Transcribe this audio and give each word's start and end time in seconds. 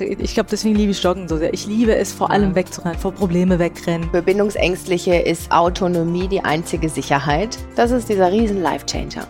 Ich 0.00 0.32
glaube, 0.32 0.48
deswegen 0.50 0.76
liebe 0.76 0.92
ich 0.92 1.02
Joggen 1.02 1.28
so 1.28 1.36
sehr. 1.36 1.52
Ich 1.52 1.66
liebe 1.66 1.94
es 1.94 2.10
vor 2.10 2.30
allem 2.30 2.54
wegzurennen, 2.54 2.98
vor 2.98 3.12
Probleme 3.12 3.58
wegrennen. 3.58 4.08
Für 4.10 4.22
Bindungsängstliche 4.22 5.16
ist 5.16 5.52
Autonomie 5.52 6.26
die 6.26 6.40
einzige 6.40 6.88
Sicherheit. 6.88 7.58
Das 7.76 7.90
ist 7.90 8.08
dieser 8.08 8.32
riesen 8.32 8.62
Life-Changer. 8.62 9.26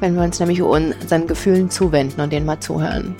Wenn 0.00 0.14
wir 0.14 0.22
uns 0.22 0.40
nämlich 0.40 0.62
unseren 0.62 1.26
Gefühlen 1.26 1.68
zuwenden 1.68 2.20
und 2.22 2.32
denen 2.32 2.46
mal 2.46 2.60
zuhören. 2.60 3.14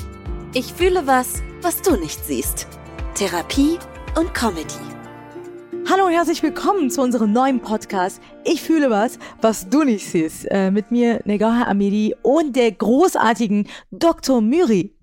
Ich 0.54 0.72
fühle 0.72 1.06
was, 1.06 1.43
was 1.61 1.82
du 1.82 1.96
nicht 1.96 2.24
siehst. 2.24 2.66
Therapie 3.14 3.78
und 4.18 4.32
Comedy. 4.32 4.64
Hallo 5.90 6.06
und 6.06 6.12
herzlich 6.12 6.42
willkommen 6.42 6.90
zu 6.90 7.02
unserem 7.02 7.30
neuen 7.32 7.60
Podcast. 7.60 8.22
Ich 8.42 8.62
fühle 8.62 8.88
was, 8.88 9.18
was 9.42 9.68
du 9.68 9.84
nicht 9.84 10.08
siehst. 10.08 10.50
Äh, 10.50 10.70
mit 10.70 10.90
mir 10.90 11.20
Negaha 11.26 11.64
Amidi 11.68 12.14
und 12.22 12.56
der 12.56 12.72
großartigen 12.72 13.68
Dr. 13.90 14.40
Myri. 14.40 14.96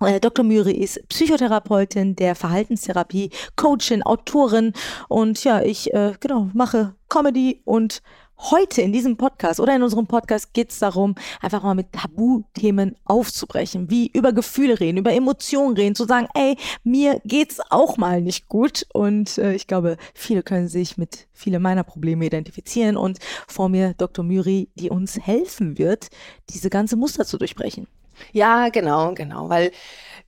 Äh, 0.00 0.20
Dr. 0.20 0.44
Myri 0.44 0.72
ist 0.72 1.08
Psychotherapeutin 1.08 2.16
der 2.16 2.34
Verhaltenstherapie, 2.34 3.30
Coachin, 3.56 4.02
Autorin 4.02 4.72
und 5.08 5.42
ja, 5.44 5.62
ich 5.62 5.92
äh, 5.94 6.12
genau 6.20 6.50
mache 6.52 6.94
Comedy 7.08 7.62
und 7.64 8.02
Heute 8.38 8.82
in 8.82 8.92
diesem 8.92 9.16
Podcast 9.16 9.60
oder 9.60 9.74
in 9.74 9.82
unserem 9.82 10.06
Podcast 10.06 10.52
geht 10.52 10.70
es 10.70 10.78
darum, 10.78 11.14
einfach 11.40 11.62
mal 11.62 11.74
mit 11.74 11.90
Tabuthemen 11.92 12.94
aufzubrechen, 13.06 13.88
wie 13.88 14.10
über 14.12 14.34
Gefühle 14.34 14.78
reden, 14.78 14.98
über 14.98 15.14
Emotionen 15.14 15.74
reden, 15.74 15.94
zu 15.94 16.04
sagen, 16.04 16.28
ey, 16.34 16.58
mir 16.84 17.18
geht's 17.24 17.60
auch 17.70 17.96
mal 17.96 18.20
nicht 18.20 18.46
gut. 18.48 18.86
Und 18.92 19.38
äh, 19.38 19.54
ich 19.54 19.66
glaube, 19.66 19.96
viele 20.12 20.42
können 20.42 20.68
sich 20.68 20.98
mit 20.98 21.28
viele 21.32 21.58
meiner 21.58 21.82
Probleme 21.82 22.26
identifizieren 22.26 22.98
und 22.98 23.20
vor 23.48 23.70
mir 23.70 23.94
Dr. 23.96 24.22
Myri, 24.22 24.68
die 24.74 24.90
uns 24.90 25.18
helfen 25.18 25.78
wird, 25.78 26.08
diese 26.50 26.68
ganze 26.68 26.96
Muster 26.96 27.24
zu 27.24 27.38
durchbrechen. 27.38 27.86
Ja, 28.32 28.68
genau, 28.68 29.14
genau, 29.14 29.48
weil 29.48 29.72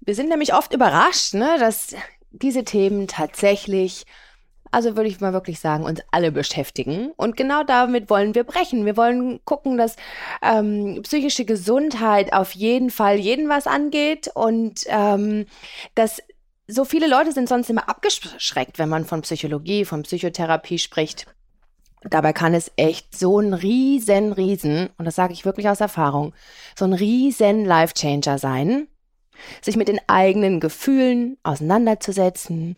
wir 0.00 0.14
sind 0.14 0.28
nämlich 0.28 0.54
oft 0.54 0.72
überrascht, 0.72 1.34
ne, 1.34 1.56
dass 1.58 1.94
diese 2.30 2.64
Themen 2.64 3.08
tatsächlich 3.08 4.04
also 4.70 4.96
würde 4.96 5.08
ich 5.08 5.20
mal 5.20 5.32
wirklich 5.32 5.60
sagen, 5.60 5.84
uns 5.84 6.00
alle 6.10 6.32
beschäftigen. 6.32 7.12
Und 7.16 7.36
genau 7.36 7.64
damit 7.64 8.10
wollen 8.10 8.34
wir 8.34 8.44
brechen. 8.44 8.84
Wir 8.84 8.96
wollen 8.96 9.40
gucken, 9.44 9.78
dass 9.78 9.96
ähm, 10.42 11.00
psychische 11.02 11.44
Gesundheit 11.44 12.32
auf 12.32 12.52
jeden 12.52 12.90
Fall 12.90 13.16
jeden 13.16 13.48
was 13.48 13.66
angeht 13.66 14.30
und 14.34 14.84
ähm, 14.88 15.46
dass 15.94 16.22
so 16.66 16.84
viele 16.84 17.08
Leute 17.08 17.32
sind 17.32 17.48
sonst 17.48 17.70
immer 17.70 17.88
abgeschreckt, 17.88 18.78
wenn 18.78 18.90
man 18.90 19.06
von 19.06 19.22
Psychologie, 19.22 19.86
von 19.86 20.02
Psychotherapie 20.02 20.78
spricht. 20.78 21.26
Dabei 22.02 22.32
kann 22.32 22.54
es 22.54 22.70
echt 22.76 23.16
so 23.16 23.40
ein 23.40 23.54
riesen, 23.54 24.32
riesen, 24.32 24.90
und 24.98 25.04
das 25.04 25.16
sage 25.16 25.32
ich 25.32 25.44
wirklich 25.44 25.68
aus 25.68 25.80
Erfahrung, 25.80 26.32
so 26.76 26.84
ein 26.84 26.92
riesen 26.92 27.64
Life-Changer 27.64 28.38
sein, 28.38 28.88
sich 29.62 29.76
mit 29.76 29.88
den 29.88 30.00
eigenen 30.06 30.60
Gefühlen 30.60 31.38
auseinanderzusetzen 31.42 32.76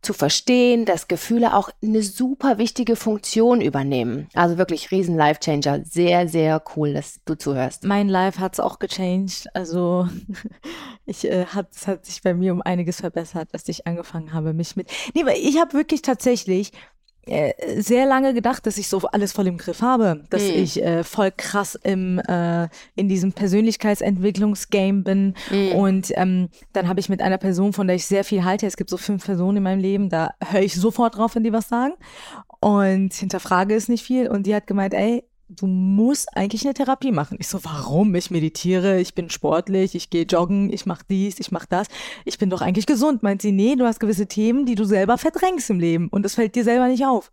zu 0.00 0.12
verstehen, 0.12 0.84
dass 0.84 1.08
Gefühle 1.08 1.56
auch 1.56 1.70
eine 1.82 2.02
super 2.02 2.58
wichtige 2.58 2.94
Funktion 2.94 3.60
übernehmen. 3.60 4.28
Also 4.34 4.56
wirklich 4.56 4.90
riesen 4.90 5.16
Life-Changer. 5.16 5.84
Sehr, 5.84 6.28
sehr 6.28 6.62
cool, 6.76 6.94
dass 6.94 7.20
du 7.24 7.36
zuhörst. 7.36 7.84
Mein 7.84 8.08
Life 8.08 8.38
hat 8.38 8.52
es 8.52 8.60
auch 8.60 8.78
gechanged. 8.78 9.48
Also 9.54 10.08
ich 11.06 11.28
äh, 11.28 11.46
hat, 11.46 11.74
es 11.74 11.88
hat 11.88 12.06
sich 12.06 12.22
bei 12.22 12.32
mir 12.32 12.52
um 12.52 12.62
einiges 12.62 13.00
verbessert, 13.00 13.48
dass 13.52 13.68
ich 13.68 13.86
angefangen 13.86 14.32
habe, 14.32 14.52
mich 14.52 14.76
mit. 14.76 14.88
Nee, 15.14 15.26
weil 15.26 15.36
ich 15.36 15.58
habe 15.58 15.72
wirklich 15.72 16.02
tatsächlich 16.02 16.70
sehr 17.76 18.06
lange 18.06 18.34
gedacht, 18.34 18.66
dass 18.66 18.78
ich 18.78 18.88
so 18.88 18.98
alles 18.98 19.32
voll 19.32 19.46
im 19.46 19.58
Griff 19.58 19.82
habe, 19.82 20.24
dass 20.30 20.42
mhm. 20.42 20.54
ich 20.54 20.82
äh, 20.82 21.04
voll 21.04 21.30
krass 21.36 21.78
im 21.82 22.18
äh, 22.18 22.68
in 22.94 23.08
diesem 23.08 23.32
Persönlichkeitsentwicklungsgame 23.32 25.02
bin 25.02 25.34
mhm. 25.50 25.72
und 25.72 26.12
ähm, 26.16 26.48
dann 26.72 26.88
habe 26.88 27.00
ich 27.00 27.08
mit 27.08 27.20
einer 27.20 27.38
Person, 27.38 27.72
von 27.72 27.86
der 27.86 27.96
ich 27.96 28.06
sehr 28.06 28.24
viel 28.24 28.44
halte, 28.44 28.66
es 28.66 28.76
gibt 28.76 28.90
so 28.90 28.96
fünf 28.96 29.24
Personen 29.24 29.58
in 29.58 29.62
meinem 29.62 29.80
Leben, 29.80 30.08
da 30.08 30.30
höre 30.44 30.62
ich 30.62 30.74
sofort 30.74 31.16
drauf, 31.16 31.34
wenn 31.34 31.44
die 31.44 31.52
was 31.52 31.68
sagen 31.68 31.94
und 32.60 33.14
hinterfrage 33.14 33.74
es 33.74 33.88
nicht 33.88 34.04
viel 34.04 34.28
und 34.28 34.46
die 34.46 34.54
hat 34.54 34.66
gemeint, 34.66 34.94
ey, 34.94 35.24
du 35.48 35.66
musst 35.66 36.36
eigentlich 36.36 36.64
eine 36.64 36.74
Therapie 36.74 37.10
machen. 37.10 37.38
Ich 37.40 37.48
so, 37.48 37.64
warum? 37.64 38.14
Ich 38.14 38.30
meditiere, 38.30 39.00
ich 39.00 39.14
bin 39.14 39.30
sportlich, 39.30 39.94
ich 39.94 40.10
gehe 40.10 40.24
joggen, 40.24 40.70
ich 40.72 40.84
mache 40.84 41.04
dies, 41.08 41.40
ich 41.40 41.50
mache 41.50 41.66
das. 41.68 41.88
Ich 42.24 42.38
bin 42.38 42.50
doch 42.50 42.60
eigentlich 42.60 42.86
gesund. 42.86 43.22
Meint 43.22 43.40
sie, 43.40 43.52
nee, 43.52 43.74
du 43.74 43.86
hast 43.86 43.98
gewisse 43.98 44.26
Themen, 44.26 44.66
die 44.66 44.74
du 44.74 44.84
selber 44.84 45.16
verdrängst 45.16 45.70
im 45.70 45.80
Leben 45.80 46.08
und 46.08 46.22
das 46.22 46.34
fällt 46.34 46.54
dir 46.54 46.64
selber 46.64 46.88
nicht 46.88 47.06
auf. 47.06 47.32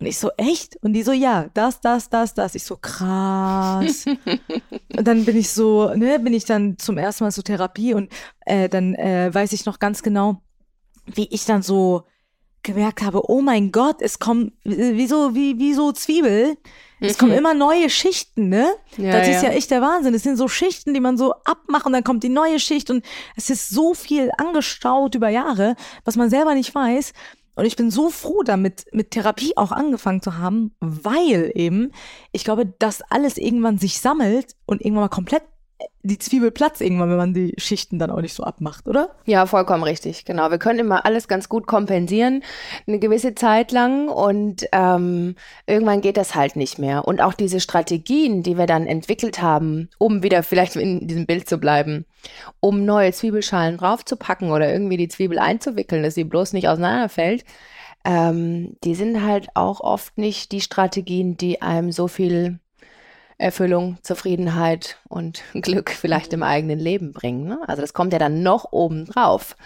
Und 0.00 0.06
ich 0.06 0.18
so, 0.18 0.30
echt? 0.36 0.76
Und 0.82 0.94
die 0.94 1.04
so, 1.04 1.12
ja, 1.12 1.46
das, 1.54 1.80
das, 1.80 2.10
das, 2.10 2.34
das. 2.34 2.56
Ich 2.56 2.64
so, 2.64 2.76
krass. 2.76 4.06
und 4.96 5.06
dann 5.06 5.24
bin 5.24 5.36
ich 5.36 5.50
so, 5.50 5.94
ne, 5.94 6.18
bin 6.18 6.34
ich 6.34 6.44
dann 6.44 6.78
zum 6.78 6.98
ersten 6.98 7.24
Mal 7.24 7.30
zur 7.30 7.44
Therapie 7.44 7.94
und 7.94 8.10
äh, 8.44 8.68
dann 8.68 8.94
äh, 8.96 9.32
weiß 9.32 9.52
ich 9.52 9.66
noch 9.66 9.78
ganz 9.78 10.02
genau, 10.02 10.42
wie 11.06 11.28
ich 11.30 11.44
dann 11.44 11.62
so 11.62 12.02
gemerkt 12.64 13.02
habe, 13.02 13.28
oh 13.30 13.40
mein 13.40 13.72
Gott, 13.72 14.02
es 14.02 14.18
kommt 14.18 14.52
wie 14.64 15.06
so, 15.06 15.34
wie, 15.34 15.58
wie 15.58 15.74
so 15.74 15.92
Zwiebel. 15.92 16.56
Es 17.10 17.18
kommen 17.18 17.32
mhm. 17.32 17.38
immer 17.38 17.54
neue 17.54 17.90
Schichten, 17.90 18.48
ne? 18.48 18.66
Ja, 18.96 19.18
das 19.18 19.28
ist 19.28 19.42
ja. 19.42 19.50
ja 19.50 19.54
echt 19.56 19.70
der 19.70 19.82
Wahnsinn. 19.82 20.14
Es 20.14 20.22
sind 20.22 20.36
so 20.36 20.48
Schichten, 20.48 20.94
die 20.94 21.00
man 21.00 21.16
so 21.16 21.34
abmacht 21.44 21.86
und 21.86 21.92
dann 21.92 22.04
kommt 22.04 22.22
die 22.22 22.28
neue 22.28 22.58
Schicht 22.60 22.90
und 22.90 23.04
es 23.36 23.50
ist 23.50 23.68
so 23.68 23.94
viel 23.94 24.30
angestaut 24.38 25.14
über 25.14 25.28
Jahre, 25.28 25.76
was 26.04 26.16
man 26.16 26.30
selber 26.30 26.54
nicht 26.54 26.74
weiß. 26.74 27.12
Und 27.54 27.66
ich 27.66 27.76
bin 27.76 27.90
so 27.90 28.08
froh 28.08 28.42
damit, 28.42 28.86
mit 28.92 29.10
Therapie 29.10 29.56
auch 29.56 29.72
angefangen 29.72 30.22
zu 30.22 30.38
haben, 30.38 30.74
weil 30.80 31.52
eben, 31.54 31.92
ich 32.32 32.44
glaube, 32.44 32.66
das 32.78 33.02
alles 33.02 33.36
irgendwann 33.36 33.78
sich 33.78 34.00
sammelt 34.00 34.56
und 34.64 34.80
irgendwann 34.80 35.04
mal 35.04 35.08
komplett 35.08 35.42
die 36.02 36.18
Zwiebel 36.18 36.50
platzt 36.50 36.80
irgendwann, 36.80 37.10
wenn 37.10 37.16
man 37.16 37.34
die 37.34 37.54
Schichten 37.58 37.98
dann 37.98 38.10
auch 38.10 38.20
nicht 38.20 38.34
so 38.34 38.42
abmacht, 38.42 38.88
oder? 38.88 39.10
Ja, 39.24 39.46
vollkommen 39.46 39.84
richtig. 39.84 40.24
Genau. 40.24 40.50
Wir 40.50 40.58
können 40.58 40.80
immer 40.80 41.06
alles 41.06 41.28
ganz 41.28 41.48
gut 41.48 41.66
kompensieren, 41.66 42.42
eine 42.86 42.98
gewisse 42.98 43.34
Zeit 43.34 43.70
lang 43.70 44.08
und 44.08 44.66
ähm, 44.72 45.36
irgendwann 45.66 46.00
geht 46.00 46.16
das 46.16 46.34
halt 46.34 46.56
nicht 46.56 46.78
mehr. 46.78 47.06
Und 47.06 47.20
auch 47.20 47.34
diese 47.34 47.60
Strategien, 47.60 48.42
die 48.42 48.58
wir 48.58 48.66
dann 48.66 48.86
entwickelt 48.86 49.40
haben, 49.40 49.88
um 49.98 50.22
wieder 50.22 50.42
vielleicht 50.42 50.76
in 50.76 51.06
diesem 51.06 51.26
Bild 51.26 51.48
zu 51.48 51.58
bleiben, 51.58 52.04
um 52.60 52.84
neue 52.84 53.12
Zwiebelschalen 53.12 53.76
draufzupacken 53.76 54.50
oder 54.50 54.72
irgendwie 54.72 54.96
die 54.96 55.08
Zwiebel 55.08 55.38
einzuwickeln, 55.38 56.02
dass 56.02 56.14
sie 56.14 56.24
bloß 56.24 56.52
nicht 56.52 56.68
auseinanderfällt, 56.68 57.44
ähm, 58.04 58.76
die 58.82 58.94
sind 58.94 59.22
halt 59.22 59.48
auch 59.54 59.80
oft 59.80 60.18
nicht 60.18 60.52
die 60.52 60.60
Strategien, 60.60 61.36
die 61.36 61.62
einem 61.62 61.92
so 61.92 62.08
viel 62.08 62.58
Erfüllung, 63.42 63.98
Zufriedenheit 64.02 64.98
und 65.08 65.42
Glück 65.54 65.90
vielleicht 65.90 66.32
im 66.32 66.42
eigenen 66.42 66.78
Leben 66.78 67.12
bringen. 67.12 67.46
Ne? 67.46 67.58
Also 67.66 67.82
das 67.82 67.92
kommt 67.94 68.12
ja 68.12 68.18
dann 68.18 68.42
noch 68.42 68.72
oben 68.72 69.06
drauf. 69.06 69.56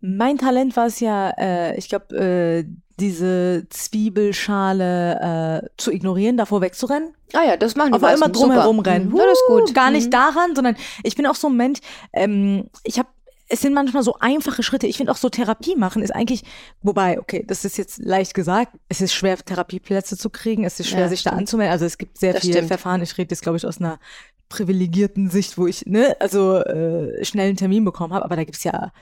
Mein 0.00 0.38
Talent 0.38 0.76
war 0.76 0.86
es 0.86 1.00
ja, 1.00 1.30
äh, 1.38 1.76
ich 1.76 1.88
glaube, 1.88 2.14
äh, 2.14 2.64
diese 3.00 3.66
Zwiebelschale 3.70 5.62
äh, 5.64 5.68
zu 5.76 5.90
ignorieren, 5.90 6.36
davor 6.36 6.60
wegzurennen. 6.60 7.14
Ah 7.32 7.44
ja, 7.44 7.56
das 7.56 7.74
machen 7.74 7.92
die 7.92 7.96
Aber 7.96 8.14
immer 8.14 8.28
drumherum 8.28 8.78
rennen. 8.78 9.08
Mhm. 9.08 9.16
Das 9.16 9.32
ist 9.32 9.44
gut. 9.48 9.74
Gar 9.74 9.90
nicht 9.90 10.06
mhm. 10.06 10.12
daran, 10.12 10.54
sondern 10.54 10.76
ich 11.02 11.16
bin 11.16 11.26
auch 11.26 11.34
so 11.34 11.48
ein 11.48 11.56
Mensch, 11.56 11.80
ähm, 12.12 12.70
ich 12.84 12.98
habe 12.98 13.08
es 13.54 13.60
sind 13.60 13.72
manchmal 13.72 14.02
so 14.02 14.16
einfache 14.18 14.64
Schritte. 14.64 14.88
Ich 14.88 14.96
finde 14.96 15.12
auch 15.12 15.16
so 15.16 15.28
Therapie 15.28 15.76
machen 15.76 16.02
ist 16.02 16.10
eigentlich, 16.10 16.42
wobei, 16.82 17.20
okay, 17.20 17.44
das 17.46 17.64
ist 17.64 17.78
jetzt 17.78 17.98
leicht 17.98 18.34
gesagt, 18.34 18.72
es 18.88 19.00
ist 19.00 19.14
schwer, 19.14 19.36
Therapieplätze 19.36 20.18
zu 20.18 20.28
kriegen, 20.28 20.64
es 20.64 20.80
ist 20.80 20.88
schwer, 20.88 21.02
ja, 21.02 21.08
sich 21.08 21.20
stimmt. 21.20 21.34
da 21.34 21.38
anzumelden. 21.38 21.72
Also 21.72 21.84
es 21.84 21.96
gibt 21.96 22.18
sehr 22.18 22.32
das 22.32 22.42
viele 22.42 22.54
stimmt. 22.54 22.68
Verfahren. 22.68 23.00
Ich 23.00 23.16
rede 23.16 23.30
jetzt, 23.30 23.42
glaube 23.42 23.56
ich, 23.56 23.64
aus 23.64 23.78
einer 23.78 24.00
privilegierten 24.48 25.30
Sicht, 25.30 25.56
wo 25.56 25.68
ich, 25.68 25.86
ne, 25.86 26.16
also 26.18 26.58
äh, 26.58 27.24
schnell 27.24 27.46
einen 27.46 27.56
Termin 27.56 27.84
bekommen 27.84 28.12
habe, 28.12 28.24
aber 28.24 28.34
da 28.34 28.42
gibt's 28.42 28.64
ja, 28.64 28.92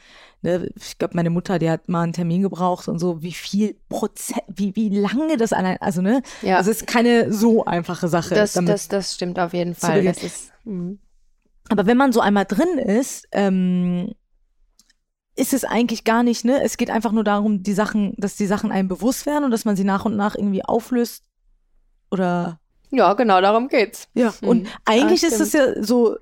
ne, 0.42 0.70
ich 0.76 0.98
glaube, 0.98 1.16
meine 1.16 1.30
Mutter, 1.30 1.58
die 1.58 1.70
hat 1.70 1.88
mal 1.88 2.02
einen 2.02 2.12
Termin 2.12 2.42
gebraucht 2.42 2.88
und 2.88 2.98
so, 2.98 3.22
wie 3.22 3.32
viel 3.32 3.76
Prozent, 3.88 4.42
wie, 4.48 4.76
wie 4.76 4.90
lange 4.90 5.38
das 5.38 5.54
allein, 5.54 5.78
also 5.80 6.02
ne, 6.02 6.22
ja. 6.42 6.60
es 6.60 6.66
ist 6.66 6.86
keine 6.86 7.32
so 7.32 7.64
einfache 7.64 8.08
Sache. 8.08 8.34
Das, 8.34 8.52
das, 8.52 8.88
das 8.88 9.14
stimmt 9.14 9.38
auf 9.38 9.54
jeden 9.54 9.74
Fall. 9.74 10.04
Das 10.04 10.22
ist, 10.22 10.52
mh. 10.64 10.96
aber 11.70 11.86
wenn 11.86 11.96
man 11.96 12.12
so 12.12 12.20
einmal 12.20 12.44
drin 12.44 12.76
ist, 12.76 13.26
ähm, 13.32 14.12
ist 15.34 15.52
es 15.52 15.64
eigentlich 15.64 16.05
gar 16.05 16.23
nicht, 16.23 16.44
ne? 16.44 16.62
Es 16.62 16.76
geht 16.76 16.90
einfach 16.90 17.12
nur 17.12 17.25
darum, 17.25 17.62
die 17.62 17.73
Sachen, 17.73 18.14
dass 18.19 18.37
die 18.37 18.46
Sachen 18.46 18.70
einem 18.70 18.88
bewusst 18.88 19.26
werden 19.26 19.44
und 19.44 19.50
dass 19.50 19.64
man 19.64 19.76
sie 19.76 19.84
nach 19.84 20.05
und 20.05 20.17
nach 20.17 20.34
irgendwie 20.34 20.64
auflöst 20.64 21.25
oder. 22.11 22.61
Ja, 22.90 23.14
genau, 23.14 23.40
darum 23.40 23.69
geht's. 23.69 24.08
Ja, 24.14 24.34
hm. 24.40 24.49
und 24.49 24.69
eigentlich 24.84 25.23
ja, 25.23 25.29
ist 25.29 25.40
es 25.40 25.52
ja 25.52 25.82
so 25.82 26.17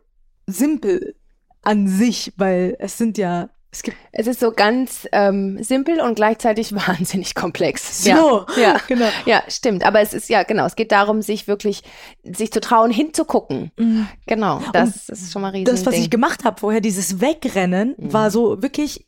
simpel 0.46 1.16
an 1.62 1.88
sich, 1.88 2.32
weil 2.36 2.76
es 2.78 2.96
sind 2.96 3.18
ja 3.18 3.50
es, 3.72 3.82
gibt 3.82 3.96
es 4.12 4.26
ist 4.26 4.40
so 4.40 4.50
ganz 4.50 5.06
ähm, 5.12 5.62
simpel 5.62 6.00
und 6.00 6.14
gleichzeitig 6.14 6.74
wahnsinnig 6.88 7.34
komplex. 7.34 8.04
So, 8.04 8.10
ja, 8.10 8.46
ja, 8.56 8.76
genau. 8.88 9.08
Ja, 9.26 9.42
stimmt. 9.48 9.84
Aber 9.84 10.00
es 10.00 10.12
ist 10.12 10.28
ja 10.28 10.42
genau. 10.42 10.66
Es 10.66 10.76
geht 10.76 10.92
darum, 10.92 11.22
sich 11.22 11.46
wirklich, 11.46 11.82
sich 12.24 12.52
zu 12.52 12.60
trauen, 12.60 12.90
hinzugucken. 12.90 13.70
Mhm. 13.76 14.08
Genau. 14.26 14.60
Das, 14.72 15.06
das, 15.06 15.22
ist 15.22 15.32
schon 15.32 15.42
mal 15.42 15.50
riesig. 15.50 15.66
Das, 15.66 15.86
was 15.86 15.94
ich 15.94 16.10
gemacht 16.10 16.44
habe 16.44 16.60
vorher, 16.60 16.80
dieses 16.80 17.20
Wegrennen, 17.20 17.94
mhm. 17.96 18.12
war 18.12 18.30
so 18.30 18.62
wirklich. 18.62 19.06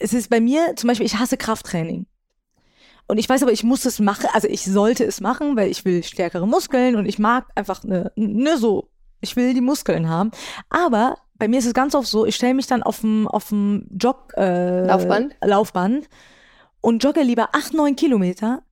Es 0.00 0.14
ist 0.14 0.30
bei 0.30 0.40
mir 0.40 0.76
zum 0.76 0.86
Beispiel, 0.88 1.06
ich 1.06 1.18
hasse 1.18 1.36
Krafttraining. 1.36 2.06
Und 3.08 3.18
ich 3.18 3.28
weiß 3.28 3.42
aber, 3.42 3.52
ich 3.52 3.64
muss 3.64 3.84
es 3.84 3.98
machen, 3.98 4.26
also 4.32 4.46
ich 4.46 4.64
sollte 4.64 5.02
es 5.04 5.20
machen, 5.20 5.56
weil 5.56 5.70
ich 5.70 5.84
will 5.84 6.04
stärkere 6.04 6.46
Muskeln 6.46 6.94
und 6.94 7.06
ich 7.06 7.18
mag 7.18 7.46
einfach 7.54 7.82
eine, 7.82 8.12
ne 8.14 8.58
so, 8.58 8.90
ich 9.20 9.34
will 9.34 9.54
die 9.54 9.60
Muskeln 9.62 10.08
haben. 10.08 10.30
Aber 10.68 11.16
bei 11.38 11.48
mir 11.48 11.58
ist 11.58 11.66
es 11.66 11.74
ganz 11.74 11.94
oft 11.94 12.08
so, 12.08 12.26
ich 12.26 12.34
stelle 12.36 12.54
mich 12.54 12.66
dann 12.66 12.82
auf 12.82 13.00
dem 13.00 13.28
auf 13.28 13.48
dem 13.48 13.86
Jog 14.00 14.32
äh, 14.36 14.84
Laufband? 14.86 15.36
Laufband 15.44 16.08
und 16.80 17.02
jogge 17.02 17.22
lieber 17.22 17.50
acht, 17.52 17.74
neun 17.74 17.96
Kilometer 17.96 18.62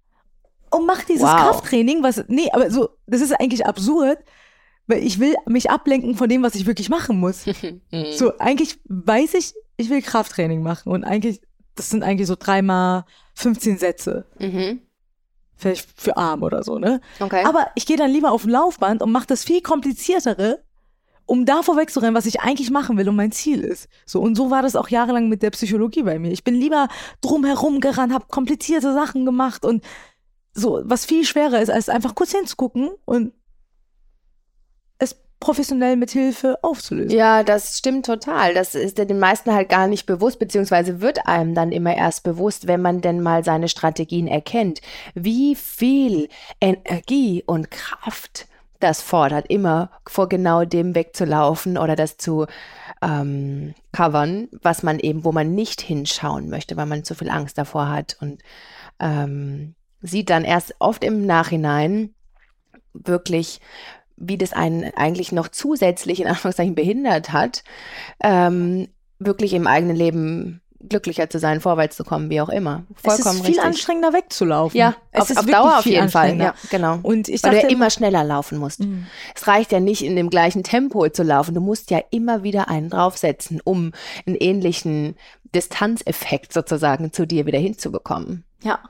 und 0.70 0.86
mache 0.86 1.06
dieses 1.06 1.22
Wow. 1.24 1.36
Krafttraining, 1.36 2.02
was 2.02 2.24
nee, 2.28 2.48
aber 2.52 2.70
so 2.70 2.88
das 3.06 3.20
ist 3.20 3.32
eigentlich 3.32 3.66
absurd, 3.66 4.18
weil 4.86 4.98
ich 5.04 5.18
will 5.20 5.34
mich 5.46 5.70
ablenken 5.70 6.14
von 6.16 6.28
dem, 6.28 6.42
was 6.42 6.54
ich 6.54 6.66
wirklich 6.66 6.88
machen 6.88 7.18
muss. 7.20 7.44
Mhm. 7.92 8.12
So 8.12 8.36
eigentlich 8.38 8.78
weiß 8.88 9.34
ich, 9.34 9.54
ich 9.76 9.90
will 9.90 10.02
Krafttraining 10.02 10.62
machen 10.62 10.90
und 10.92 11.04
eigentlich 11.04 11.40
das 11.76 11.90
sind 11.90 12.02
eigentlich 12.02 12.26
so 12.26 12.36
dreimal 12.38 13.04
15 13.34 13.78
Sätze, 13.78 14.24
Mhm. 14.38 14.80
vielleicht 15.56 15.88
für 16.00 16.16
Arm 16.16 16.42
oder 16.42 16.62
so, 16.62 16.78
ne? 16.78 17.00
Okay. 17.20 17.44
Aber 17.44 17.68
ich 17.74 17.86
gehe 17.86 17.96
dann 17.98 18.10
lieber 18.10 18.32
auf 18.32 18.44
ein 18.44 18.50
Laufband 18.50 19.02
und 19.02 19.12
mache 19.12 19.26
das 19.26 19.44
viel 19.44 19.60
kompliziertere, 19.60 20.64
um 21.26 21.44
da 21.44 21.62
vorwegzurennen, 21.62 22.14
was 22.14 22.26
ich 22.26 22.40
eigentlich 22.40 22.70
machen 22.70 22.96
will 22.96 23.08
und 23.08 23.16
mein 23.16 23.32
Ziel 23.32 23.60
ist. 23.60 23.88
So 24.06 24.20
und 24.20 24.36
so 24.36 24.50
war 24.50 24.62
das 24.62 24.76
auch 24.76 24.88
jahrelang 24.88 25.28
mit 25.28 25.42
der 25.42 25.50
Psychologie 25.50 26.04
bei 26.04 26.18
mir. 26.18 26.30
Ich 26.30 26.44
bin 26.44 26.54
lieber 26.54 26.88
drumherum 27.20 27.80
gerannt, 27.80 28.14
habe 28.14 28.26
komplizierte 28.28 28.94
Sachen 28.94 29.26
gemacht 29.26 29.64
und 29.64 29.84
so, 30.54 30.80
was 30.84 31.04
viel 31.04 31.24
schwerer 31.24 31.60
ist, 31.60 31.70
als 31.70 31.88
einfach 31.88 32.14
kurz 32.14 32.32
hinzugucken 32.32 32.90
und 33.04 33.34
es 34.98 35.16
professionell 35.38 35.96
mit 35.96 36.12
Hilfe 36.12 36.58
aufzulösen. 36.62 37.10
Ja, 37.10 37.42
das 37.42 37.76
stimmt 37.76 38.06
total. 38.06 38.54
Das 38.54 38.74
ist 38.74 38.96
den 38.96 39.18
meisten 39.18 39.52
halt 39.52 39.68
gar 39.68 39.86
nicht 39.86 40.06
bewusst, 40.06 40.38
beziehungsweise 40.38 41.02
wird 41.02 41.26
einem 41.26 41.54
dann 41.54 41.72
immer 41.72 41.94
erst 41.94 42.22
bewusst, 42.22 42.68
wenn 42.68 42.80
man 42.80 43.02
denn 43.02 43.20
mal 43.20 43.44
seine 43.44 43.68
Strategien 43.68 44.28
erkennt, 44.28 44.80
wie 45.14 45.54
viel 45.54 46.28
Energie 46.60 47.42
und 47.46 47.70
Kraft 47.70 48.46
das 48.80 49.00
fordert, 49.00 49.46
immer 49.48 49.90
vor 50.06 50.28
genau 50.28 50.64
dem 50.64 50.94
wegzulaufen 50.94 51.78
oder 51.78 51.96
das 51.96 52.16
zu 52.16 52.46
ähm, 53.02 53.74
covern, 53.92 54.48
was 54.62 54.82
man 54.82 54.98
eben, 54.98 55.24
wo 55.24 55.32
man 55.32 55.54
nicht 55.54 55.80
hinschauen 55.80 56.48
möchte, 56.48 56.76
weil 56.76 56.86
man 56.86 57.04
zu 57.04 57.14
viel 57.14 57.30
Angst 57.30 57.58
davor 57.58 57.88
hat 57.88 58.16
und 58.20 58.42
ähm, 58.98 59.74
sieht 60.00 60.30
dann 60.30 60.44
erst 60.44 60.74
oft 60.78 61.04
im 61.04 61.26
Nachhinein 61.26 62.14
wirklich, 62.92 63.60
wie 64.16 64.38
das 64.38 64.52
einen 64.52 64.92
eigentlich 64.96 65.32
noch 65.32 65.48
zusätzlich 65.48 66.20
in 66.20 66.28
Anführungszeichen 66.28 66.74
behindert 66.74 67.32
hat, 67.32 67.64
ähm, 68.22 68.88
wirklich 69.18 69.52
im 69.52 69.66
eigenen 69.66 69.96
Leben 69.96 70.62
glücklicher 70.88 71.28
zu 71.30 71.38
sein, 71.38 71.60
vorwärts 71.60 71.96
zu 71.96 72.04
kommen, 72.04 72.30
wie 72.30 72.40
auch 72.40 72.48
immer. 72.48 72.84
es 73.02 73.18
ist 73.18 73.46
viel 73.46 73.60
anstrengender 73.60 74.12
wegzulaufen. 74.12 74.78
Ja, 74.78 74.94
es 75.12 75.22
auf, 75.22 75.30
ist 75.30 75.38
auf 75.38 75.46
Dauer 75.46 75.78
auf 75.78 75.86
jeden 75.86 76.08
Fall. 76.08 76.36
Ja, 76.38 76.54
genau. 76.70 76.98
Und 77.02 77.28
ich 77.28 77.42
Weil 77.42 77.50
du 77.50 77.56
dachte 77.56 77.68
ja 77.68 77.76
immer 77.76 77.90
schneller 77.90 78.24
laufen 78.24 78.58
musst. 78.58 78.80
Mhm. 78.80 79.06
Es 79.34 79.46
reicht 79.46 79.72
ja 79.72 79.80
nicht, 79.80 80.02
in 80.02 80.16
dem 80.16 80.30
gleichen 80.30 80.62
Tempo 80.62 81.08
zu 81.08 81.22
laufen. 81.22 81.54
Du 81.54 81.60
musst 81.60 81.90
ja 81.90 82.00
immer 82.10 82.42
wieder 82.42 82.68
einen 82.68 82.90
draufsetzen, 82.90 83.60
um 83.64 83.92
einen 84.26 84.36
ähnlichen 84.36 85.16
Distanzeffekt 85.54 86.52
sozusagen 86.52 87.12
zu 87.12 87.26
dir 87.26 87.46
wieder 87.46 87.58
hinzubekommen. 87.58 88.44
Ja, 88.62 88.80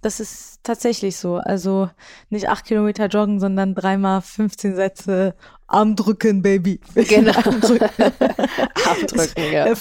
das 0.00 0.20
ist 0.20 0.60
tatsächlich 0.62 1.16
so. 1.16 1.36
Also 1.36 1.90
nicht 2.30 2.48
acht 2.48 2.64
Kilometer 2.64 3.06
joggen, 3.06 3.40
sondern 3.40 3.74
dreimal 3.74 4.22
15 4.22 4.74
Sätze 4.76 5.34
Arm 5.70 5.96
drücken, 5.96 6.40
Baby. 6.40 6.80
Genau. 6.94 7.32
Arm 7.32 7.60
drücken. 7.60 7.90
Abdrücken, 8.88 9.44
ja. 9.52 9.66
Äh, 9.66 9.74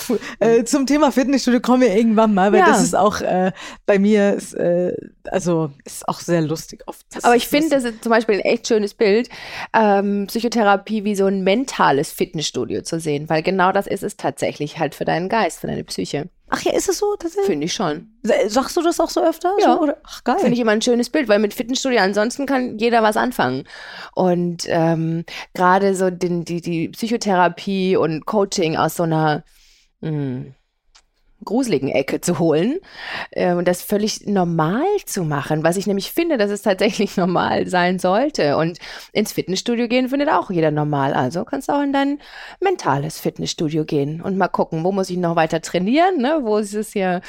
äh, 0.60 0.66
zum 0.66 0.86
Thema 0.86 1.12
Fitnessstudio 1.12 1.62
kommen 1.62 1.82
wir 1.82 1.96
irgendwann 1.96 2.34
mal, 2.34 2.52
weil 2.52 2.60
Ja. 2.60 2.68
das 2.68 2.84
ist 2.84 2.96
auch 2.96 3.22
äh, 3.22 3.54
bei 3.86 3.98
mir, 3.98 4.34
ist, 4.34 4.54
äh, 4.54 4.94
also 5.32 5.72
ist 5.86 6.08
auch 6.10 6.20
sehr 6.20 6.42
lustig 6.42 6.84
oft. 6.88 7.06
Aber 7.24 7.36
ich 7.38 7.48
finde, 7.48 7.70
das 7.70 7.86
ist 7.86 8.04
zum 8.04 8.10
Beispiel 8.10 8.36
ein 8.36 8.42
echt 8.42 8.68
schönes 8.68 8.94
Bild, 8.94 9.30
ähm, 9.74 10.26
Psychotherapie 10.28 11.06
wie 11.06 11.16
so 11.16 11.26
ein 11.26 11.44
mentales 11.44 12.12
Fitnessstudio 12.12 12.82
zu 12.82 13.00
sehen, 13.00 13.30
weil 13.30 13.42
genau 13.42 13.72
das 13.72 13.88
ist 13.88 14.04
es 14.04 14.18
tatsächlich 14.18 14.80
halt 14.80 14.94
für 14.94 15.06
deinen 15.06 15.30
Geist, 15.30 15.60
für 15.62 15.68
deine 15.68 15.86
Psyche. 15.86 16.28
Ach 16.50 16.62
ja, 16.62 16.74
ist 16.74 16.88
es 16.88 17.00
so? 17.00 17.16
tatsächlich? 17.18 17.46
Finde 17.48 17.66
ich 17.66 17.74
schon. 17.74 18.10
Sagst 18.48 18.78
du 18.78 18.82
das 18.82 19.00
auch 19.00 19.10
so 19.10 19.22
öfter? 19.22 19.54
Ja. 19.60 19.76
So, 19.76 19.82
oder? 19.82 19.98
Ach 20.04 20.24
geil. 20.24 20.38
Finde 20.40 20.54
ich 20.54 20.60
immer 20.60 20.72
ein 20.72 20.82
schönes 20.82 21.10
Bild, 21.10 21.28
weil 21.28 21.40
mit 21.40 21.54
Fitnessstudio 21.54 22.00
ansonsten 22.00 22.46
kann 22.46 22.78
jeder 22.78 23.04
was 23.04 23.18
anfangen. 23.18 23.66
Und 24.16 24.64
ähm, 24.68 25.26
gerade 25.54 25.94
so 25.96 26.10
den, 26.10 26.46
die, 26.46 26.62
die 26.62 26.90
Psychotherapie 26.90 27.98
und 27.98 28.26
Coaching 28.26 28.78
aus 28.78 28.96
so 28.96 29.04
einer 29.04 29.44
mh, 30.02 30.46
gruseligen 31.44 31.90
Ecke 31.90 32.22
zu 32.22 32.40
holen 32.40 32.80
äh, 33.32 33.54
und 33.54 33.68
das 33.68 33.82
völlig 33.82 34.26
normal 34.26 34.86
zu 35.06 35.24
machen, 35.24 35.64
was 35.64 35.78
ich 35.78 35.88
nämlich 35.88 36.12
finde, 36.12 36.38
dass 36.38 36.52
es 36.52 36.62
tatsächlich 36.62 37.18
normal 37.18 37.68
sein 37.68 38.00
sollte. 38.00 38.58
Und 38.58 38.80
ins 39.14 39.34
Fitnessstudio 39.34 39.88
gehen 39.88 40.10
findet 40.10 40.30
auch 40.30 40.50
jeder 40.50 40.72
normal. 40.72 41.14
Also 41.14 41.46
kannst 41.46 41.70
du 41.70 41.74
auch 41.74 41.82
in 41.82 41.94
dein 41.94 42.20
mentales 42.60 43.20
Fitnessstudio 43.20 43.86
gehen 43.86 44.22
und 44.22 44.38
mal 44.38 44.48
gucken, 44.48 44.84
wo 44.84 44.92
muss 44.92 45.10
ich 45.10 45.18
noch 45.18 45.36
weiter 45.36 45.62
trainieren, 45.62 46.18
ne? 46.18 46.40
wo 46.44 46.58
ist 46.58 46.74
es 46.74 46.94
hier 46.94 47.22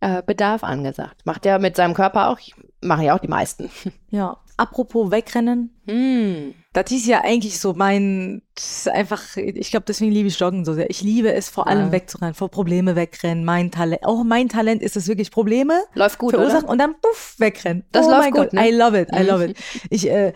äh, 0.00 0.22
Bedarf 0.22 0.62
angesagt. 0.62 1.24
Macht 1.24 1.46
er 1.46 1.58
mit 1.58 1.76
seinem 1.76 1.94
Körper 1.94 2.28
auch, 2.28 2.38
machen 2.80 3.04
ja 3.04 3.14
auch 3.14 3.20
die 3.20 3.28
meisten. 3.28 3.70
ja. 4.10 4.36
Apropos 4.58 5.10
wegrennen. 5.10 5.70
Hm. 5.86 6.54
Das 6.72 6.90
ist 6.90 7.06
ja 7.06 7.22
eigentlich 7.22 7.58
so 7.60 7.74
mein, 7.74 8.42
das 8.54 8.78
ist 8.78 8.88
einfach, 8.88 9.36
ich 9.36 9.70
glaube, 9.70 9.84
deswegen 9.86 10.12
liebe 10.12 10.28
ich 10.28 10.38
Joggen 10.38 10.64
so 10.64 10.72
sehr. 10.74 10.88
Ich 10.90 11.02
liebe 11.02 11.32
es, 11.32 11.48
vor 11.48 11.66
allem 11.66 11.86
Ja. 11.86 11.92
wegzurennen, 11.92 12.34
vor 12.34 12.50
Probleme 12.50 12.96
wegrennen. 12.96 13.44
Mein 13.44 13.70
Talent, 13.70 14.04
auch 14.04 14.24
mein 14.24 14.48
Talent 14.48 14.82
ist 14.82 14.96
es 14.96 15.08
wirklich, 15.08 15.30
Probleme 15.30 15.82
Läuft 15.94 16.18
gut, 16.18 16.34
verursachen 16.34 16.64
oder? 16.64 16.72
und 16.72 16.78
dann 16.78 16.94
puff, 17.00 17.34
wegrennen. 17.38 17.84
Das 17.92 18.06
oh 18.06 18.10
läuft 18.10 18.22
mein 18.22 18.30
gut, 18.32 18.42
Gott, 18.44 18.52
ne? 18.54 18.68
I 18.68 18.72
love 18.72 19.00
it, 19.00 19.08
I 19.14 19.22
love 19.22 19.44
it. 19.44 19.56
Ich, 19.90 20.08
äh, 20.08 20.32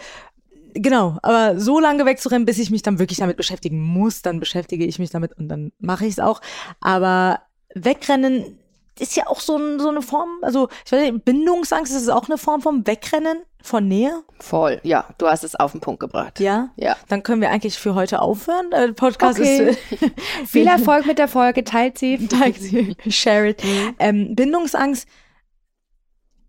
genau, 0.74 1.18
aber 1.22 1.58
so 1.58 1.80
lange 1.80 2.04
wegzurennen, 2.04 2.44
bis 2.46 2.58
ich 2.58 2.70
mich 2.70 2.82
dann 2.82 2.98
wirklich 2.98 3.18
damit 3.18 3.36
beschäftigen 3.36 3.80
muss, 3.80 4.22
dann 4.22 4.38
beschäftige 4.40 4.84
ich 4.84 4.98
mich 4.98 5.10
damit 5.10 5.32
und 5.36 5.48
dann 5.48 5.72
mache 5.78 6.04
ich 6.06 6.12
es 6.12 6.18
auch. 6.20 6.40
Aber 6.80 7.40
wegrennen 7.74 8.58
ist 8.98 9.16
ja 9.16 9.26
auch 9.28 9.40
so, 9.40 9.56
ein, 9.56 9.80
so 9.80 9.88
eine 9.88 10.02
Form, 10.02 10.28
also 10.42 10.68
ich 10.84 10.92
weiß 10.92 11.10
nicht, 11.10 11.24
Bindungsangst 11.24 11.94
ist 11.94 12.08
auch 12.10 12.28
eine 12.28 12.36
Form 12.38 12.60
vom 12.60 12.86
Wegrennen 12.86 13.38
von 13.62 13.86
Nähe. 13.88 14.22
Voll, 14.38 14.80
ja, 14.84 15.06
du 15.18 15.26
hast 15.26 15.44
es 15.44 15.54
auf 15.54 15.72
den 15.72 15.80
Punkt 15.80 16.00
gebracht. 16.00 16.40
Ja. 16.40 16.70
Ja. 16.76 16.96
Dann 17.08 17.22
können 17.22 17.40
wir 17.42 17.50
eigentlich 17.50 17.78
für 17.78 17.94
heute 17.94 18.20
aufhören. 18.22 18.70
Der 18.70 18.92
Podcast 18.92 19.38
Okay. 19.38 19.70
ist. 19.70 19.78
Viel 20.50 20.66
Erfolg 20.66 21.06
mit 21.06 21.18
der 21.18 21.28
Folge, 21.28 21.64
teilt 21.64 21.98
sie. 21.98 22.26
Danke, 22.28 22.94
share 23.10 23.48
it. 23.50 23.62
Ähm, 23.98 24.34
Bindungsangst. 24.34 25.06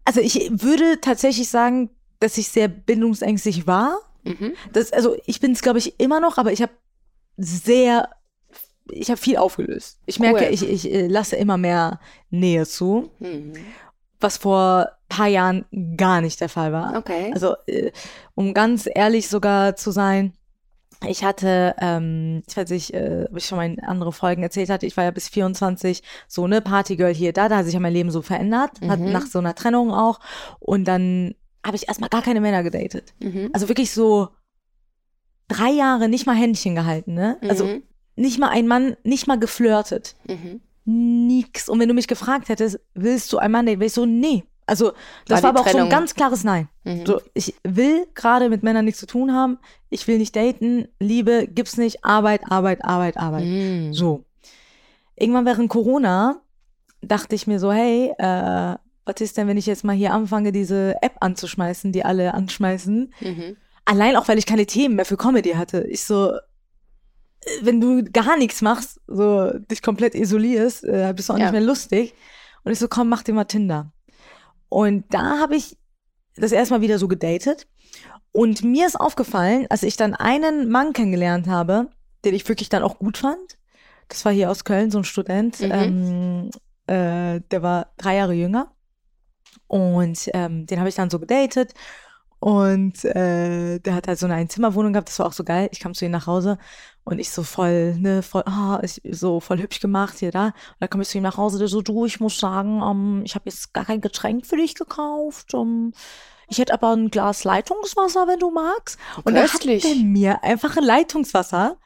Also 0.05 0.19
ich 0.21 0.49
würde 0.51 0.99
tatsächlich 1.01 1.49
sagen, 1.49 1.89
dass 2.19 2.37
ich 2.37 2.47
sehr 2.49 2.67
bindungsängstlich 2.67 3.67
war. 3.67 3.97
Mhm. 4.23 4.53
Das, 4.73 4.91
also 4.93 5.15
ich 5.25 5.39
bin 5.39 5.51
es, 5.51 5.61
glaube 5.61 5.79
ich, 5.79 5.99
immer 5.99 6.19
noch, 6.19 6.37
aber 6.37 6.51
ich 6.51 6.61
habe 6.61 6.71
sehr, 7.37 8.09
ich 8.89 9.09
habe 9.09 9.19
viel 9.19 9.37
aufgelöst. 9.37 9.99
Ich 10.05 10.19
merke, 10.19 10.45
Cool. 10.45 10.53
ich, 10.53 10.67
ich 10.67 10.91
äh, 10.91 11.07
lasse 11.07 11.35
immer 11.35 11.57
mehr 11.57 11.99
Nähe 12.29 12.65
zu, 12.65 13.11
Mhm. 13.19 13.53
was 14.19 14.37
vor 14.37 14.89
paar 15.11 15.27
Jahren 15.27 15.65
gar 15.97 16.21
nicht 16.21 16.39
der 16.41 16.49
Fall 16.49 16.71
war. 16.73 16.97
Okay. 16.97 17.31
Also, 17.33 17.55
äh, 17.67 17.91
um 18.35 18.53
ganz 18.53 18.87
ehrlich 18.93 19.27
sogar 19.29 19.75
zu 19.75 19.91
sein, 19.91 20.33
ich 21.07 21.23
hatte, 21.23 21.75
ähm, 21.79 22.43
ich 22.47 22.55
weiß 22.55 22.69
nicht, 22.69 22.93
äh, 22.93 23.25
ob 23.29 23.37
ich 23.37 23.45
schon 23.45 23.57
mal 23.57 23.65
in 23.65 23.79
andere 23.83 24.11
Folgen 24.13 24.43
erzählt 24.43 24.69
hatte, 24.69 24.85
ich 24.85 24.95
war 24.97 25.03
ja 25.03 25.11
bis 25.11 25.29
24 25.29 26.03
so 26.27 26.43
eine 26.45 26.61
Partygirl 26.61 27.13
hier, 27.13 27.33
da, 27.33 27.49
da 27.49 27.57
hat 27.57 27.65
sich 27.65 27.73
ja 27.73 27.79
mein 27.79 27.93
Leben 27.93 28.11
so 28.11 28.21
verändert, 28.21 28.71
hat 28.87 28.99
Mhm. 28.99 29.11
nach 29.11 29.25
so 29.25 29.39
einer 29.39 29.55
Trennung 29.55 29.91
auch. 29.91 30.19
Und 30.59 30.85
dann 30.85 31.33
habe 31.65 31.75
ich 31.75 31.87
erstmal 31.87 32.09
gar 32.09 32.21
keine 32.21 32.39
Männer 32.41 32.61
gedatet. 32.63 33.13
Mhm. 33.19 33.49
Also 33.53 33.67
wirklich 33.67 33.91
so 33.91 34.29
drei 35.47 35.69
Jahre 35.71 36.07
nicht 36.07 36.25
mal 36.25 36.35
Händchen 36.35 36.75
gehalten, 36.75 37.13
ne? 37.13 37.37
Also 37.47 37.65
Mhm. 37.65 37.83
nicht 38.15 38.39
mal 38.39 38.49
ein 38.49 38.67
Mann, 38.67 38.95
nicht 39.03 39.27
mal 39.27 39.39
geflirtet. 39.39 40.15
Mhm. 40.27 40.61
Nix. 40.85 41.67
Und 41.69 41.79
wenn 41.79 41.87
du 41.87 41.93
mich 41.93 42.07
gefragt 42.07 42.49
hättest, 42.49 42.79
willst 42.93 43.31
du 43.33 43.37
ein 43.37 43.51
Mann 43.51 43.65
daten, 43.65 43.79
wäre 43.79 43.87
ich 43.87 43.93
so, 43.93 44.05
nee. 44.05 44.43
Also 44.71 44.93
das 45.27 45.43
War 45.43 45.43
war, 45.43 45.49
aber 45.49 45.59
auch 45.59 45.63
so 45.65 45.69
ein 45.71 45.73
Trennung- 45.87 45.89
ganz 45.89 46.13
klares 46.15 46.45
Nein. 46.45 46.69
Mhm. 46.85 47.05
So, 47.05 47.19
ich 47.33 47.53
will 47.67 48.07
gerade 48.15 48.47
mit 48.47 48.63
Männern 48.63 48.85
nichts 48.85 49.01
zu 49.01 49.05
tun 49.05 49.33
haben. 49.33 49.57
Ich 49.89 50.07
will 50.07 50.17
nicht 50.17 50.33
daten. 50.33 50.87
Liebe 50.97 51.45
gibt's 51.47 51.75
nicht. 51.77 52.05
Arbeit, 52.05 52.41
Arbeit, 52.49 52.81
Arbeit, 52.85 53.17
Arbeit. 53.17 53.43
Mhm. 53.43 53.93
So. 53.93 54.23
Irgendwann 55.17 55.45
während 55.45 55.69
Corona 55.69 56.39
dachte 57.01 57.35
ich 57.35 57.47
mir 57.47 57.59
so, 57.59 57.71
hey, 57.73 58.13
äh, 58.17 58.75
was 59.03 59.19
ist 59.19 59.35
denn, 59.35 59.47
wenn 59.49 59.57
ich 59.57 59.65
jetzt 59.65 59.83
mal 59.83 59.95
hier 59.95 60.13
anfange, 60.13 60.53
diese 60.53 60.95
App 61.01 61.15
anzuschmeißen, 61.19 61.91
die 61.91 62.05
alle 62.05 62.33
anschmeißen? 62.33 63.13
Mhm. 63.19 63.57
Allein 63.83 64.15
auch, 64.15 64.29
weil 64.29 64.37
ich 64.37 64.45
keine 64.45 64.65
Themen 64.67 64.95
mehr 64.95 65.05
für 65.05 65.17
Comedy 65.17 65.49
hatte. 65.51 65.81
Ich 65.89 66.05
so, 66.05 66.31
äh, 66.31 66.37
wenn 67.61 67.81
du 67.81 68.03
gar 68.05 68.37
nichts 68.37 68.61
machst, 68.61 69.01
so 69.07 69.51
dich 69.69 69.81
komplett 69.81 70.15
isolierst, 70.15 70.85
äh, 70.85 71.11
bist 71.13 71.27
du 71.27 71.33
auch 71.33 71.37
Ja. 71.37 71.45
nicht 71.45 71.51
mehr 71.53 71.61
lustig. 71.61 72.13
Und 72.63 72.71
ich 72.71 72.79
so, 72.79 72.87
komm, 72.87 73.09
mach 73.09 73.23
dir 73.23 73.33
mal 73.33 73.45
Tinder. 73.45 73.91
Und 74.71 75.03
da 75.13 75.37
habe 75.37 75.57
ich 75.57 75.77
das 76.37 76.53
erstmal 76.53 76.79
wieder 76.79 76.97
so 76.97 77.09
gedatet. 77.09 77.67
Und 78.31 78.63
mir 78.63 78.87
ist 78.87 78.97
aufgefallen, 78.97 79.67
als 79.69 79.83
ich 79.83 79.97
dann 79.97 80.15
einen 80.15 80.69
Mann 80.69 80.93
kennengelernt 80.93 81.47
habe, 81.47 81.89
den 82.23 82.33
ich 82.33 82.47
wirklich 82.47 82.69
dann 82.69 82.81
auch 82.81 82.97
gut 82.97 83.17
fand. 83.17 83.57
Das 84.07 84.23
war 84.23 84.31
hier 84.31 84.49
aus 84.49 84.63
Köln, 84.63 84.89
so 84.89 84.99
ein 84.99 85.03
Student. 85.03 85.59
Mhm. 85.59 85.71
Ähm, 85.71 86.49
äh, 86.87 87.41
der 87.51 87.61
war 87.61 87.91
drei 87.97 88.15
Jahre 88.15 88.31
jünger. 88.31 88.71
Und 89.67 90.29
ähm, 90.33 90.65
den 90.67 90.79
habe 90.79 90.87
ich 90.87 90.95
dann 90.95 91.09
so 91.09 91.19
gedatet. 91.19 91.73
Und 92.41 93.05
äh, 93.05 93.77
der 93.77 93.93
hat 93.93 94.07
halt 94.07 94.17
so 94.17 94.25
eine 94.25 94.33
Einzimmerwohnung 94.33 94.93
gehabt, 94.93 95.09
das 95.09 95.19
war 95.19 95.27
auch 95.27 95.33
so 95.33 95.43
geil. 95.43 95.69
Ich 95.71 95.79
kam 95.79 95.93
zu 95.93 96.05
ihm 96.05 96.11
nach 96.11 96.25
Hause 96.25 96.57
und 97.03 97.19
ich 97.19 97.29
so 97.29 97.43
voll, 97.43 97.93
ne, 97.93 98.23
voll, 98.23 98.41
ah, 98.47 98.79
ich, 98.81 98.99
so 99.11 99.39
voll 99.39 99.59
hübsch 99.59 99.79
gemacht 99.79 100.17
hier 100.17 100.31
da. 100.31 100.45
Und 100.45 100.53
da 100.79 100.87
komme 100.87 101.03
ich 101.03 101.09
zu 101.09 101.19
ihm 101.19 101.23
nach 101.23 101.37
Hause, 101.37 101.59
der 101.59 101.67
so, 101.67 101.83
du, 101.83 102.07
ich 102.07 102.19
muss 102.19 102.39
sagen, 102.39 102.81
um, 102.81 103.21
ich 103.23 103.35
habe 103.35 103.45
jetzt 103.45 103.75
gar 103.75 103.85
kein 103.85 104.01
Getränk 104.01 104.47
für 104.47 104.57
dich 104.57 104.73
gekauft. 104.73 105.53
Um, 105.53 105.93
ich 106.47 106.57
hätte 106.57 106.73
aber 106.73 106.93
ein 106.93 107.11
Glas 107.11 107.43
Leitungswasser, 107.43 108.27
wenn 108.27 108.39
du 108.39 108.49
magst. 108.49 108.97
Und 109.17 109.35
dann 109.35 109.43
hat 109.43 109.51
Köstlich. 109.51 109.83
der 109.83 109.95
mir 109.97 110.43
einfach 110.43 110.75
ein 110.77 110.83
Leitungswasser. 110.83 111.77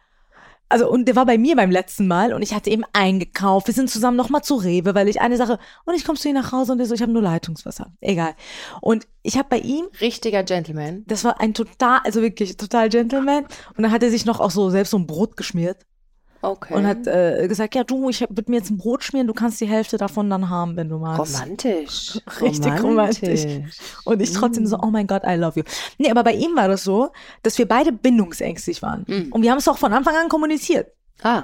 Also, 0.67 0.89
und 0.89 1.05
der 1.05 1.15
war 1.15 1.25
bei 1.25 1.37
mir 1.37 1.55
beim 1.55 1.69
letzten 1.69 2.07
Mal 2.07 2.33
und 2.33 2.41
ich 2.41 2.53
hatte 2.53 2.69
eben 2.69 2.83
eingekauft. 2.93 3.67
Wir 3.67 3.73
sind 3.73 3.89
zusammen 3.89 4.17
nochmal 4.17 4.43
zu 4.43 4.55
Rewe, 4.55 4.95
weil 4.95 5.07
ich 5.07 5.21
eine 5.21 5.37
Sache, 5.37 5.59
und 5.85 5.93
ich 5.93 6.05
komme 6.05 6.17
zu 6.17 6.27
ihm 6.27 6.33
nach 6.33 6.51
Hause 6.51 6.71
und 6.71 6.79
der 6.79 6.87
so, 6.87 6.95
ich 6.95 7.01
habe 7.01 7.11
nur 7.11 7.21
Leitungswasser. 7.21 7.93
Egal. 8.01 8.35
Und 8.81 9.07
ich 9.21 9.37
habe 9.37 9.47
bei 9.49 9.59
ihm 9.59 9.85
Richtiger 10.01 10.43
Gentleman. 10.43 11.03
das 11.07 11.23
war 11.23 11.39
ein 11.39 11.53
total, 11.53 11.99
also 12.03 12.21
wirklich 12.21 12.57
total 12.57 12.89
Gentleman. 12.89 13.45
Und 13.77 13.83
dann 13.83 13.91
hat 13.91 14.03
er 14.03 14.09
sich 14.09 14.25
noch 14.25 14.39
auch 14.39 14.51
so 14.51 14.69
selbst 14.69 14.91
so 14.91 14.97
ein 14.97 15.07
Brot 15.07 15.37
geschmiert 15.37 15.85
Okay. 16.45 16.73
und 16.73 16.85
hat 16.85 17.07
äh, 17.07 17.47
gesagt, 17.47 17.75
ja 17.75 17.83
du, 17.83 18.09
ich 18.09 18.21
würde 18.21 18.49
mir 18.49 18.57
jetzt 18.57 18.69
ein 18.69 18.77
Brot 18.77 19.03
schmieren, 19.03 19.27
du 19.27 19.33
kannst 19.33 19.59
die 19.61 19.67
Hälfte 19.67 19.97
davon 19.97 20.29
dann 20.29 20.49
haben, 20.49 20.75
wenn 20.75 20.89
du 20.89 20.97
magst. 20.97 21.35
romantisch. 21.35 22.19
Richtig 22.41 22.83
romantisch. 22.83 23.45
Und 24.03 24.21
ich 24.21 24.31
trotzdem 24.31 24.65
so, 24.67 24.77
oh 24.79 24.87
mein 24.91 25.07
Gott, 25.07 25.23
I 25.25 25.35
love 25.35 25.59
you. 25.59 25.63
Nee, 25.97 26.11
aber 26.11 26.23
bei 26.23 26.33
ihm 26.33 26.55
war 26.55 26.67
das 26.67 26.83
so, 26.83 27.11
dass 27.43 27.57
wir 27.57 27.67
beide 27.67 27.91
bindungsängstig 27.91 28.81
waren. 28.81 29.05
Mhm. 29.07 29.31
Und 29.31 29.41
wir 29.41 29.51
haben 29.51 29.57
es 29.57 29.67
auch 29.67 29.77
von 29.77 29.93
Anfang 29.93 30.15
an 30.15 30.29
kommuniziert. 30.29 30.91
Ah, 31.23 31.43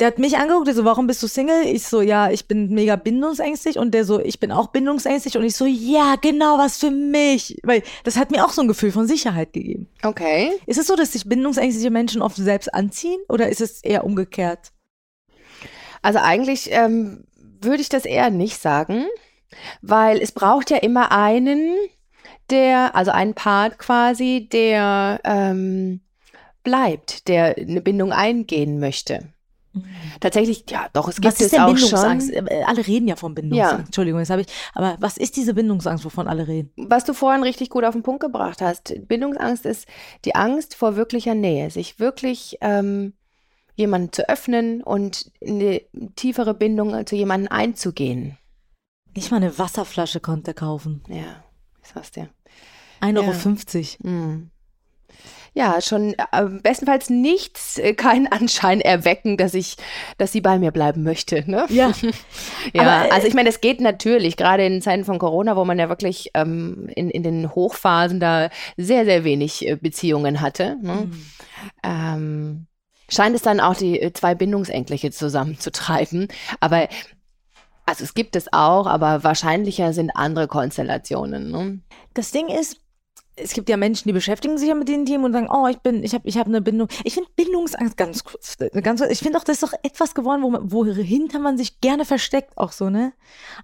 Der 0.00 0.06
hat 0.06 0.18
mich 0.18 0.38
angeguckt, 0.38 0.66
der 0.66 0.74
so, 0.74 0.86
warum 0.86 1.06
bist 1.06 1.22
du 1.22 1.26
Single? 1.26 1.66
Ich 1.66 1.84
so, 1.84 2.00
ja, 2.00 2.30
ich 2.30 2.48
bin 2.48 2.70
mega 2.70 2.96
bindungsängstig. 2.96 3.78
Und 3.78 3.92
der 3.92 4.06
so, 4.06 4.18
ich 4.18 4.40
bin 4.40 4.50
auch 4.50 4.68
bindungsängstig. 4.68 5.36
Und 5.36 5.44
ich 5.44 5.54
so, 5.54 5.66
ja, 5.66 6.16
genau, 6.20 6.56
was 6.56 6.78
für 6.78 6.90
mich. 6.90 7.58
Weil 7.62 7.82
das 8.04 8.16
hat 8.16 8.30
mir 8.30 8.42
auch 8.42 8.50
so 8.50 8.62
ein 8.62 8.68
Gefühl 8.68 8.92
von 8.92 9.06
Sicherheit 9.06 9.52
gegeben. 9.52 9.88
okay. 10.02 10.52
Ist 10.64 10.78
es 10.78 10.86
so, 10.86 10.96
dass 10.96 11.12
sich 11.12 11.28
bindungsängstliche 11.28 11.90
Menschen 11.90 12.22
oft 12.22 12.36
selbst 12.36 12.72
anziehen 12.72 13.20
oder 13.28 13.50
ist 13.50 13.60
es 13.60 13.84
eher 13.84 14.04
umgekehrt? 14.04 14.72
Also 16.00 16.18
eigentlich 16.18 16.70
ähm, 16.72 17.24
würde 17.60 17.82
ich 17.82 17.90
das 17.90 18.06
eher 18.06 18.30
nicht 18.30 18.56
sagen, 18.58 19.04
weil 19.82 20.18
es 20.18 20.32
braucht 20.32 20.70
ja 20.70 20.78
immer 20.78 21.12
einen, 21.12 21.76
der, 22.48 22.96
also 22.96 23.10
einen 23.10 23.34
Part 23.34 23.78
quasi, 23.78 24.48
der 24.50 25.20
ähm, 25.24 26.00
bleibt, 26.62 27.28
der 27.28 27.56
eine 27.58 27.82
Bindung 27.82 28.12
eingehen 28.12 28.80
möchte. 28.80 29.28
Tatsächlich, 30.20 30.64
ja, 30.68 30.88
doch, 30.92 31.08
es 31.08 31.16
gibt 31.16 31.26
Was 31.26 31.34
ist 31.34 31.46
es 31.46 31.50
denn 31.52 31.60
auch 31.60 31.72
Bindungsangst? 31.72 32.34
schon. 32.34 32.46
Äh, 32.48 32.64
Alle 32.66 32.86
reden 32.86 33.06
ja 33.06 33.16
von 33.16 33.34
Bindungsangst. 33.34 33.72
Ja. 33.72 33.84
Entschuldigung, 33.84 34.20
das 34.20 34.30
habe 34.30 34.42
ich. 34.42 34.48
Aber 34.74 34.96
was 34.98 35.16
ist 35.16 35.36
diese 35.36 35.54
Bindungsangst, 35.54 36.04
wovon 36.04 36.26
alle 36.28 36.48
reden? 36.48 36.72
Was 36.76 37.04
du 37.04 37.14
vorhin 37.14 37.42
richtig 37.42 37.70
gut 37.70 37.84
auf 37.84 37.94
den 37.94 38.02
Punkt 38.02 38.20
gebracht 38.20 38.60
hast. 38.60 38.94
Bindungsangst 39.06 39.64
ist 39.66 39.86
die 40.24 40.34
Angst 40.34 40.74
vor 40.74 40.96
wirklicher 40.96 41.34
Nähe, 41.34 41.70
sich 41.70 42.00
wirklich 42.00 42.58
ähm, 42.60 43.12
jemanden 43.76 44.12
zu 44.12 44.28
öffnen 44.28 44.82
und 44.82 45.30
in 45.40 45.60
eine 45.60 45.80
tiefere 46.16 46.54
Bindung 46.54 47.06
zu 47.06 47.14
jemandem 47.14 47.52
einzugehen. 47.52 48.36
Nicht 49.14 49.30
mal 49.30 49.38
eine 49.38 49.58
Wasserflasche 49.58 50.20
konnte 50.20 50.52
kaufen. 50.54 51.02
Ja, 51.08 51.44
ich 51.82 51.88
sag's 51.94 52.10
dir. 52.10 52.28
1,50 53.00 54.04
Euro. 54.04 54.10
Hm. 54.10 54.50
Ja, 55.52 55.80
schon 55.80 56.14
äh, 56.14 56.44
bestenfalls 56.44 57.10
nichts, 57.10 57.78
äh, 57.78 57.94
keinen 57.94 58.28
Anschein 58.28 58.80
erwecken, 58.80 59.36
dass 59.36 59.54
ich, 59.54 59.76
dass 60.16 60.32
sie 60.32 60.40
bei 60.40 60.58
mir 60.58 60.70
bleiben 60.70 61.02
möchte. 61.02 61.48
Ne? 61.50 61.66
Ja. 61.68 61.92
Ja, 62.72 62.82
Aber, 62.82 63.08
äh, 63.08 63.10
also 63.10 63.26
ich 63.26 63.34
meine, 63.34 63.48
das 63.48 63.60
geht 63.60 63.80
natürlich, 63.80 64.36
gerade 64.36 64.64
in 64.64 64.82
Zeiten 64.82 65.04
von 65.04 65.18
Corona, 65.18 65.56
wo 65.56 65.64
man 65.64 65.78
ja 65.78 65.88
wirklich 65.88 66.30
ähm, 66.34 66.88
in, 66.94 67.10
in 67.10 67.22
den 67.22 67.54
Hochphasen 67.54 68.20
da 68.20 68.50
sehr, 68.76 69.04
sehr 69.04 69.24
wenig 69.24 69.66
äh, 69.66 69.76
Beziehungen 69.76 70.40
hatte. 70.40 70.76
Ne? 70.82 71.08
Mhm. 71.08 71.26
Ähm, 71.82 72.66
scheint 73.08 73.34
es 73.34 73.42
dann 73.42 73.60
auch 73.60 73.74
die 73.74 74.00
äh, 74.00 74.12
zwei 74.12 74.34
Bindungsängstliche 74.34 75.10
zusammenzutreiben. 75.10 76.28
Aber 76.60 76.88
also 77.86 78.04
es 78.04 78.14
gibt 78.14 78.36
es 78.36 78.52
auch, 78.52 78.86
aber 78.86 79.24
wahrscheinlicher 79.24 79.92
sind 79.92 80.10
andere 80.14 80.46
Konstellationen. 80.46 81.50
Ne? 81.50 81.80
Das 82.14 82.30
Ding 82.30 82.48
ist, 82.48 82.76
es 83.42 83.52
gibt 83.52 83.68
ja 83.68 83.76
Menschen, 83.76 84.08
die 84.08 84.12
beschäftigen 84.12 84.58
sich 84.58 84.68
ja 84.68 84.74
mit 84.74 84.88
den 84.88 85.06
Themen 85.06 85.24
und 85.24 85.32
sagen, 85.32 85.48
oh, 85.50 85.66
ich 85.68 85.78
bin, 85.78 86.02
ich 86.04 86.14
habe 86.14 86.28
ich 86.28 86.36
hab 86.38 86.46
eine 86.46 86.60
Bindung. 86.60 86.88
Ich 87.04 87.14
finde 87.14 87.28
Bindungsangst 87.36 87.96
ganz 87.96 88.24
kurz, 88.24 88.56
ganz, 88.82 89.00
ich 89.02 89.18
finde 89.20 89.38
auch, 89.38 89.44
das 89.44 89.56
ist 89.56 89.62
doch 89.62 89.72
etwas 89.82 90.14
geworden, 90.14 90.42
wo 90.42 90.50
man, 90.50 90.70
wohinter 90.72 91.38
man 91.38 91.56
sich 91.58 91.80
gerne 91.80 92.04
versteckt, 92.04 92.56
auch 92.56 92.72
so, 92.72 92.90
ne? 92.90 93.12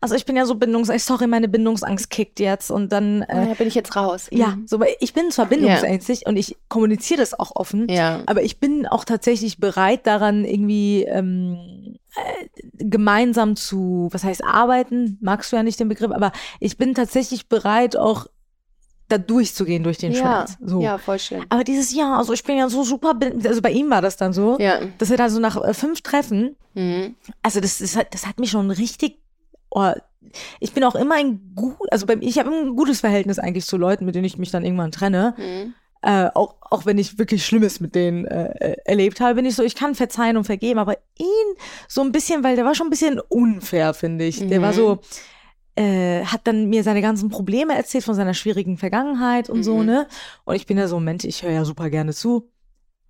Also 0.00 0.14
ich 0.14 0.25
bin 0.25 0.37
ja 0.37 0.47
so 0.47 0.54
Bindungsangst, 0.54 1.06
sorry, 1.06 1.26
meine 1.26 1.49
Bindungsangst 1.49 2.11
kickt 2.11 2.40
jetzt 2.40 2.71
und 2.71 2.92
dann, 2.92 3.23
äh, 3.23 3.47
da 3.49 3.54
bin 3.54 3.68
ich 3.68 3.75
jetzt 3.75 3.97
raus. 3.97 4.28
ja, 4.30 4.49
Mhm. 4.56 4.66
so, 4.66 4.78
weil 4.80 4.95
ich 5.00 5.12
bin 5.14 5.30
zwar 5.30 5.47
bindungsängstig 5.47 6.26
und 6.26 6.37
ich 6.37 6.56
kommuniziere 6.68 7.21
das 7.21 7.38
auch 7.38 7.54
offen, 7.56 7.88
Ja. 7.88 8.23
aber 8.26 8.42
ich 8.42 8.59
bin 8.61 8.87
auch 8.87 9.04
tatsächlich 9.04 9.59
bereit 9.59 10.06
daran, 10.06 10.45
irgendwie 10.45 11.04
ähm, 11.04 11.97
äh, 12.16 12.47
gemeinsam 12.78 13.56
zu, 13.56 14.09
was 14.12 14.25
heißt 14.25 14.45
arbeiten, 14.45 15.18
magst 15.21 15.52
du 15.52 15.56
ja 15.56 15.62
nicht 15.62 15.80
den 15.80 15.88
Begriff, 15.88 16.11
aber 16.12 16.33
ich 16.61 16.76
bin 16.76 16.95
tatsächlich 16.95 17.49
bereit, 17.49 17.97
auch 17.97 18.26
da 19.08 19.18
durchzugehen 19.18 19.82
durch 19.84 19.98
den 19.98 20.12
Ja, 20.12 20.18
Schmerz. 20.18 20.56
So. 20.64 20.80
ja, 20.80 20.98
voll 20.98 21.18
schön. 21.18 21.44
Aber 21.48 21.62
dieses 21.64 21.94
Jahr, 21.94 22.18
also 22.18 22.32
ich 22.32 22.42
bin 22.42 22.56
ja 22.56 22.68
so 22.68 22.82
super, 22.82 23.14
also 23.44 23.62
bei 23.62 23.70
ihm 23.70 23.88
war 23.90 24.02
das 24.02 24.16
dann 24.16 24.32
so, 24.32 24.56
Ja. 24.58 24.80
dass 24.98 25.10
er 25.10 25.16
da 25.16 25.28
so 25.28 25.38
nach 25.40 25.56
äh, 25.62 25.75
fünf 25.75 26.00
Treffen, 26.02 26.56
Mhm. 26.75 27.14
also 27.42 27.60
das, 27.60 27.78
das, 27.78 27.96
hat, 27.96 28.12
das 28.12 28.26
hat 28.26 28.38
mich 28.38 28.50
schon 28.50 28.70
richtig, 28.70 29.18
oh, 29.70 29.92
ich 30.60 30.72
bin 30.72 30.84
auch 30.84 30.94
immer 30.96 31.14
ein 31.14 31.52
gut, 31.54 31.76
also 31.90 32.04
bei, 32.04 32.16
ich 32.20 32.38
habe 32.38 32.50
ein 32.50 32.75
gutes 32.76 33.00
Verhältnis 33.00 33.38
eigentlich 33.38 33.64
zu 33.64 33.76
Leuten, 33.76 34.04
mit 34.04 34.14
denen 34.14 34.25
ich 34.25 34.36
mich 34.38 34.50
dann 34.50 34.64
irgendwann 34.64 34.90
trenne. 34.92 35.34
Mhm. 35.38 35.75
Äh, 36.02 36.28
auch, 36.34 36.56
auch 36.60 36.84
wenn 36.84 36.98
ich 36.98 37.18
wirklich 37.18 37.46
Schlimmes 37.46 37.80
mit 37.80 37.94
denen 37.94 38.26
äh, 38.26 38.72
äh, 38.72 38.76
erlebt 38.84 39.20
habe, 39.20 39.36
bin 39.36 39.46
ich 39.46 39.54
so, 39.54 39.62
ich 39.62 39.75
kann 39.75 39.94
verzeihen 39.94 40.36
und 40.36 40.44
vergeben, 40.44 40.78
aber 40.78 40.98
ihn 41.18 41.26
so 41.88 42.02
ein 42.02 42.12
bisschen, 42.12 42.44
weil 42.44 42.54
der 42.56 42.64
war 42.64 42.75
schon 42.75 42.88
ein 42.88 42.90
bisschen 42.90 43.18
unfair, 43.28 43.94
finde 43.94 44.25
ich. 44.26 44.46
Der 44.46 44.58
Mhm. 44.58 44.62
war 44.62 44.72
so, 44.72 44.98
äh, 45.76 46.25
hat 46.25 46.40
dann 46.45 46.68
mir 46.68 46.83
seine 46.83 47.02
ganzen 47.02 47.28
Probleme 47.28 47.76
erzählt 47.76 48.04
von 48.04 48.14
seiner 48.14 48.35
schwierigen 48.35 48.78
Vergangenheit 48.78 49.50
und 49.50 49.62
so, 49.62 49.78
Mhm. 49.78 49.87
ne? 49.87 50.06
Und 50.45 50.54
ich 50.56 50.66
bin 50.66 50.78
ja 50.78 50.88
so, 50.88 50.99
Mensch, 51.00 51.25
ich 51.25 51.42
höre 51.42 51.52
ja 51.52 51.64
super 51.64 51.90
gerne 51.90 52.12
zu, 52.14 52.49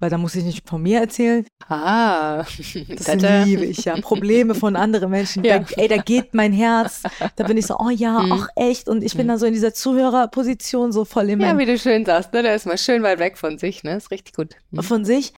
weil 0.00 0.10
da 0.10 0.18
muss 0.18 0.34
ich 0.34 0.44
nicht 0.44 0.68
von 0.68 0.82
mir 0.82 1.00
erzählen. 1.00 1.46
Ah, 1.68 2.38
Das 2.38 2.48
Tata. 3.06 3.44
liebe 3.44 3.64
ich 3.64 3.84
ja. 3.84 3.96
Probleme 4.00 4.54
von 4.54 4.76
anderen 4.76 5.10
Menschen. 5.10 5.42
Ja. 5.44 5.60
Da, 5.60 5.66
ey, 5.76 5.88
da 5.88 5.96
geht 5.98 6.34
mein 6.34 6.52
Herz. 6.52 7.02
Da 7.36 7.44
bin 7.46 7.56
ich 7.56 7.66
so, 7.66 7.76
oh 7.78 7.88
ja, 7.90 8.20
Mhm. 8.20 8.32
ach 8.32 8.48
echt. 8.56 8.88
Und 8.88 9.02
ich 9.02 9.16
bin 9.16 9.28
dann 9.28 9.38
so 9.38 9.46
in 9.46 9.52
dieser 9.54 9.72
Zuhörerposition 9.72 10.92
so 10.92 11.04
voll 11.04 11.30
in 11.30 11.40
Ja, 11.40 11.56
wie 11.56 11.66
du 11.66 11.78
schön 11.78 12.04
sagst, 12.04 12.32
ne? 12.32 12.42
Der 12.42 12.54
ist 12.56 12.66
mal 12.66 12.76
schön 12.78 13.02
weit 13.02 13.20
weg 13.20 13.38
von 13.38 13.58
sich, 13.58 13.84
ne? 13.84 13.96
Ist 13.96 14.10
richtig 14.10 14.34
gut. 14.34 14.54
Mhm. 14.72 14.82
von 14.82 15.04
sich. 15.04 15.32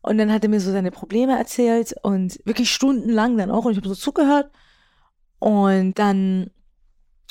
Und 0.00 0.16
dann 0.18 0.32
hat 0.32 0.44
er 0.44 0.48
mir 0.48 0.60
so 0.60 0.70
seine 0.70 0.92
Probleme 0.92 1.36
erzählt 1.36 1.92
und 2.02 2.38
wirklich 2.44 2.70
stundenlang 2.70 3.36
dann 3.36 3.50
auch. 3.50 3.64
Und 3.64 3.72
ich 3.72 3.78
habe 3.78 3.88
so 3.88 3.94
zugehört. 3.96 4.48
Und 5.38 5.98
dann 5.98 6.50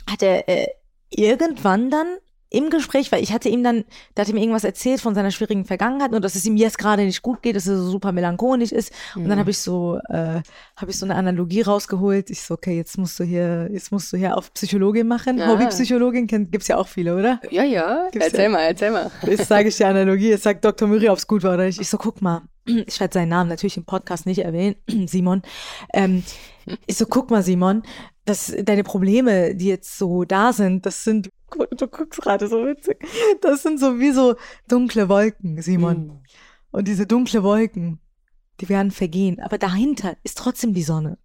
hat 0.10 0.22
er 0.24 0.48
äh, 0.50 0.68
irgendwann 1.10 1.90
dann 1.90 2.08
im 2.50 2.70
Gespräch, 2.70 3.12
weil 3.12 3.22
ich 3.22 3.34
hatte 3.34 3.50
ihm 3.50 3.62
dann, 3.62 3.84
der 4.16 4.24
hatte 4.24 4.34
mir 4.34 4.40
irgendwas 4.40 4.64
erzählt 4.64 5.02
von 5.02 5.14
seiner 5.14 5.32
schwierigen 5.32 5.66
Vergangenheit 5.66 6.14
und 6.14 6.24
dass 6.24 6.34
es 6.36 6.46
ihm 6.46 6.56
jetzt 6.56 6.78
gerade 6.78 7.04
nicht 7.04 7.22
gut 7.22 7.42
geht, 7.42 7.58
dass 7.58 7.68
er 7.68 7.76
so 7.78 7.90
super 7.92 8.14
melancholisch 8.14 8.72
ist. 8.72 8.94
Und 9.16 9.26
dann 9.26 9.34
Mhm. 9.36 9.40
habe 9.42 9.52
ich 9.52 9.58
so, 9.58 10.00
äh, 10.08 10.42
habe 10.78 10.90
ich 10.90 10.98
so 10.98 11.06
eine 11.06 11.16
Analogie 11.16 11.60
rausgeholt. 11.62 12.30
Ich 12.30 12.42
so, 12.42 12.54
okay, 12.54 12.78
jetzt 12.78 12.98
musst 12.98 13.20
du 13.20 13.26
hier, 13.26 13.68
jetzt 13.74 13.92
musst 13.92 14.14
du 14.14 14.18
hier 14.18 14.38
auf 14.38 14.54
Psychologin 14.54 15.10
machen. 15.10 15.42
Ah. 15.42 15.50
Hobbypsychologin 15.50 16.26
kennt, 16.28 16.50
gibt's 16.54 16.70
ja 16.70 16.78
auch 16.78 16.88
viele, 16.88 17.18
oder? 17.18 17.42
Ja, 17.52 17.64
ja. 17.64 18.08
Gibt's 18.14 18.28
erzähl 18.30 18.44
ja. 18.46 18.50
mal, 18.50 18.62
erzähl 18.62 18.92
mal. 18.92 19.12
Jetzt 19.24 19.50
sage 19.50 19.68
ich 19.68 19.76
die 19.76 19.84
Analogie, 19.84 20.30
jetzt 20.30 20.44
sagt 20.44 20.64
Dr. 20.64 20.88
Murray, 20.88 21.10
ob 21.10 21.18
es 21.18 21.28
gut 21.28 21.44
war 21.44 21.56
oder 21.56 21.66
nicht. 21.66 21.82
Ich 21.82 21.90
so, 21.90 21.98
guck 21.98 22.22
mal, 22.22 22.44
ich 22.66 22.98
werde 23.02 23.14
seinen 23.14 23.30
Namen 23.30 23.50
natürlich 23.50 23.76
im 23.76 23.84
Podcast 23.84 24.26
nicht 24.26 24.40
erwähnen, 24.40 24.76
Simon. 25.08 25.42
Ähm, 25.94 26.24
ich 26.86 26.96
so, 26.96 27.06
guck 27.08 27.30
mal, 27.30 27.44
Simon, 27.44 27.84
dass 28.27 28.53
deine 28.63 28.84
Probleme, 28.84 29.55
die 29.55 29.67
jetzt 29.67 29.98
so 29.98 30.25
da 30.25 30.51
sind, 30.51 30.86
das 30.86 31.03
sind, 31.03 31.29
du 31.77 31.88
guckst 31.88 32.22
gerade 32.22 32.48
so 32.48 32.65
witzig, 32.65 32.98
das 33.41 33.63
sind 33.63 33.79
so 33.79 34.00
wie 34.00 34.12
so 34.12 34.36
dunkle 34.67 35.07
Wolken, 35.07 35.62
Simon. 35.62 36.07
Mhm. 36.07 36.19
Und 36.72 36.88
diese 36.88 37.07
dunkle 37.07 37.41
Wolken, 37.41 38.00
die 38.60 38.69
werden 38.69 38.91
vergehen. 38.91 39.39
Aber 39.39 39.57
dahinter 39.57 40.17
ist 40.24 40.38
trotzdem 40.38 40.74
die 40.74 40.84
Sonne. 40.84 41.17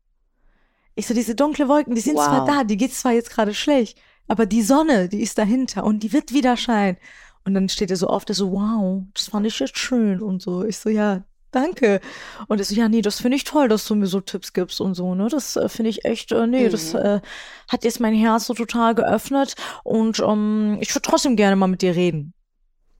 Ich 0.95 1.07
so, 1.07 1.15
diese 1.15 1.35
dunkle 1.35 1.69
Wolken, 1.69 1.95
die 1.95 2.01
sind 2.01 2.17
Wow. 2.17 2.27
zwar 2.27 2.47
da, 2.47 2.65
die 2.65 2.77
geht 2.77 2.95
zwar 2.95 3.13
jetzt 3.13 3.31
gerade 3.31 3.55
schlecht, 3.55 4.01
aber 4.29 4.47
die 4.47 4.63
Sonne, 4.63 5.09
die 5.09 5.23
ist 5.23 5.39
dahinter 5.39 5.85
und 5.85 6.03
die 6.03 6.13
wird 6.13 6.33
wieder 6.33 6.57
scheinen. 6.57 6.99
Und 7.45 7.55
dann 7.55 7.69
steht 7.69 7.91
er 7.91 7.97
so 7.97 8.09
oft, 8.09 8.29
er 8.29 8.37
so, 8.37 8.53
wow, 8.53 9.03
das 9.15 9.29
fand 9.29 9.47
ich 9.47 9.59
jetzt 9.59 9.77
schön 9.77 10.23
und 10.23 10.41
so. 10.41 10.65
Ich 10.65 10.79
so, 10.79 10.89
ja, 10.89 11.25
danke. 11.53 12.01
Und 12.49 12.59
er 12.59 12.65
so, 12.65 12.75
ja, 12.75 12.89
nee, 12.89 13.03
das 13.03 13.21
finde 13.21 13.37
ich 13.37 13.45
toll, 13.45 13.69
dass 13.69 13.87
du 13.87 13.95
mir 13.95 14.07
so 14.07 14.21
Tipps 14.21 14.53
gibst 14.53 14.81
und 14.81 14.95
so, 14.95 15.15
ne? 15.15 15.29
Das 15.31 15.57
äh, 15.57 15.69
finde 15.69 15.91
ich 15.91 16.05
echt, 16.05 16.33
äh, 16.33 16.47
nee, 16.47 16.69
das 16.69 16.93
Mhm. 16.95 16.99
äh, 17.01 17.21
hat 17.69 17.85
jetzt 17.85 18.01
mein 18.01 18.15
Herz 18.15 18.47
so 18.47 18.55
total 18.55 18.95
geöffnet 18.95 19.55
und 19.85 20.19
ähm, 20.21 20.79
ich 20.81 20.95
würde 20.95 21.03
trotzdem 21.09 21.37
gerne 21.37 21.57
mal 21.57 21.69
mit 21.69 21.83
dir 21.83 21.95
reden. 21.95 22.35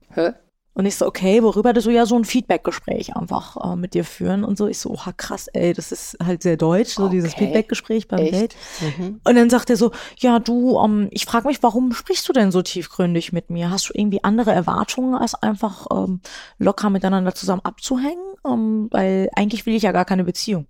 Hä? 0.09 0.31
Und 0.75 0.87
ich 0.87 0.95
so, 0.95 1.05
okay, 1.05 1.43
worüber 1.43 1.71
das 1.71 1.83
so 1.83 1.91
ja 1.91 2.07
so 2.07 2.15
ein 2.15 2.25
Feedback-Gespräch 2.25 3.15
einfach 3.15 3.73
äh, 3.73 3.75
mit 3.75 3.93
dir 3.93 4.03
führen 4.03 4.43
und 4.43 4.57
so. 4.57 4.65
Ich 4.65 4.79
so, 4.79 4.89
oha, 4.89 5.11
krass, 5.11 5.47
ey, 5.53 5.71
das 5.71 5.91
ist 5.91 6.17
halt 6.23 6.41
sehr 6.41 6.57
deutsch, 6.57 6.93
so 6.95 7.09
dieses 7.09 7.33
Okay. 7.33 7.45
Feedback-Gespräch 7.45 8.07
beim 8.07 8.21
Echt? 8.21 8.33
Date. 8.33 8.55
Mhm. 8.97 9.21
Und 9.23 9.35
dann 9.35 9.51
sagt 9.51 9.69
er 9.69 9.77
so, 9.77 9.91
ja, 10.17 10.39
du, 10.39 10.79
ähm, 10.83 11.09
ich 11.11 11.25
frage 11.27 11.47
mich, 11.47 11.61
warum 11.61 11.91
sprichst 11.93 12.27
du 12.27 12.33
denn 12.33 12.51
so 12.51 12.63
tiefgründig 12.63 13.31
mit 13.31 13.51
mir? 13.51 13.69
Hast 13.69 13.89
du 13.89 13.93
irgendwie 13.95 14.23
andere 14.23 14.51
Erwartungen, 14.51 15.13
als 15.13 15.35
einfach 15.35 15.85
ähm, 15.93 16.21
locker 16.57 16.89
miteinander 16.89 17.35
zusammen 17.35 17.61
abzuhängen? 17.63 18.32
Ähm, 18.45 18.87
weil 18.91 19.29
eigentlich 19.35 19.65
will 19.65 19.75
ich 19.75 19.83
ja 19.83 19.91
gar 19.91 20.05
keine 20.05 20.23
Beziehung. 20.23 20.67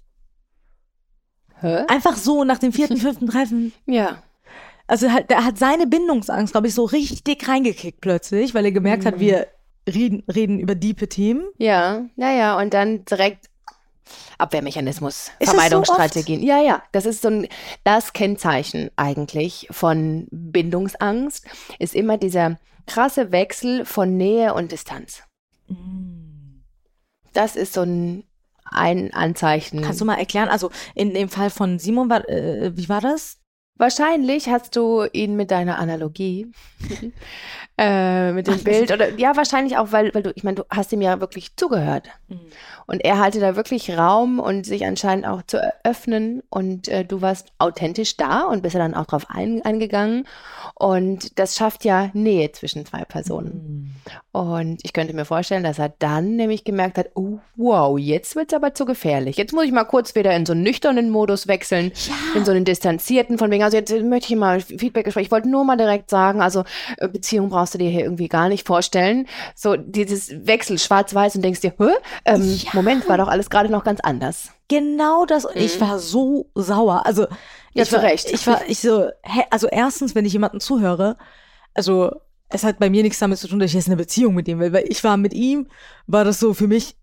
Hä? 1.60 1.84
Einfach 1.88 2.16
so 2.18 2.44
nach 2.44 2.60
dem 2.60 2.74
vierten, 2.74 2.98
fünften 2.98 3.28
Treffen. 3.28 3.74
Ja. 3.86 4.22
Also 4.88 5.12
halt, 5.12 5.30
der 5.30 5.46
hat 5.46 5.58
seine 5.58 5.88
Bindungsangst, 5.88 6.54
glaube 6.54 6.68
ich, 6.68 6.74
so 6.76 6.84
richtig 6.84 7.48
reingekickt 7.48 8.02
plötzlich, 8.02 8.54
weil 8.54 8.66
er 8.66 8.72
gemerkt 8.72 9.06
hat, 9.06 9.16
Mhm. 9.16 9.20
wir 9.22 9.48
reden, 9.88 10.24
reden 10.34 10.60
über 10.60 10.76
diepe 10.76 11.08
Themen. 11.08 11.46
Ja, 11.58 12.06
ja, 12.16 12.32
ja. 12.32 12.58
Und 12.60 12.74
dann 12.74 13.06
direkt 13.06 13.50
Abwehrmechanismus, 14.38 15.16
Ist 15.16 15.32
es 15.40 15.46
so 15.48 15.52
Vermeidungsstrategien. 15.54 16.44
ja, 16.44 16.62
ja. 16.62 16.84
Das 16.92 17.06
ist 17.06 17.22
so 17.22 17.30
ein, 17.30 17.48
das 17.86 18.12
Kennzeichen 18.14 18.90
eigentlich 18.98 19.68
von 19.72 20.28
Bindungsangst 20.32 21.46
ist 21.80 21.96
immer 21.96 22.18
dieser 22.18 22.60
krasse 22.86 23.32
Wechsel 23.32 23.86
von 23.86 24.18
Nähe 24.18 24.54
und 24.54 24.72
Distanz. 24.74 25.24
Das 27.34 27.56
ist 27.56 27.74
so 27.74 27.82
ein, 27.82 28.24
ein 28.64 29.14
Anzeichen. 29.14 29.82
Kannst 29.82 30.02
du 30.02 30.06
mal 30.06 30.18
erklären, 30.18 30.50
also 30.50 30.72
in 30.96 31.14
dem 31.14 31.30
Fall 31.30 31.50
von 31.50 31.80
Simon, 31.80 32.10
war, 32.10 32.28
äh, 32.30 32.72
wie 32.76 32.90
war 32.90 33.02
das? 33.02 33.40
Wahrscheinlich 33.76 34.50
hast 34.50 34.76
du 34.76 35.06
ihn 35.14 35.36
mit 35.36 35.50
deiner 35.50 35.80
Analogie, 35.80 36.52
äh, 37.84 38.32
mit 38.32 38.48
dem 38.48 38.64
Bild 38.64 38.92
oder 38.92 39.10
ja, 39.18 39.36
wahrscheinlich 39.36 39.78
auch, 39.78 39.92
weil, 39.92 40.14
weil 40.14 40.24
du, 40.24 40.32
ich 40.36 40.44
meine, 40.44 40.56
du 40.56 40.64
hast 40.70 40.94
ihm 40.94 41.02
ja 41.02 41.20
wirklich 41.20 41.56
zugehört. 41.58 42.08
Und 42.86 43.04
er 43.04 43.20
hatte 43.20 43.40
da 43.40 43.56
wirklich 43.56 43.98
Raum 43.98 44.40
und 44.40 44.66
sich 44.66 44.86
anscheinend 44.86 45.26
auch 45.28 45.42
zu 45.44 45.60
öffnen 45.84 46.44
und 46.50 46.88
äh, 46.88 47.06
du 47.06 47.22
warst 47.22 47.52
authentisch 47.58 48.18
da 48.18 48.44
und 48.44 48.62
bist 48.62 48.76
ja 48.76 48.80
dann 48.80 48.94
auch 48.94 49.06
drauf 49.06 49.26
ein, 49.30 49.62
eingegangen. 49.64 50.26
Und 50.76 51.38
das 51.40 51.56
schafft 51.56 51.86
ja 51.86 52.10
Nähe 52.14 52.52
zwischen 52.52 52.86
zwei 52.86 53.04
Personen. 53.04 53.96
Und 54.32 54.80
ich 54.84 54.94
könnte 54.94 55.14
mir 55.14 55.26
vorstellen, 55.26 55.64
dass 55.64 55.80
er 55.80 55.94
dann 56.00 56.36
nämlich 56.36 56.64
gemerkt 56.64 56.98
hat, 56.98 57.12
oh, 57.16 57.40
wow, 57.56 57.98
jetzt 57.98 58.36
wird's 58.36 58.54
aber 58.54 58.74
zu 58.74 58.86
gefährlich. 58.86 59.38
Jetzt 59.38 59.54
muss 59.54 59.66
ich 59.66 59.72
mal 59.72 59.84
kurz 59.84 60.16
wieder 60.16 60.36
in 60.36 60.46
so 60.46 60.54
einen 60.54 60.64
nüchternen 60.64 61.10
Modus 61.10 61.48
wechseln, 61.48 61.92
in 62.36 62.44
so 62.44 62.52
einen 62.52 62.66
distanzierten, 62.66 63.38
von 63.38 63.52
wegen, 63.52 63.64
also 63.64 63.78
jetzt 63.78 63.94
möchte 64.02 64.34
ich 64.34 64.40
mal 64.40 64.60
Feedback 64.62 65.06
gespräch. 65.06 65.26
Ich 65.26 65.32
wollte 65.32 65.50
nur 65.50 65.64
mal 65.64 65.78
direkt 65.78 66.10
sagen, 66.10 66.42
also 66.42 66.64
äh, 66.98 67.08
Beziehung 67.08 67.50
brauchst 67.50 67.73
du 67.74 67.78
dir 67.78 67.90
hier 67.90 68.04
irgendwie 68.04 68.28
gar 68.28 68.50
nicht 68.50 68.68
vorstellen. 68.68 69.28
So 69.56 69.76
dieses 69.76 70.30
Wechsel 70.46 70.78
schwarz-weiß 70.80 71.36
und 71.36 71.42
denkst 71.44 71.62
dir, 71.62 71.74
hä? 71.78 71.90
Ähm, 72.26 72.60
Moment, 72.74 73.08
war 73.10 73.18
doch 73.18 73.28
alles 73.28 73.50
gerade 73.50 73.70
noch 73.70 73.84
ganz 73.84 74.00
anders. 74.02 74.50
Genau 74.68 75.26
das. 75.26 75.46
Und 75.46 75.56
Ich 75.56 75.80
war 75.80 76.00
so 76.00 76.50
sauer. 76.56 77.06
Also 77.06 77.24
Mhm. 77.24 77.38
Ja, 77.74 77.84
ich 77.84 77.90
zu 77.90 77.96
war, 77.96 78.04
Recht. 78.04 78.32
Ich 78.32 78.48
war, 78.48 78.62
ich 78.68 78.80
so, 78.80 79.10
hä, 79.24 79.42
also 79.50 79.68
erstens, 79.68 80.16
wenn 80.16 80.26
ich 80.26 80.34
jemanden 80.34 80.60
zuhöre, 80.60 81.18
also 81.74 82.12
es 82.50 82.64
hat 82.64 82.80
bei 82.80 82.90
mir 82.90 83.02
nichts 83.04 83.20
damit 83.20 83.40
zu 83.40 83.48
tun, 83.48 83.60
dass 83.60 83.72
ich 83.72 83.76
jetzt 83.76 83.88
eine 83.88 83.98
Beziehung 83.98 84.36
mit 84.36 84.48
ihm 84.48 84.60
will, 84.60 84.74
weil 84.74 84.86
ich 84.88 85.04
war 85.04 85.18
mit 85.18 85.34
ihm, 85.34 85.68
war 86.06 86.24
das 86.24 86.40
so 86.40 86.54
für 86.54 86.68
mich, 86.68 86.96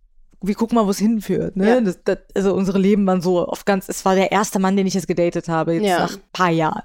wie 0.43 0.55
guck 0.55 0.73
mal, 0.73 0.87
wo 0.87 0.91
es 0.91 0.99
hinführt. 0.99 1.57
Ne? 1.57 1.69
Ja. 1.69 1.81
Das, 1.81 1.99
das, 2.05 2.19
also 2.35 2.55
unsere 2.55 2.79
Leben 2.79 3.07
waren 3.07 3.21
so 3.21 3.45
auf 3.47 3.65
ganz, 3.67 3.89
es 3.89 4.05
war 4.05 4.15
der 4.15 4.33
erste 4.33 4.59
Mann, 4.59 4.77
den 4.77 4.87
ich 4.87 4.95
jetzt 4.95 5.07
gedatet 5.07 5.49
habe, 5.49 5.75
jetzt 5.75 5.85
Ja. 5.87 5.99
nach 6.01 6.15
ein 6.15 6.23
paar 6.33 6.51
Jahren. 6.51 6.83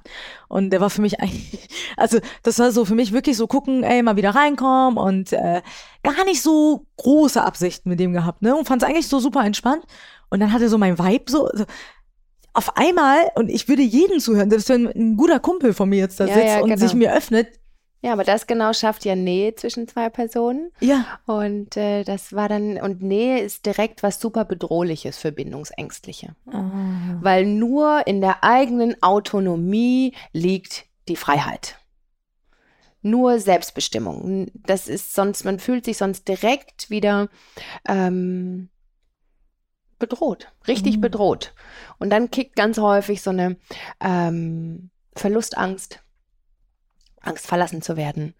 Und 0.50 0.72
der 0.72 0.82
war 0.82 0.90
für 0.90 1.02
mich 1.02 1.20
eigentlich, 1.22 1.70
also 1.98 2.20
das 2.44 2.60
war 2.60 2.72
so 2.72 2.84
für 2.86 2.96
mich 2.96 3.14
wirklich 3.14 3.38
so 3.38 3.48
gucken, 3.48 3.84
ey, 3.84 4.04
mal 4.04 4.18
wieder 4.18 4.32
reinkommen 4.36 4.98
und 4.98 5.32
äh, 5.34 5.62
gar 6.04 6.26
nicht 6.26 6.42
so 6.42 6.86
große 6.98 7.42
Absichten 7.42 7.90
mit 7.90 8.00
dem 8.00 8.12
gehabt, 8.14 8.42
ne? 8.42 8.56
Und 8.56 8.68
fand 8.68 8.84
es 8.84 8.88
eigentlich 8.90 9.08
so 9.08 9.20
super 9.20 9.46
entspannt. 9.46 9.84
Und 10.30 10.40
dann 10.42 10.52
hatte 10.52 10.68
so 10.70 10.78
mein 10.78 11.00
Vibe 11.00 11.32
so, 11.32 11.50
so 11.54 11.66
auf 12.54 12.78
einmal, 12.78 13.18
und 13.36 13.50
ich 13.50 13.68
würde 13.68 13.82
jeden 13.82 14.20
zuhören, 14.20 14.50
selbst 14.50 14.70
wenn 14.70 14.88
ein 14.88 15.18
guter 15.18 15.40
Kumpel 15.40 15.74
von 15.74 15.90
mir 15.90 16.00
jetzt 16.00 16.20
da 16.20 16.26
Ja, 16.26 16.34
sitzt 16.34 16.48
ja, 16.48 16.60
und 16.62 16.70
genau. 16.70 16.82
sich 16.82 16.94
mir 16.94 17.14
öffnet, 17.14 17.48
Ja, 18.06 18.14
aber 18.14 18.24
das 18.24 18.46
genau 18.46 18.72
schafft 18.72 19.04
ja 19.04 19.16
Nähe 19.16 19.56
zwischen 19.56 19.88
zwei 19.88 20.10
Personen. 20.10 20.72
ja, 20.80 21.06
Und 21.26 21.76
äh, 21.76 22.04
das 22.04 22.34
war 22.34 22.48
dann, 22.48 22.78
und 22.80 23.02
Nähe 23.02 23.40
ist 23.40 23.66
direkt 23.66 24.04
was 24.04 24.22
super 24.22 24.46
Bedrohliches 24.46 25.18
für 25.18 25.32
Bindungsängstliche. 25.32 26.36
Weil 26.46 27.48
nur 27.48 28.06
in 28.06 28.22
der 28.22 28.44
eigenen 28.44 29.02
Autonomie 29.02 30.14
liegt 30.34 30.86
die 31.08 31.16
Freiheit. 31.16 31.80
Nur 33.02 33.40
Selbstbestimmung. 33.40 34.52
Das 34.54 34.88
ist 34.88 35.16
sonst, 35.16 35.44
man 35.44 35.58
fühlt 35.58 35.86
sich 35.86 35.98
sonst 35.98 36.28
direkt 36.28 36.92
wieder 36.92 37.30
ähm, 37.88 38.70
bedroht, 39.98 40.52
richtig 40.68 40.98
Mhm. 40.98 41.02
bedroht. 41.02 41.56
Und 41.98 42.12
dann 42.12 42.30
kickt 42.30 42.56
ganz 42.56 42.78
häufig 42.78 43.24
so 43.24 43.32
eine 43.32 43.58
ähm, 44.00 44.92
Verlustangst, 45.16 46.04
Angst 47.26 47.48
verlassen 47.48 47.82
zu 47.82 47.98
werden. 47.98 48.34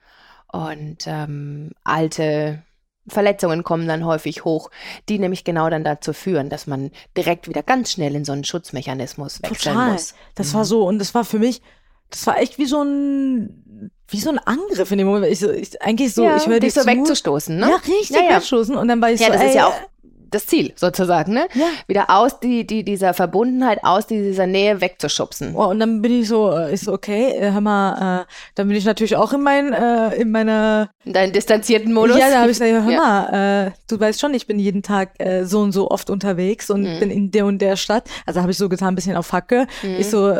Und 0.52 1.00
ähm, 1.06 1.72
alte 1.84 2.64
Verletzungen 3.08 3.64
kommen 3.64 3.88
dann 3.88 4.06
häufig 4.06 4.46
hoch, 4.46 4.72
die 5.10 5.20
nämlich 5.20 5.44
genau 5.44 5.70
dann 5.70 5.84
dazu 5.84 6.14
führen, 6.14 6.50
dass 6.50 6.66
man 6.66 6.92
direkt 7.18 7.48
wieder 7.48 7.62
ganz 7.62 7.92
schnell 7.92 8.16
in 8.16 8.26
so 8.26 8.32
einen 8.32 8.44
Schutzmechanismus 8.44 9.44
wechseln 9.44 9.74
total. 9.76 9.92
muss. 9.92 10.16
Das 10.36 10.50
Mhm. 10.54 10.58
war 10.58 10.66
so, 10.66 10.88
und 10.88 11.00
das 11.00 11.14
war 11.14 11.26
für 11.26 11.40
mich, 11.40 11.62
das 12.10 12.26
war 12.26 12.40
echt 12.40 12.58
wie 12.58 12.66
so 12.66 12.82
ein, 12.82 13.92
wie 14.08 14.20
so 14.20 14.30
ein 14.30 14.40
Angriff 14.40 14.92
in 14.92 14.98
dem 15.00 15.08
Moment. 15.08 15.32
Ich, 15.32 15.42
ich, 15.44 15.82
eigentlich 15.82 16.14
so, 16.14 16.24
ja, 16.24 16.38
ich 16.38 16.48
höre 16.48 16.60
dich 16.60 16.74
so 16.74 16.82
zu. 16.82 16.88
wegzustoßen, 16.88 17.58
ne? 17.58 17.70
Ja, 17.70 17.76
richtig 17.76 18.10
Ja, 18.12 18.22
ja. 18.24 18.36
wegstoßen. 18.38 18.76
Und 18.76 18.88
dann 18.88 19.02
war 19.02 19.12
ich 19.12 19.20
Ja, 19.20 19.28
so, 19.28 19.34
das 19.34 19.42
ey, 19.42 19.48
ist 19.50 19.56
ja 19.56 19.68
auch 19.68 19.80
das 20.36 20.46
Ziel 20.46 20.74
sozusagen, 20.76 21.34
ne? 21.34 21.48
Ja. 21.54 21.66
Wieder 21.88 22.10
aus 22.10 22.40
die, 22.40 22.68
die, 22.68 22.84
dieser 22.84 23.14
Verbundenheit, 23.14 23.80
aus 23.84 24.08
dieser 24.08 24.46
Nähe 24.48 24.82
wegzuschubsen. 24.82 25.56
Oh, 25.56 25.66
und 25.68 25.80
dann 25.80 26.02
bin 26.02 26.22
ich 26.22 26.28
so, 26.28 26.52
äh, 26.52 26.76
so, 26.78 26.94
okay, 26.94 27.32
äh, 27.38 27.52
hör 27.52 27.62
mal, 27.62 28.22
äh, 28.22 28.26
dann 28.56 28.68
bin 28.68 28.78
ich 28.78 28.86
natürlich 28.86 29.16
auch 29.16 29.34
in 29.34 29.42
mein, 29.42 29.74
äh, 29.74 30.16
in 30.16 30.32
meiner 30.32 30.90
In 31.06 31.14
deinen 31.14 31.34
distanzierten 31.34 31.94
Modus. 31.94 32.18
Ja, 32.18 32.30
da 32.30 32.42
habe 32.42 32.52
ich 32.52 32.60
gesagt, 32.60 32.84
hör 32.86 32.92
Ja. 32.92 32.98
mal, 33.00 33.68
äh, 33.68 33.72
du 33.90 34.00
weißt 34.00 34.20
schon, 34.20 34.34
ich 34.34 34.48
bin 34.48 34.60
jeden 34.60 34.84
Tag 34.84 35.12
äh, 35.20 35.46
so 35.46 35.62
und 35.62 35.72
so 35.72 35.90
oft 35.90 36.10
unterwegs 36.10 36.70
und 36.70 36.84
Mhm. 36.84 37.00
bin 37.00 37.10
in 37.12 37.32
der 37.32 37.46
und 37.46 37.60
der 37.60 37.76
Stadt. 37.78 38.08
Also 38.26 38.42
habe 38.42 38.52
ich 38.52 38.58
so 38.58 38.70
getan, 38.70 38.90
ein 38.90 38.96
bisschen 38.96 39.16
auf 39.16 39.32
Hacke. 39.34 39.66
Mhm. 39.84 39.96
Ich 40.00 40.10
so, 40.10 40.34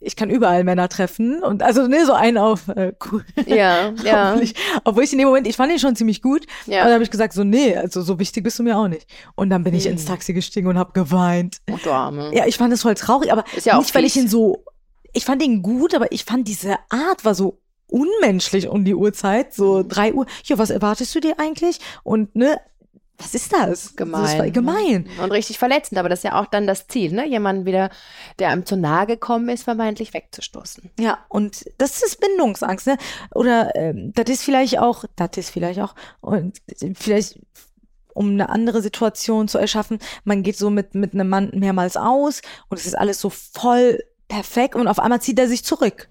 ich 0.00 0.16
kann 0.16 0.30
überall 0.30 0.64
Männer 0.64 0.88
treffen 0.88 1.42
und 1.42 1.62
also 1.62 1.86
ne, 1.86 2.04
so 2.06 2.12
einen 2.12 2.38
auf 2.38 2.62
cool. 3.10 3.24
Ja, 3.46 3.92
ja, 4.04 4.30
Obwohl, 4.32 4.42
ich, 4.44 4.54
obwohl 4.84 5.04
ich 5.04 5.12
in 5.12 5.18
dem 5.18 5.28
Moment, 5.28 5.46
ich 5.46 5.56
fand 5.56 5.72
ihn 5.72 5.78
schon 5.78 5.96
ziemlich 5.96 6.22
gut. 6.22 6.46
Ja. 6.66 6.78
Aber 6.80 6.84
dann 6.86 6.94
habe 6.94 7.04
ich 7.04 7.10
gesagt, 7.10 7.32
so, 7.32 7.44
nee, 7.44 7.76
also 7.76 8.02
so 8.02 8.18
wichtig 8.18 8.42
bist 8.44 8.58
du 8.58 8.62
mir 8.62 8.76
auch 8.78 8.88
nicht. 8.88 9.06
Und 9.36 9.50
dann 9.50 9.64
bin 9.64 9.74
ich 9.74 9.84
Mhm. 9.86 9.92
ins 9.92 10.04
Taxi 10.04 10.32
gestiegen 10.32 10.68
und 10.68 10.78
habe 10.78 10.92
geweint. 10.92 11.58
Oh, 11.70 11.78
du 11.82 11.90
Arme. 11.90 12.34
Ja, 12.34 12.46
ich 12.46 12.56
fand 12.56 12.72
es 12.72 12.82
voll 12.82 12.94
traurig, 12.94 13.32
aber 13.32 13.44
ja 13.64 13.78
nicht, 13.78 13.94
weil 13.94 14.04
ich 14.04 14.16
ihn 14.16 14.28
so, 14.28 14.64
ich 15.12 15.24
fand 15.24 15.42
ihn 15.42 15.62
gut, 15.62 15.94
aber 15.94 16.12
ich 16.12 16.24
fand 16.24 16.46
diese 16.48 16.76
Art 16.88 17.24
war 17.24 17.34
so 17.34 17.58
unmenschlich 17.88 18.68
um 18.68 18.84
die 18.84 18.94
Uhrzeit, 18.94 19.54
so 19.54 19.78
Mhm. 19.82 19.88
drei 19.88 20.12
Uhr. 20.14 20.26
Ja, 20.44 20.58
was 20.58 20.70
erwartest 20.70 21.14
du 21.14 21.20
dir 21.20 21.38
eigentlich? 21.38 21.78
Und 22.02 22.34
ne, 22.36 22.58
was 23.18 23.34
ist 23.34 23.52
das? 23.52 23.94
Gemein. 23.94 24.22
Das 24.22 24.38
war 24.38 24.50
gemein. 24.50 25.06
Und 25.22 25.30
richtig 25.30 25.58
verletzend, 25.58 25.98
aber 25.98 26.08
das 26.08 26.20
ist 26.20 26.24
ja 26.24 26.40
auch 26.40 26.46
dann 26.46 26.66
das 26.66 26.88
Ziel, 26.88 27.12
ne? 27.12 27.24
Jemanden 27.28 27.64
wieder, 27.64 27.90
der 28.40 28.48
einem 28.48 28.66
zu 28.66 28.76
nahe 28.76 29.06
gekommen 29.06 29.48
ist, 29.48 29.62
vermeintlich 29.62 30.12
wegzustoßen. 30.14 30.90
Ja, 30.98 31.18
und 31.28 31.64
das 31.78 32.02
ist 32.02 32.20
Bindungsangst, 32.20 32.88
ne? 32.88 32.98
Oder 33.32 33.70
ähm, 33.76 34.12
das 34.16 34.28
ist 34.30 34.42
vielleicht 34.42 34.80
auch, 34.80 35.04
das 35.14 35.30
ist 35.36 35.50
vielleicht 35.50 35.78
auch, 35.80 35.94
und 36.20 36.58
vielleicht 36.94 37.38
um 38.14 38.30
eine 38.30 38.48
andere 38.48 38.80
Situation 38.80 39.48
zu 39.48 39.58
erschaffen, 39.58 39.98
man 40.24 40.42
geht 40.42 40.56
so 40.56 40.70
mit, 40.70 40.94
mit 40.94 41.12
einem 41.14 41.28
Mann 41.28 41.50
mehrmals 41.54 41.96
aus 41.96 42.40
und 42.68 42.78
es 42.78 42.86
ist 42.86 42.96
alles 42.98 43.20
so 43.20 43.30
voll 43.30 43.98
perfekt 44.26 44.74
und 44.74 44.88
auf 44.88 44.98
einmal 44.98 45.20
zieht 45.20 45.38
er 45.38 45.48
sich 45.48 45.64
zurück. 45.64 46.08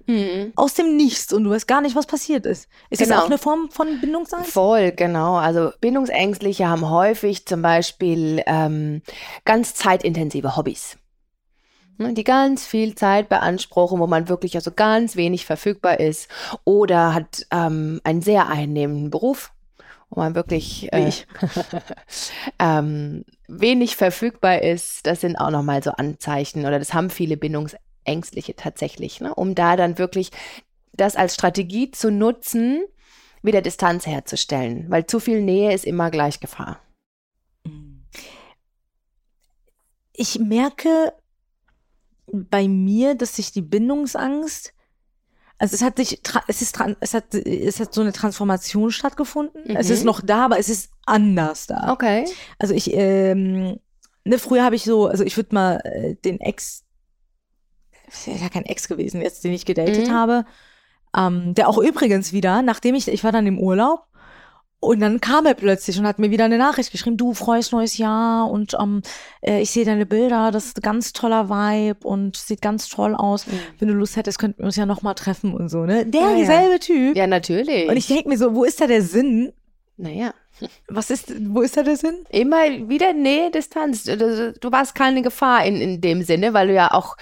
Aus 0.56 0.76
dem 0.76 0.96
Nichts 0.96 1.34
und 1.34 1.44
du 1.46 1.50
weißt 1.50 1.68
gar 1.68 1.82
nicht, 1.82 1.96
was 1.96 2.06
passiert 2.06 2.46
ist. 2.46 2.68
Ist 2.92 3.02
das 3.02 3.08
Genau. 3.10 3.22
auch 3.22 3.26
eine 3.26 3.40
Form 3.40 3.70
von 3.72 4.00
Bindungsangst? 4.00 4.52
Voll, 4.52 4.92
genau. 4.92 5.36
Also 5.36 5.72
Bindungsängstliche 5.82 6.68
haben 6.70 6.90
häufig 6.90 7.48
zum 7.48 7.64
Beispiel 7.64 8.44
ähm, 8.46 9.02
ganz 9.46 9.74
zeitintensive 9.74 10.56
Hobbys. 10.56 10.98
Ne, 11.98 12.14
Die 12.14 12.24
ganz 12.24 12.66
viel 12.66 12.96
Zeit 12.96 13.30
beanspruchen, 13.30 14.00
wo 14.00 14.08
man 14.08 14.30
wirklich 14.30 14.56
also 14.56 14.72
ganz 14.72 15.16
wenig 15.16 15.46
verfügbar 15.46 16.00
ist 16.00 16.28
oder 16.66 17.14
hat 17.16 17.46
ähm, 17.52 18.00
einen 18.04 18.22
sehr 18.22 18.48
einnehmenden 18.48 19.10
Beruf, 19.10 19.52
wo 20.14 20.22
man 20.22 20.36
wirklich 20.36 20.92
äh, 20.94 21.12
ähm, 22.60 23.26
wenig 23.48 23.96
verfügbar 23.96 24.62
ist. 24.62 25.08
Das 25.08 25.22
sind 25.22 25.36
auch 25.36 25.50
nochmal 25.50 25.82
so 25.82 25.92
Anzeichen 25.92 26.66
oder 26.66 26.80
das 26.80 26.94
haben 26.94 27.10
viele 27.10 27.38
Bindungsängstliche 27.38 28.56
tatsächlich, 28.56 29.22
ne? 29.22 29.34
um 29.34 29.56
da 29.56 29.76
dann 29.76 29.98
wirklich 29.98 30.30
das 30.94 31.16
als 31.16 31.34
Strategie 31.34 31.90
zu 31.90 32.12
nutzen, 32.12 32.84
wieder 33.42 33.62
Distanz 33.62 34.06
herzustellen, 34.06 34.86
weil 34.90 35.06
zu 35.08 35.20
viel 35.20 35.42
Nähe 35.42 35.74
ist 35.74 35.86
immer 35.86 36.12
gleich 36.12 36.40
Gefahr. 36.40 36.80
Ich 40.14 40.40
merke 40.40 41.14
bei 42.28 42.68
mir, 42.68 43.16
dass 43.16 43.36
sich 43.36 43.52
die 43.52 43.64
Bindungsangst, 43.64 44.74
Also 45.64 45.76
es 45.76 45.82
hat 45.82 45.96
sich, 45.96 46.20
es 46.50 46.62
ist, 46.62 46.78
es 47.00 47.14
hat, 47.14 47.34
es 47.34 47.80
hat 47.80 47.94
so 47.94 48.02
eine 48.02 48.12
Transformation 48.12 48.92
stattgefunden. 48.92 49.78
Es 49.78 49.88
Mhm. 49.88 49.94
ist 49.94 50.04
noch 50.04 50.20
da, 50.20 50.44
aber 50.44 50.60
es 50.60 50.68
ist 50.68 50.92
anders 51.06 51.68
da. 51.68 51.90
Okay. 51.94 52.26
Also 52.60 52.74
ich, 52.74 52.94
ähm, 52.94 53.80
ne, 54.26 54.40
früher 54.40 54.66
habe 54.66 54.76
ich 54.76 54.84
so, 54.84 55.08
also 55.08 55.24
ich 55.24 55.38
würde 55.38 55.56
mal 55.56 55.80
äh, 55.86 56.16
den 56.16 56.42
Ex, 56.42 56.84
ist 58.10 58.28
ja 58.28 58.50
kein 58.50 58.66
Ex 58.66 58.90
gewesen, 58.90 59.22
jetzt 59.22 59.46
den 59.46 59.54
ich 59.54 59.64
gedatet 59.66 60.10
Mhm. 60.10 60.12
habe, 60.12 60.46
ähm, 61.16 61.54
der 61.54 61.70
auch 61.70 61.78
übrigens 61.78 62.34
wieder, 62.34 62.62
nachdem 62.62 62.94
ich, 62.96 63.08
ich 63.08 63.24
war 63.24 63.32
dann 63.32 63.48
im 63.48 63.58
Urlaub 63.58 64.06
und 64.84 65.00
dann 65.00 65.22
kam 65.22 65.46
er 65.46 65.54
plötzlich 65.54 65.98
und 65.98 66.06
hat 66.06 66.20
mir 66.20 66.30
wieder 66.30 66.46
eine 66.46 66.58
Nachricht 66.58 66.92
geschrieben, 66.92 67.18
du 67.18 67.34
frohes 67.34 67.72
neues 67.72 67.98
Jahr 67.98 68.50
und 68.50 68.76
ähm, 68.80 69.02
äh, 69.42 69.62
ich 69.62 69.72
sehe 69.72 69.86
deine 69.86 70.06
Bilder, 70.06 70.52
das 70.52 70.66
ist 70.66 70.78
ein 70.78 70.82
ganz 70.82 71.14
toller 71.14 71.50
Vibe 71.50 72.06
und 72.06 72.36
sieht 72.36 72.62
ganz 72.62 72.90
toll 72.90 73.16
aus. 73.16 73.46
Wenn 73.80 73.88
du 73.88 73.94
Lust 73.94 74.18
hättest, 74.18 74.40
könnten 74.40 74.60
wir 74.60 74.66
uns 74.66 74.76
ja 74.76 74.86
nochmal 74.86 75.16
treffen 75.16 75.54
und 75.54 75.70
so, 75.70 75.86
ne? 75.86 76.06
Der 76.06 76.22
Ja, 76.22 76.30
ja. 76.32 76.36
dieselbe 76.36 76.80
Typ. 76.80 77.16
Ja, 77.16 77.28
natürlich. 77.28 77.90
Und 77.90 77.98
ich 77.98 78.08
denke 78.08 78.28
mir 78.28 78.38
so, 78.38 78.54
wo 78.56 78.64
ist 78.64 78.82
da 78.82 78.88
der 78.88 79.02
Sinn? 79.02 79.54
naja. 79.98 80.34
Was 80.88 81.10
ist, 81.10 81.34
wo 81.54 81.62
ist 81.62 81.76
da 81.76 81.84
der 81.84 81.96
Sinn? 81.98 82.26
Immer 82.30 82.88
wieder 82.88 83.12
Nähe, 83.12 83.50
Distanz. 83.52 84.04
Du, 84.04 84.16
du 84.16 84.54
du 84.54 84.72
warst 84.72 84.94
keine 84.96 85.22
Gefahr 85.22 85.66
in, 85.66 85.78
in 85.82 86.00
dem 86.00 86.22
Sinne, 86.22 86.54
weil 86.54 86.68
du 86.68 86.74
ja 86.74 86.92
auch 86.94 87.18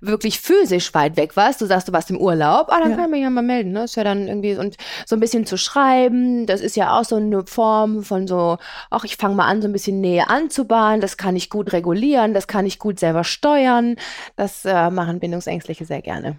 wirklich 0.00 0.40
physisch 0.40 0.94
weit 0.94 1.16
weg 1.16 1.36
warst. 1.36 1.60
Du 1.60 1.66
sagst, 1.66 1.88
du 1.88 1.92
warst 1.92 2.10
im 2.10 2.18
Urlaub, 2.20 2.68
ah, 2.70 2.78
dann 2.80 2.90
Ja. 2.92 2.96
kann 2.96 3.06
ich 3.06 3.10
mich 3.10 3.22
ja 3.22 3.30
mal 3.30 3.42
melden. 3.42 3.72
Ne? 3.72 3.84
Ist 3.84 3.96
ja 3.96 4.04
dann 4.04 4.28
irgendwie 4.28 4.56
und 4.56 4.76
so 5.04 5.16
ein 5.16 5.20
bisschen 5.20 5.44
zu 5.46 5.58
schreiben. 5.58 6.46
Das 6.46 6.60
ist 6.60 6.76
ja 6.76 6.96
auch 6.98 7.04
so 7.04 7.16
eine 7.16 7.44
Form 7.46 8.04
von 8.04 8.26
so, 8.28 8.56
ach, 8.90 9.04
ich 9.04 9.16
fange 9.16 9.34
mal 9.34 9.46
an, 9.46 9.60
so 9.62 9.68
ein 9.68 9.72
bisschen 9.72 10.00
Nähe 10.00 10.28
anzubahnen. 10.30 11.00
Das 11.00 11.16
kann 11.16 11.34
ich 11.36 11.50
gut 11.50 11.72
regulieren, 11.72 12.34
das 12.34 12.46
kann 12.46 12.66
ich 12.66 12.78
gut 12.78 13.00
selber 13.00 13.24
steuern. 13.24 13.96
Das 14.36 14.64
äh, 14.64 14.90
machen 14.90 15.18
Bindungsängstliche 15.18 15.84
sehr 15.84 16.02
gerne. 16.02 16.38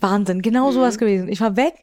Wahnsinn, 0.00 0.42
genau 0.42 0.68
Mhm. 0.70 0.74
sowas 0.74 0.98
gewesen. 0.98 1.28
Ich 1.28 1.40
war 1.40 1.56
weg 1.56 1.74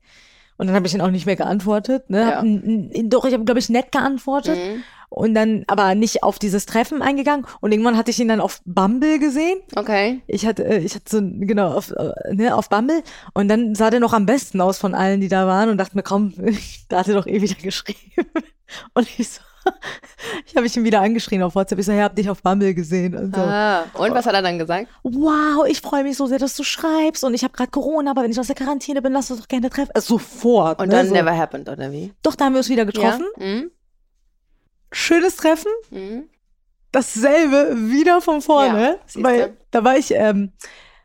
und 0.61 0.67
dann 0.67 0.75
habe 0.75 0.85
ich 0.85 0.93
ihn 0.93 1.01
auch 1.01 1.09
nicht 1.09 1.25
mehr 1.25 1.35
geantwortet. 1.35 2.09
Ne? 2.11 2.19
Ja. 2.21 2.37
Hab, 2.37 3.09
doch, 3.09 3.25
ich 3.25 3.33
habe, 3.33 3.43
glaube 3.45 3.59
ich, 3.59 3.67
nett 3.69 3.91
geantwortet 3.91 4.57
Mhm. 4.57 4.83
und 5.09 5.33
dann 5.33 5.63
aber 5.65 5.95
nicht 5.95 6.21
auf 6.21 6.37
dieses 6.37 6.67
Treffen 6.67 7.01
eingegangen. 7.01 7.47
Und 7.61 7.71
irgendwann 7.71 7.97
hatte 7.97 8.11
ich 8.11 8.19
ihn 8.19 8.27
dann 8.27 8.39
auf 8.39 8.61
Bumble 8.63 9.17
gesehen. 9.17 9.57
Okay. 9.75 10.21
Ich 10.27 10.45
hatte, 10.45 10.63
äh, 10.63 10.77
ich 10.77 10.93
hatte 10.93 11.09
so, 11.09 11.19
genau, 11.19 11.71
auf, 11.73 11.89
äh, 11.89 12.35
ne, 12.35 12.55
auf 12.55 12.69
Bumble. 12.69 13.01
Und 13.33 13.47
dann 13.47 13.73
sah 13.73 13.89
der 13.89 13.99
noch 13.99 14.13
am 14.13 14.27
besten 14.27 14.61
aus 14.61 14.77
von 14.77 14.93
allen, 14.93 15.19
die 15.19 15.29
da 15.29 15.47
waren 15.47 15.69
und 15.69 15.79
dachte 15.79 15.97
mir, 15.97 16.03
komm, 16.03 16.33
da 16.89 16.99
hat 16.99 17.07
er 17.07 17.15
doch 17.15 17.25
eh 17.25 17.41
wieder 17.41 17.55
geschrieben. 17.55 17.99
Und 18.93 19.07
ich 19.17 19.27
so, 19.29 19.41
ich 20.45 20.55
habe 20.55 20.65
ich 20.65 20.75
ihn 20.75 20.83
wieder 20.83 21.01
angeschrien 21.01 21.43
auf 21.43 21.55
WhatsApp. 21.55 21.79
Ich 21.79 21.85
so, 21.85 21.91
hey, 21.91 22.01
hab 22.01 22.15
dich 22.15 22.29
auf 22.29 22.41
Bumble 22.41 22.73
gesehen 22.73 23.15
und 23.15 23.35
so. 23.35 23.41
Ah. 23.41 23.85
Und 23.93 24.13
was 24.13 24.25
hat 24.25 24.33
er 24.33 24.41
dann 24.41 24.59
gesagt? 24.59 24.87
wow, 25.03 25.65
ich 25.67 25.81
freue 25.81 26.03
mich 26.03 26.17
so 26.17 26.25
sehr, 26.25 26.39
dass 26.39 26.55
du 26.55 26.63
schreibst 26.63 27.23
und 27.23 27.33
ich 27.33 27.43
habe 27.43 27.53
gerade 27.53 27.71
Corona, 27.71 28.11
aber 28.11 28.23
wenn 28.23 28.31
ich 28.31 28.39
aus 28.39 28.47
der 28.47 28.55
Quarantäne 28.55 29.01
bin, 29.01 29.13
lass 29.13 29.31
uns 29.31 29.41
doch 29.41 29.47
gerne 29.47 29.69
treffen. 29.69 29.91
Also 29.93 30.17
sofort. 30.17 30.79
Und 30.79 30.89
ne, 30.89 30.95
dann 30.95 31.07
so. 31.07 31.13
never 31.13 31.35
happened, 31.35 31.69
oder 31.69 31.91
wie? 31.91 32.13
Doch, 32.23 32.35
da 32.35 32.45
haben 32.45 32.53
wir 32.53 32.59
uns 32.59 32.69
wieder 32.69 32.85
getroffen. 32.85 33.25
Ja? 33.37 33.45
Mhm. 33.45 33.71
Schönes 34.91 35.37
Treffen. 35.37 35.71
Mhm. 35.89 36.23
Dasselbe 36.91 37.75
wieder 37.89 38.21
von 38.21 38.41
vorne. 38.41 38.99
Ja, 39.15 39.23
weil 39.23 39.57
da 39.71 39.83
war 39.83 39.97
ich, 39.97 40.11
ähm, 40.13 40.51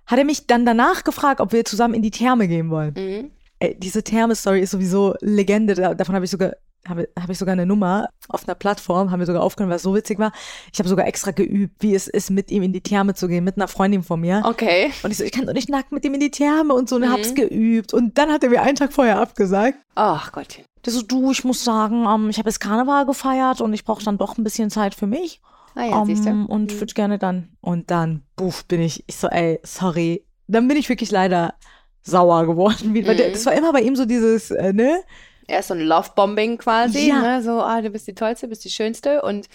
hat 0.06 0.18
er 0.18 0.24
mich 0.24 0.46
dann 0.46 0.66
danach 0.66 1.04
gefragt, 1.04 1.40
ob 1.40 1.52
wir 1.52 1.64
zusammen 1.64 1.94
in 1.94 2.02
die 2.02 2.10
Therme 2.10 2.48
gehen 2.48 2.70
wollen. 2.70 2.94
Mhm. 2.96 3.30
Ey, 3.58 3.78
diese 3.78 4.02
Therme-Story 4.02 4.60
ist 4.60 4.72
sowieso 4.72 5.14
Legende. 5.20 5.74
Da, 5.74 5.94
davon 5.94 6.14
habe 6.14 6.24
ich 6.24 6.30
sogar 6.30 6.56
habe 6.88 7.08
hab 7.20 7.28
ich 7.30 7.38
sogar 7.38 7.52
eine 7.52 7.66
Nummer 7.66 8.08
auf 8.28 8.46
einer 8.46 8.54
Plattform, 8.54 9.10
haben 9.10 9.20
wir 9.20 9.26
sogar 9.26 9.42
aufgenommen, 9.42 9.72
was 9.74 9.82
so 9.82 9.94
witzig 9.94 10.18
war. 10.18 10.32
Ich 10.72 10.78
habe 10.78 10.88
sogar 10.88 11.06
extra 11.06 11.30
geübt, 11.30 11.82
wie 11.82 11.94
es 11.94 12.06
ist, 12.08 12.30
mit 12.30 12.50
ihm 12.50 12.62
in 12.62 12.72
die 12.72 12.80
Therme 12.80 13.14
zu 13.14 13.28
gehen, 13.28 13.44
mit 13.44 13.56
einer 13.56 13.68
Freundin 13.68 14.02
von 14.02 14.20
mir. 14.20 14.42
Okay. 14.44 14.90
Und 15.02 15.10
ich 15.10 15.16
so, 15.18 15.24
ich 15.24 15.32
kann 15.32 15.46
doch 15.46 15.52
nicht 15.54 15.68
nackt 15.68 15.92
mit 15.92 16.04
ihm 16.04 16.14
in 16.14 16.20
die 16.20 16.30
Therme 16.30 16.74
und 16.74 16.88
so, 16.88 16.96
und 16.96 17.02
Mhm. 17.02 17.12
hab's 17.12 17.34
geübt. 17.34 17.92
Und 17.94 18.18
dann 18.18 18.30
hat 18.30 18.42
er 18.44 18.50
mir 18.50 18.62
einen 18.62 18.76
Tag 18.76 18.92
vorher 18.92 19.18
abgesagt. 19.20 19.78
Ach 19.94 20.32
Gottchen. 20.32 20.64
Der 20.84 20.92
so, 20.92 21.02
du, 21.02 21.32
ich 21.32 21.42
muss 21.44 21.64
sagen, 21.64 22.04
ähm, 22.08 22.30
ich 22.30 22.38
habe 22.38 22.48
jetzt 22.48 22.60
Karneval 22.60 23.06
gefeiert 23.06 23.60
und 23.60 23.72
ich 23.72 23.84
brauche 23.84 24.04
dann 24.04 24.18
doch 24.18 24.38
ein 24.38 24.44
bisschen 24.44 24.70
Zeit 24.70 24.94
für 24.94 25.06
mich. 25.08 25.40
Ah 25.74 25.84
ja, 25.84 25.98
ähm, 26.00 26.06
siehst 26.06 26.24
du. 26.24 26.30
Und 26.46 26.72
würde 26.80 26.94
gerne 26.94 27.18
dann. 27.18 27.48
Und 27.60 27.90
dann, 27.90 28.22
buff, 28.36 28.64
bin 28.66 28.80
ich, 28.80 29.04
ich 29.08 29.16
so, 29.16 29.26
ey, 29.28 29.58
sorry. 29.62 30.24
Dann 30.46 30.68
bin 30.68 30.76
ich 30.76 30.88
wirklich 30.88 31.10
leider 31.10 31.54
sauer 32.02 32.46
geworden. 32.46 32.94
Wie, 32.94 33.06
weil 33.06 33.16
Mhm. 33.16 33.32
das 33.32 33.44
war 33.46 33.52
immer 33.52 33.72
bei 33.72 33.80
ihm 33.80 33.96
so 33.96 34.04
dieses, 34.04 34.50
äh, 34.52 34.72
ne? 34.72 35.02
Erst 35.48 35.68
so 35.68 35.74
ein 35.74 35.80
Love-Bombing 35.80 36.58
quasi, 36.58 37.08
Ja. 37.08 37.20
ne? 37.20 37.42
so, 37.42 37.60
ah, 37.60 37.80
du 37.80 37.90
bist 37.90 38.06
die 38.06 38.14
Tollste, 38.14 38.48
bist 38.48 38.64
die 38.64 38.70
Schönste 38.70 39.22
und 39.22 39.48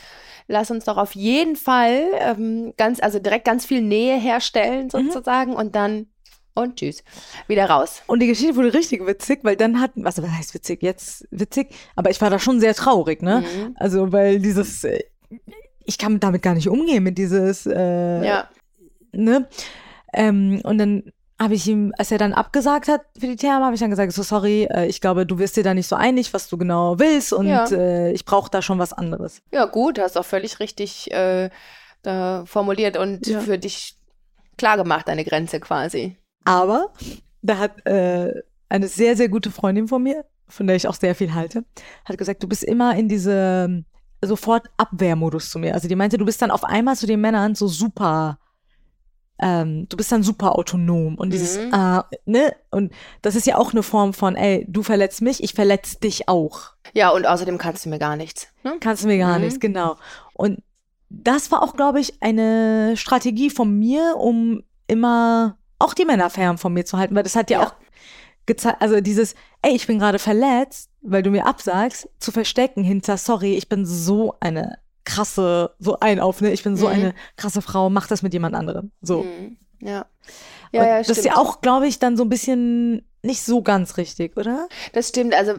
lass 0.48 0.72
uns 0.72 0.86
doch 0.86 0.98
auf 0.98 1.16
jeden 1.16 1.56
Fall 1.56 2.04
ähm, 2.20 2.74
ganz, 2.78 3.02
also 3.02 3.20
direkt 3.20 3.46
ganz 3.46 3.66
viel 3.66 3.82
Nähe 3.82 4.18
herstellen 4.20 4.86
Mhm. 4.86 4.90
sozusagen 4.90 5.54
und 5.54 5.76
dann 5.76 6.08
und 6.54 6.76
tschüss, 6.78 7.02
wieder 7.48 7.70
raus. 7.70 8.02
Und 8.08 8.20
die 8.22 8.28
Geschichte 8.28 8.56
wurde 8.58 8.74
richtig 8.74 9.06
witzig, 9.08 9.40
weil 9.44 9.56
dann 9.56 9.80
hatten, 9.80 10.04
was, 10.04 10.22
was 10.22 10.30
heißt 10.30 10.54
witzig? 10.54 10.84
Jetzt 10.84 11.26
witzig, 11.32 11.74
aber 11.96 12.10
ich 12.10 12.20
war 12.20 12.30
da 12.30 12.40
schon 12.40 12.60
sehr 12.60 12.76
traurig, 12.76 13.22
ne? 13.22 13.42
Mhm. 13.42 13.76
Also, 13.80 14.12
weil 14.12 14.40
dieses, 14.40 14.84
äh, 14.84 15.00
ich 15.86 15.98
kann 15.98 16.20
damit 16.20 16.42
gar 16.42 16.54
nicht 16.54 16.68
umgehen, 16.68 17.04
mit 17.04 17.18
dieses, 17.18 17.66
äh, 17.66 18.26
Ja, 18.26 18.50
ne? 19.14 19.48
Ähm, 20.14 20.60
und 20.66 20.78
dann 20.78 21.04
habe 21.42 21.56
ich 21.56 21.68
ihm, 21.68 21.94
als 21.98 22.12
er 22.12 22.18
dann 22.20 22.34
abgesagt 22.34 22.88
hat 22.88 23.02
für 23.18 23.28
die 23.28 23.36
Therme, 23.36 23.66
habe 23.66 23.74
ich 23.74 23.80
dann 23.82 23.90
gesagt, 23.90 24.12
so 24.12 24.22
sorry, 24.24 24.66
äh, 24.70 24.86
ich 24.86 25.02
glaube, 25.02 25.26
du 25.26 25.40
wirst 25.40 25.58
dir 25.58 25.64
da 25.64 25.74
nicht 25.74 25.88
so 25.88 25.96
einig, 25.96 26.34
was 26.34 26.48
du 26.50 26.58
genau 26.58 27.00
willst 27.00 27.34
und 27.34 27.48
Ja. 27.48 27.66
äh, 27.72 28.12
ich 28.12 28.26
brauche 28.26 28.50
da 28.52 28.62
schon 28.62 28.78
was 28.80 28.94
anderes. 28.94 29.42
ja 29.52 29.66
gut, 29.66 30.00
hast 30.00 30.18
auch 30.18 30.26
völlig 30.26 30.60
richtig 30.60 31.12
äh, 31.12 31.50
da 32.04 32.44
formuliert 32.46 32.98
und 32.98 33.26
Ja. 33.28 33.40
für 33.40 33.58
dich 33.58 33.96
klar 34.58 34.78
gemacht, 34.78 35.08
deine 35.08 35.24
Grenze 35.26 35.60
quasi. 35.60 36.18
Aber 36.46 36.94
da 37.42 37.58
hat 37.58 37.86
äh, 37.86 38.34
eine 38.70 38.88
sehr, 38.88 39.16
sehr 39.18 39.30
gute 39.30 39.50
Freundin 39.52 39.88
von 39.88 40.04
mir, 40.04 40.26
von 40.48 40.68
der 40.68 40.76
ich 40.76 40.88
auch 40.88 40.96
sehr 40.96 41.16
viel 41.16 41.34
halte, 41.34 41.64
hat 42.06 42.18
gesagt, 42.18 42.44
du 42.44 42.48
bist 42.48 42.64
immer 42.64 42.96
in 42.96 43.08
diese 43.10 43.84
sofort 44.24 44.68
Abwehrmodus 44.78 45.50
zu 45.50 45.58
mir. 45.58 45.74
Also 45.74 45.88
die 45.88 45.96
meinte, 45.96 46.18
du 46.18 46.26
bist 46.26 46.42
dann 46.42 46.52
auf 46.52 46.64
einmal 46.64 46.96
zu 46.96 47.08
den 47.08 47.22
Männern 47.22 47.56
so 47.56 47.68
super, 47.68 48.38
ähm, 49.42 49.88
du 49.90 49.98
bist 49.98 50.12
dann 50.12 50.24
super 50.24 50.56
autonom 50.58 51.16
und 51.16 51.32
dieses, 51.32 51.58
Mhm. 51.58 51.74
äh, 51.74 52.02
ne? 52.26 52.56
Und 52.70 52.92
das 53.22 53.36
ist 53.36 53.48
ja 53.48 53.58
auch 53.58 53.72
eine 53.74 53.84
Form 53.84 54.14
von, 54.14 54.36
ey, 54.36 54.66
du 54.70 54.84
verletzt 54.84 55.22
mich, 55.22 55.44
ich 55.44 55.54
verletze 55.54 56.00
dich 56.00 56.30
auch. 56.30 56.72
Ja, 56.94 57.10
und 57.10 57.26
außerdem 57.26 57.58
kannst 57.58 57.86
du 57.86 57.90
mir 57.90 58.00
gar 58.00 58.16
nichts. 58.16 58.48
Ne? 58.64 58.78
Kannst 58.80 59.04
du 59.04 59.08
mir 59.08 59.18
gar 59.18 59.38
Mhm. 59.38 59.46
nichts, 59.46 59.60
genau. 59.60 59.98
Und 60.34 60.62
das 61.10 61.52
war 61.52 61.62
auch, 61.64 61.76
glaube 61.76 62.00
ich, 62.00 62.22
eine 62.22 62.94
Strategie 62.96 63.50
von 63.50 63.78
mir, 63.78 64.16
um 64.18 64.64
immer 64.88 65.58
auch 65.80 65.94
die 65.94 66.06
Männer 66.06 66.30
fern 66.30 66.58
von 66.58 66.74
mir 66.74 66.86
zu 66.86 66.98
halten, 66.98 67.16
weil 67.16 67.24
das 67.24 67.36
hat 67.36 67.50
ja, 67.50 67.60
Ja. 67.62 67.68
auch 67.68 67.74
gezeigt, 68.46 68.82
also 68.82 69.02
dieses, 69.02 69.36
ey, 69.62 69.74
ich 69.76 69.88
bin 69.88 70.00
gerade 70.00 70.20
verletzt, 70.20 70.90
weil 71.02 71.24
du 71.24 71.30
mir 71.32 71.46
absagst, 71.46 72.10
zu 72.20 72.32
verstecken 72.32 72.84
hinter, 72.84 73.18
sorry, 73.18 73.56
ich 73.56 73.68
bin 73.70 73.86
so 73.86 74.36
eine 74.40 74.78
krasse, 75.06 75.74
so 75.80 76.00
ein 76.00 76.20
auf, 76.20 76.42
ne, 76.42 76.52
ich 76.52 76.64
bin 76.64 76.76
so 76.78 76.88
Mhm. 76.88 76.94
eine 76.94 77.14
krasse 77.38 77.62
Frau, 77.62 77.90
mach 77.90 78.08
das 78.08 78.22
mit 78.22 78.34
jemand 78.34 78.56
anderem. 78.56 78.92
So. 79.02 79.24
Mhm. 79.24 79.58
Ja. 79.82 80.02
Und 80.02 80.08
Ja, 80.80 80.86
ja, 80.86 80.98
das 81.00 81.10
ist 81.10 81.20
stimmt. 81.20 81.36
ja 81.36 81.42
auch, 81.42 81.62
glaube 81.62 81.88
ich, 81.88 82.00
dann 82.00 82.16
so 82.18 82.24
ein 82.24 82.30
bisschen 82.30 83.06
nicht 83.24 83.44
so 83.44 83.62
ganz 83.62 83.98
richtig, 83.98 84.38
oder? 84.38 84.68
Das 84.94 85.10
stimmt, 85.10 85.34
also 85.36 85.54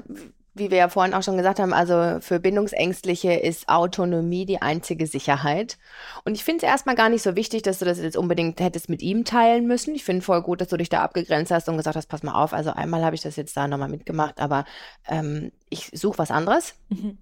wie 0.55 0.71
wir 0.71 0.77
ja 0.77 0.89
vorhin 0.91 1.15
auch 1.15 1.23
schon 1.23 1.39
gesagt 1.39 1.59
haben, 1.61 1.73
also 1.73 2.19
für 2.21 2.39
Bindungsängstliche 2.39 3.33
ist 3.33 3.71
Autonomie 3.71 4.45
die 4.45 4.61
einzige 4.61 5.07
Sicherheit. 5.07 5.79
Und 6.27 6.35
ich 6.35 6.45
finde 6.45 6.59
es 6.67 6.71
erstmal 6.71 6.95
gar 6.95 7.09
nicht 7.09 7.23
so 7.23 7.37
wichtig, 7.37 7.63
dass 7.63 7.79
du 7.79 7.87
das 7.87 7.99
jetzt 7.99 8.19
unbedingt 8.19 8.61
hättest 8.61 8.91
mit 8.91 9.01
ihm 9.01 9.25
teilen 9.25 9.67
müssen. 9.67 9.95
Ich 9.95 10.05
finde 10.05 10.21
voll 10.23 10.43
gut, 10.43 10.61
dass 10.61 10.69
du 10.69 10.77
dich 10.77 10.91
da 10.91 11.03
abgegrenzt 11.03 11.51
hast 11.51 11.71
und 11.71 11.79
gesagt 11.79 11.97
hast, 11.97 12.07
pass 12.07 12.23
mal 12.23 12.35
auf, 12.35 12.53
also 12.53 12.71
einmal 12.71 13.03
habe 13.03 13.15
ich 13.15 13.23
das 13.23 13.37
jetzt 13.37 13.57
da 13.57 13.67
nochmal 13.67 13.89
mitgemacht, 13.89 14.41
aber 14.41 14.67
ähm, 15.09 15.53
ich 15.71 15.91
suche 15.95 16.19
was 16.19 16.31
anderes. 16.31 16.75
Mhm. 16.91 17.17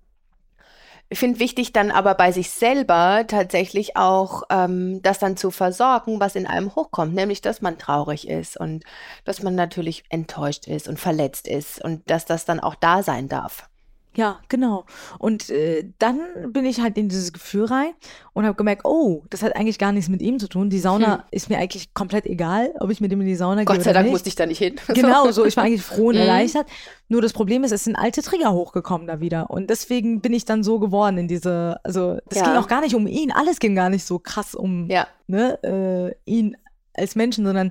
Ich 1.12 1.18
finde 1.18 1.40
wichtig 1.40 1.72
dann 1.72 1.90
aber 1.90 2.14
bei 2.14 2.30
sich 2.30 2.50
selber 2.50 3.24
tatsächlich 3.26 3.96
auch 3.96 4.44
ähm, 4.48 5.02
das 5.02 5.18
dann 5.18 5.36
zu 5.36 5.50
versorgen, 5.50 6.20
was 6.20 6.36
in 6.36 6.46
einem 6.46 6.76
hochkommt, 6.76 7.14
nämlich 7.14 7.40
dass 7.40 7.60
man 7.60 7.78
traurig 7.78 8.28
ist 8.28 8.56
und 8.56 8.84
dass 9.24 9.42
man 9.42 9.56
natürlich 9.56 10.04
enttäuscht 10.08 10.68
ist 10.68 10.86
und 10.86 11.00
verletzt 11.00 11.48
ist 11.48 11.82
und 11.82 12.08
dass 12.08 12.26
das 12.26 12.44
dann 12.44 12.60
auch 12.60 12.76
da 12.76 13.02
sein 13.02 13.28
darf. 13.28 13.68
Ja, 14.16 14.40
genau. 14.48 14.86
Und 15.20 15.50
äh, 15.50 15.88
dann 16.00 16.18
bin 16.48 16.64
ich 16.64 16.80
halt 16.80 16.98
in 16.98 17.08
dieses 17.08 17.32
Gefühl 17.32 17.66
rein 17.66 17.92
und 18.32 18.44
habe 18.44 18.56
gemerkt, 18.56 18.84
oh, 18.84 19.22
das 19.30 19.42
hat 19.42 19.54
eigentlich 19.54 19.78
gar 19.78 19.92
nichts 19.92 20.08
mit 20.10 20.20
ihm 20.20 20.38
zu 20.40 20.48
tun. 20.48 20.68
Die 20.68 20.80
Sauna 20.80 21.18
Hm. 21.18 21.22
ist 21.30 21.48
mir 21.48 21.58
eigentlich 21.58 21.94
komplett 21.94 22.26
egal, 22.26 22.74
ob 22.80 22.90
ich 22.90 23.00
mit 23.00 23.12
ihm 23.12 23.20
in 23.20 23.28
die 23.28 23.36
Sauna 23.36 23.58
gehe 23.62 23.66
Gott 23.66 23.82
sei 23.84 23.92
Dank 23.92 24.04
nicht. 24.06 24.12
musste 24.12 24.28
ich 24.28 24.34
da 24.34 24.46
nicht 24.46 24.58
hin. 24.58 24.76
Genau, 24.88 25.30
so. 25.30 25.44
Ich 25.44 25.56
war 25.56 25.62
eigentlich 25.64 25.82
froh 25.82 26.08
und 26.08 26.16
Mhm. 26.16 26.22
erleichtert. 26.22 26.66
Nur 27.08 27.22
das 27.22 27.32
Problem 27.32 27.62
ist, 27.62 27.70
es 27.70 27.84
sind 27.84 27.94
alte 27.94 28.20
Trigger 28.22 28.52
hochgekommen 28.52 29.06
da 29.06 29.20
wieder. 29.20 29.48
Und 29.50 29.70
deswegen 29.70 30.20
bin 30.20 30.32
ich 30.32 30.44
dann 30.44 30.64
so 30.64 30.80
geworden 30.80 31.16
in 31.18 31.28
diese, 31.28 31.78
also 31.84 32.18
das 32.28 32.38
Ja. 32.40 32.44
ging 32.46 32.54
auch 32.56 32.68
gar 32.68 32.80
nicht 32.80 32.96
um 32.96 33.06
ihn. 33.06 33.30
Alles 33.30 33.60
ging 33.60 33.74
gar 33.76 33.90
nicht 33.90 34.04
so 34.04 34.18
krass 34.18 34.54
um 34.56 34.90
Ja, 34.90 35.06
ne, 35.28 35.62
äh, 36.26 36.30
ihn 36.30 36.56
als 36.94 37.14
Menschen, 37.14 37.44
sondern 37.46 37.70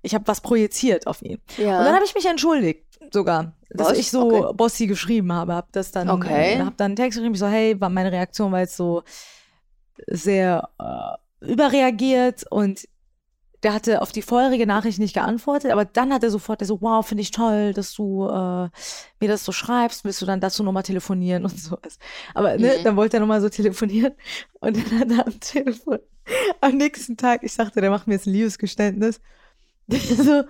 ich 0.00 0.14
habe 0.14 0.26
was 0.26 0.40
projiziert 0.40 1.06
auf 1.06 1.20
ihn. 1.22 1.40
ja. 1.58 1.78
Und 1.78 1.84
dann 1.84 1.94
habe 1.94 2.04
ich 2.06 2.14
mich 2.14 2.24
entschuldigt 2.26 2.84
sogar, 3.12 3.52
dass 3.70 3.90
Was? 3.90 3.98
ich 3.98 4.10
so 4.10 4.22
Okay. 4.22 4.54
Bossy 4.56 4.86
geschrieben 4.86 5.32
habe, 5.32 5.54
habe 5.54 5.68
das 5.72 5.90
dann, 5.90 6.08
Okay. 6.10 6.58
habe 6.60 6.74
dann 6.76 6.86
einen 6.86 6.96
Text 6.96 7.18
geschrieben, 7.18 7.34
ich 7.34 7.40
so, 7.40 7.46
hey, 7.48 7.80
war 7.80 7.88
meine 7.90 8.12
Reaktion 8.12 8.52
war 8.52 8.60
jetzt 8.60 8.76
so 8.76 9.02
sehr 10.08 10.68
äh, 10.78 11.46
überreagiert 11.52 12.44
und 12.50 12.88
der 13.62 13.72
hatte 13.74 14.02
auf 14.02 14.12
die 14.12 14.22
vorherige 14.22 14.66
Nachricht 14.66 14.98
nicht 14.98 15.14
geantwortet, 15.14 15.70
aber 15.72 15.86
dann 15.86 16.12
hat 16.12 16.22
er 16.22 16.30
sofort, 16.30 16.60
der 16.60 16.68
so, 16.68 16.82
wow, 16.82 17.06
finde 17.06 17.22
ich 17.22 17.30
toll, 17.30 17.72
dass 17.72 17.94
du 17.94 18.26
äh, 18.26 18.68
mir 19.20 19.28
das 19.28 19.44
so 19.44 19.52
schreibst, 19.52 20.04
willst 20.04 20.20
du 20.22 20.26
dann 20.26 20.40
dazu 20.40 20.62
nochmal 20.62 20.82
telefonieren 20.82 21.44
und 21.44 21.58
sowas. 21.60 21.98
Aber 22.34 22.58
ne, 22.58 22.78
Mhm. 22.78 22.84
dann 22.84 22.96
wollte 22.96 23.16
er 23.16 23.20
nochmal 23.20 23.40
so 23.40 23.48
telefonieren 23.48 24.14
und 24.60 24.76
dann 24.76 25.00
hat 25.00 25.10
er 25.12 25.26
am 25.26 25.40
Telefon 25.40 25.98
am 26.60 26.76
nächsten 26.76 27.16
Tag, 27.16 27.42
ich 27.44 27.52
sagte, 27.54 27.80
der 27.80 27.90
macht 27.90 28.06
mir 28.06 28.14
jetzt 28.14 28.26
ein 28.26 28.32
Liebesgeständnis, 28.34 29.20
so, 29.90 30.44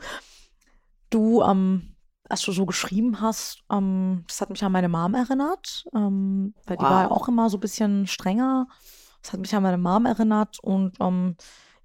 du, 1.10 1.42
ähm, 1.42 1.93
als 2.28 2.42
du 2.42 2.52
so 2.52 2.66
geschrieben 2.66 3.20
hast, 3.20 3.60
ähm, 3.70 4.24
das 4.28 4.40
hat 4.40 4.50
mich 4.50 4.64
an 4.64 4.72
meine 4.72 4.88
Mom 4.88 5.14
erinnert, 5.14 5.84
ähm, 5.94 6.54
weil 6.66 6.76
die 6.76 6.82
war 6.82 7.02
ja 7.02 7.10
Wow. 7.10 7.16
auch 7.22 7.28
immer 7.28 7.50
so 7.50 7.56
ein 7.58 7.60
bisschen 7.60 8.06
strenger. 8.06 8.66
Das 9.22 9.32
hat 9.32 9.40
mich 9.40 9.54
an 9.54 9.62
meine 9.62 9.78
Mom 9.78 10.06
erinnert 10.06 10.58
und 10.62 10.96
ähm, 11.00 11.36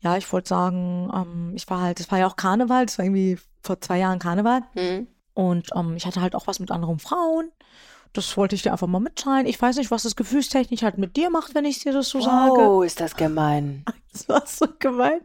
ja, 0.02 0.16
ich 0.18 0.32
wollte 0.32 0.50
sagen, 0.50 1.12
ähm, 1.14 1.52
ich 1.56 1.70
war 1.70 1.82
halt, 1.82 2.00
es 2.00 2.10
war 2.12 2.20
ja 2.20 2.28
auch 2.28 2.36
Karneval, 2.38 2.86
das 2.86 2.98
war 2.98 3.06
irgendwie 3.06 3.38
vor 3.62 3.80
zwei 3.82 3.98
Jahren 4.00 4.20
Karneval 4.20 4.62
Hm. 4.74 5.08
und 5.34 5.70
ähm, 5.76 5.96
ich 5.98 6.06
hatte 6.06 6.22
halt 6.22 6.36
auch 6.36 6.48
was 6.48 6.60
mit 6.60 6.72
anderen 6.72 7.00
Frauen. 7.00 7.52
Das 8.14 8.36
wollte 8.38 8.56
ich 8.56 8.64
dir 8.64 8.72
einfach 8.72 8.88
mal 8.88 9.00
mitteilen. 9.00 9.46
Ich 9.46 9.62
weiß 9.62 9.76
nicht, 9.78 9.92
was 9.92 10.02
das 10.04 10.16
gefühlstechnisch 10.16 10.82
halt 10.82 10.98
mit 10.98 11.16
dir 11.16 11.30
macht, 11.30 11.54
wenn 11.54 11.66
ich 11.66 11.80
dir 11.84 11.94
das 11.94 12.10
so 12.10 12.20
sage. 12.22 12.60
Oh, 12.68 12.82
ist 12.82 13.00
das 13.00 13.16
gemein. 13.16 13.84
Das 14.12 14.28
war 14.28 14.44
so 14.48 14.66
gemein. 14.80 15.22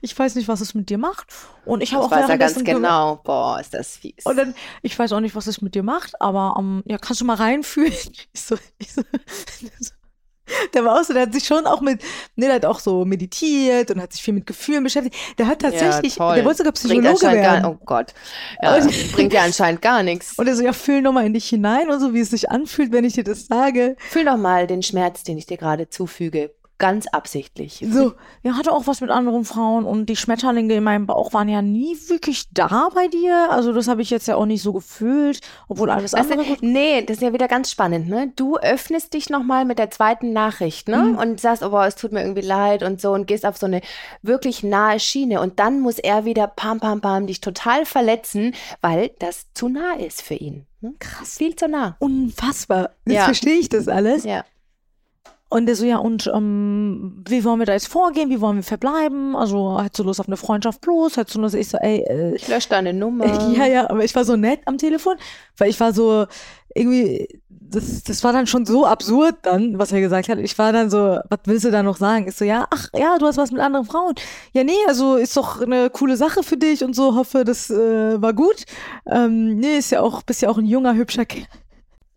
Ich 0.00 0.18
weiß 0.18 0.34
nicht, 0.36 0.48
was 0.48 0.60
es 0.60 0.74
mit 0.74 0.90
dir 0.90 0.98
macht. 0.98 1.26
Und 1.64 1.82
ich 1.82 1.92
habe 1.94 2.04
auch 2.04 2.10
weiß 2.10 2.28
er 2.28 2.38
ganz 2.38 2.62
genau. 2.64 3.20
Boah, 3.24 3.58
ist 3.60 3.74
das 3.74 3.96
fies. 3.96 4.24
Und 4.24 4.36
dann, 4.36 4.54
ich 4.82 4.98
weiß 4.98 5.12
auch 5.12 5.20
nicht, 5.20 5.34
was 5.34 5.46
es 5.46 5.60
mit 5.60 5.74
dir 5.74 5.82
macht, 5.82 6.20
aber 6.20 6.54
ähm, 6.58 6.82
ja, 6.86 6.98
kannst 6.98 7.20
du 7.20 7.24
mal 7.24 7.34
reinfühlen? 7.36 7.92
Ich 8.32 8.40
so, 8.42 8.56
ich 8.78 8.92
so, 8.92 9.02
der 10.74 10.84
war 10.84 11.00
auch 11.00 11.04
so, 11.04 11.12
der 11.12 11.22
hat 11.22 11.32
sich 11.34 11.44
schon 11.44 11.66
auch 11.66 11.80
mit, 11.80 12.02
ne, 12.36 12.46
der 12.46 12.54
hat 12.56 12.64
auch 12.64 12.78
so 12.78 13.04
meditiert 13.04 13.90
und 13.90 14.00
hat 14.00 14.12
sich 14.12 14.22
viel 14.22 14.34
mit 14.34 14.46
Gefühlen 14.46 14.84
beschäftigt. 14.84 15.16
Der 15.38 15.48
hat 15.48 15.62
tatsächlich, 15.62 16.16
ja, 16.16 16.34
der 16.36 16.44
wollte 16.44 16.58
sogar 16.58 16.72
Psychologe 16.72 17.20
werden. 17.22 17.62
Gar, 17.62 17.70
oh 17.72 17.78
Gott. 17.84 18.14
Ja, 18.62 18.76
Und- 18.76 19.12
bringt 19.12 19.32
ja 19.32 19.42
anscheinend 19.42 19.82
gar 19.82 20.02
nichts. 20.04 20.38
Und 20.38 20.46
er 20.46 20.54
so, 20.54 20.62
ja, 20.62 20.72
fühl 20.72 21.02
nochmal 21.02 21.26
in 21.26 21.34
dich 21.34 21.48
hinein 21.48 21.90
und 21.90 21.98
so, 22.00 22.14
wie 22.14 22.20
es 22.20 22.30
sich 22.30 22.48
anfühlt, 22.50 22.92
wenn 22.92 23.04
ich 23.04 23.14
dir 23.14 23.24
das 23.24 23.46
sage. 23.46 23.96
Fühl 24.10 24.24
doch 24.24 24.36
mal 24.36 24.66
den 24.68 24.82
Schmerz, 24.84 25.24
den 25.24 25.36
ich 25.36 25.46
dir 25.46 25.56
gerade 25.56 25.88
zufüge. 25.88 26.54
Ganz 26.78 27.06
absichtlich. 27.06 27.82
So, 27.90 28.12
er 28.42 28.56
hatte 28.58 28.70
auch 28.70 28.86
was 28.86 29.00
mit 29.00 29.08
anderen 29.10 29.46
Frauen 29.46 29.86
und 29.86 30.06
die 30.06 30.16
Schmetterlinge 30.16 30.74
in 30.74 30.84
meinem 30.84 31.06
Bauch 31.06 31.32
waren 31.32 31.48
ja 31.48 31.62
nie 31.62 31.96
wirklich 32.08 32.50
da 32.52 32.90
bei 32.94 33.08
dir. 33.08 33.48
Also 33.50 33.72
das 33.72 33.88
habe 33.88 34.02
ich 34.02 34.10
jetzt 34.10 34.28
ja 34.28 34.36
auch 34.36 34.44
nicht 34.44 34.60
so 34.60 34.74
gefühlt, 34.74 35.40
obwohl 35.68 35.88
alles 35.88 36.12
Weißt 36.12 36.30
andere 36.32 36.56
du, 36.56 36.66
nee, 36.66 37.00
das 37.00 37.16
ist 37.16 37.22
ja 37.22 37.32
wieder 37.32 37.48
ganz 37.48 37.70
spannend, 37.70 38.08
ne? 38.08 38.30
Du 38.36 38.58
öffnest 38.58 39.14
dich 39.14 39.30
nochmal 39.30 39.64
mit 39.64 39.78
der 39.78 39.90
zweiten 39.90 40.34
Nachricht, 40.34 40.88
ne? 40.88 40.98
Mhm. 40.98 41.16
Und 41.18 41.40
sagst, 41.40 41.62
oh, 41.62 41.70
boah, 41.70 41.86
es 41.86 41.96
tut 41.96 42.12
mir 42.12 42.20
irgendwie 42.20 42.42
leid 42.46 42.82
und 42.82 43.00
so 43.00 43.12
und 43.12 43.26
gehst 43.26 43.46
auf 43.46 43.56
so 43.56 43.64
eine 43.64 43.80
wirklich 44.20 44.62
nahe 44.62 45.00
Schiene 45.00 45.40
und 45.40 45.58
dann 45.58 45.80
muss 45.80 45.98
er 45.98 46.26
wieder 46.26 46.46
pam, 46.46 46.78
pam, 46.78 47.00
pam 47.00 47.26
dich 47.26 47.40
total 47.40 47.86
verletzen, 47.86 48.54
weil 48.82 49.12
das 49.18 49.46
zu 49.54 49.70
nah 49.70 49.94
ist 49.94 50.20
für 50.20 50.34
ihn. 50.34 50.66
Hm? 50.82 50.96
Krass. 50.98 51.38
Viel 51.38 51.56
zu 51.56 51.68
nah. 51.68 51.96
Unfassbar. 52.00 52.90
Jetzt 53.06 53.14
Ja. 53.14 53.24
verstehe 53.24 53.56
ich 53.56 53.70
das 53.70 53.88
alles. 53.88 54.24
Ja. 54.24 54.44
Und 55.48 55.66
der 55.66 55.76
so, 55.76 55.84
ja, 55.84 55.98
und 55.98 56.30
ähm, 56.34 57.22
wie 57.28 57.44
wollen 57.44 57.60
wir 57.60 57.66
da 57.66 57.72
jetzt 57.72 57.86
vorgehen? 57.86 58.30
Wie 58.30 58.40
wollen 58.40 58.56
wir 58.56 58.64
verbleiben? 58.64 59.36
Also, 59.36 59.80
hättest 59.80 60.00
du 60.00 60.02
Lust 60.02 60.18
auf 60.18 60.26
eine 60.26 60.36
Freundschaft 60.36 60.80
bloß? 60.80 61.16
Hättest 61.16 61.36
du 61.36 61.40
Lust? 61.40 61.54
Ich 61.54 61.68
so, 61.68 61.78
ey, 61.78 62.00
äh, 62.00 62.34
Ich 62.34 62.48
lösche 62.48 62.68
deine 62.70 62.92
Nummer. 62.92 63.26
ja, 63.56 63.64
ja, 63.66 63.88
aber 63.88 64.02
ich 64.02 64.14
war 64.16 64.24
so 64.24 64.34
nett 64.34 64.60
am 64.64 64.76
Telefon, 64.76 65.14
weil 65.56 65.70
ich 65.70 65.78
war 65.78 65.92
so, 65.92 66.26
irgendwie, 66.74 67.28
das, 67.48 68.02
das 68.02 68.22
war 68.24 68.32
dann 68.32 68.46
schon 68.46 68.66
so 68.66 68.86
absurd 68.86 69.36
dann, 69.42 69.78
was 69.78 69.92
er 69.92 70.00
gesagt 70.00 70.28
hat. 70.28 70.38
Ich 70.38 70.58
war 70.58 70.72
dann 70.72 70.90
so, 70.90 71.18
was 71.28 71.40
willst 71.44 71.64
du 71.64 71.70
da 71.70 71.82
noch 71.82 71.96
sagen? 71.96 72.26
Ich 72.28 72.36
so, 72.36 72.44
ja, 72.44 72.66
ach, 72.70 72.88
ja, 72.94 73.16
du 73.18 73.26
hast 73.26 73.36
was 73.36 73.52
mit 73.52 73.60
anderen 73.60 73.86
Frauen. 73.86 74.14
Ja, 74.52 74.64
nee, 74.64 74.72
also 74.88 75.16
ist 75.16 75.36
doch 75.36 75.60
eine 75.62 75.90
coole 75.90 76.16
Sache 76.16 76.42
für 76.42 76.56
dich 76.56 76.84
und 76.84 76.94
so, 76.94 77.14
hoffe, 77.14 77.44
das 77.44 77.70
äh, 77.70 78.20
war 78.20 78.32
gut. 78.32 78.64
Ähm, 79.10 79.56
nee, 79.56 79.78
ist 79.78 79.90
ja 79.90 80.00
auch, 80.00 80.22
bist 80.22 80.42
ja 80.42 80.48
auch 80.48 80.58
ein 80.58 80.66
junger, 80.66 80.94
hübscher 80.94 81.24
Kerl. 81.24 81.46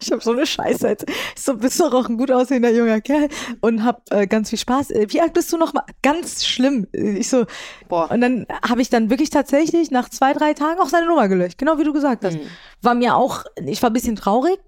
Ich 0.01 0.11
habe 0.11 0.21
so 0.23 0.31
eine 0.31 0.45
Scheiße. 0.45 0.87
Jetzt. 0.87 1.05
Ich 1.35 1.41
so, 1.43 1.55
bist 1.57 1.79
doch 1.79 1.93
auch 1.93 2.07
ein 2.07 2.17
gut 2.17 2.31
aussehender 2.31 2.71
junger 2.71 3.01
Kerl 3.01 3.27
und 3.61 3.83
hab 3.83 4.03
äh, 4.11 4.27
ganz 4.27 4.49
viel 4.49 4.59
Spaß. 4.59 4.91
Äh, 4.91 5.07
wie 5.09 5.19
alt 5.21 5.33
bist 5.33 5.51
du 5.51 5.57
noch 5.57 5.73
mal? 5.73 5.83
Ganz 6.01 6.45
schlimm. 6.45 6.87
Äh, 6.93 7.17
Ich 7.17 7.29
so, 7.29 7.45
Boah. 7.89 8.09
und 8.09 8.21
dann 8.21 8.45
habe 8.67 8.81
ich 8.81 8.89
dann 8.89 9.09
wirklich 9.09 9.29
tatsächlich 9.29 9.91
nach 9.91 10.09
zwei, 10.09 10.33
drei 10.33 10.53
Tagen 10.53 10.79
auch 10.79 10.87
seine 10.87 11.07
Nummer 11.07 11.27
gelöscht. 11.27 11.57
Genau 11.57 11.77
wie 11.77 11.83
du 11.83 11.91
gesagt 11.93 12.23
hast. 12.23 12.35
Mhm. 12.35 12.47
War 12.81 12.95
mir 12.95 13.15
auch, 13.15 13.43
ich 13.65 13.81
war 13.81 13.89
ein 13.89 13.93
bisschen 13.93 14.15
traurig, 14.15 14.59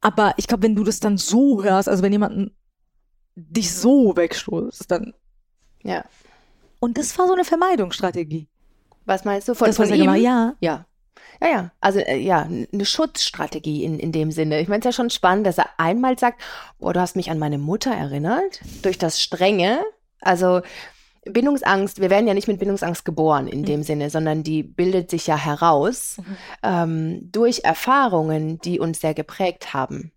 aber 0.00 0.34
ich 0.38 0.46
glaube, 0.46 0.62
wenn 0.62 0.74
du 0.74 0.84
das 0.84 1.00
dann 1.00 1.18
so 1.18 1.62
hörst, 1.62 1.88
also 1.88 2.02
wenn 2.02 2.12
jemanden 2.12 2.56
dich 3.36 3.74
so 3.74 4.16
wegstoßt, 4.16 4.90
dann. 4.90 5.12
Ja. 5.82 6.04
Und 6.80 6.96
das 6.98 7.18
war 7.18 7.26
so 7.26 7.34
eine 7.34 7.44
Vermeidungsstrategie. 7.44 8.48
Was 9.04 9.24
meinst 9.24 9.48
du 9.48 9.54
von, 9.54 9.66
das, 9.66 9.76
von 9.76 9.88
ihm? 9.88 10.00
gemacht 10.00 10.18
Ja. 10.20 10.54
Ja. 10.60 10.86
Ja, 11.40 11.48
ja. 11.48 11.70
Also, 11.80 11.98
äh, 12.00 12.16
ja, 12.18 12.42
eine 12.72 12.84
Schutzstrategie 12.84 13.84
in, 13.84 13.98
in 13.98 14.12
dem 14.12 14.30
Sinne. 14.30 14.60
Ich 14.60 14.68
meine, 14.68 14.80
es 14.80 14.84
ja 14.84 14.92
schon 14.92 15.10
spannend, 15.10 15.46
dass 15.46 15.58
er 15.58 15.68
einmal 15.78 16.18
sagt, 16.18 16.40
boah, 16.78 16.92
du 16.92 17.00
hast 17.00 17.16
mich 17.16 17.30
an 17.30 17.38
meine 17.38 17.58
Mutter 17.58 17.92
erinnert, 17.92 18.60
durch 18.82 18.98
das 18.98 19.20
Strenge. 19.20 19.84
Also, 20.20 20.62
Bindungsangst, 21.26 22.00
wir 22.00 22.10
werden 22.10 22.26
ja 22.28 22.34
nicht 22.34 22.48
mit 22.48 22.58
Bindungsangst 22.58 23.04
geboren 23.04 23.46
in 23.48 23.60
Mhm. 23.60 23.64
dem 23.64 23.82
Sinne, 23.82 24.10
sondern 24.10 24.42
die 24.42 24.62
bildet 24.62 25.10
sich 25.10 25.26
ja 25.26 25.36
heraus 25.36 26.16
Mhm. 26.18 26.36
ähm, 26.62 27.28
durch 27.32 27.64
Erfahrungen, 27.64 28.58
die 28.60 28.78
uns 28.78 29.00
sehr 29.00 29.14
geprägt 29.14 29.72
haben. 29.72 30.12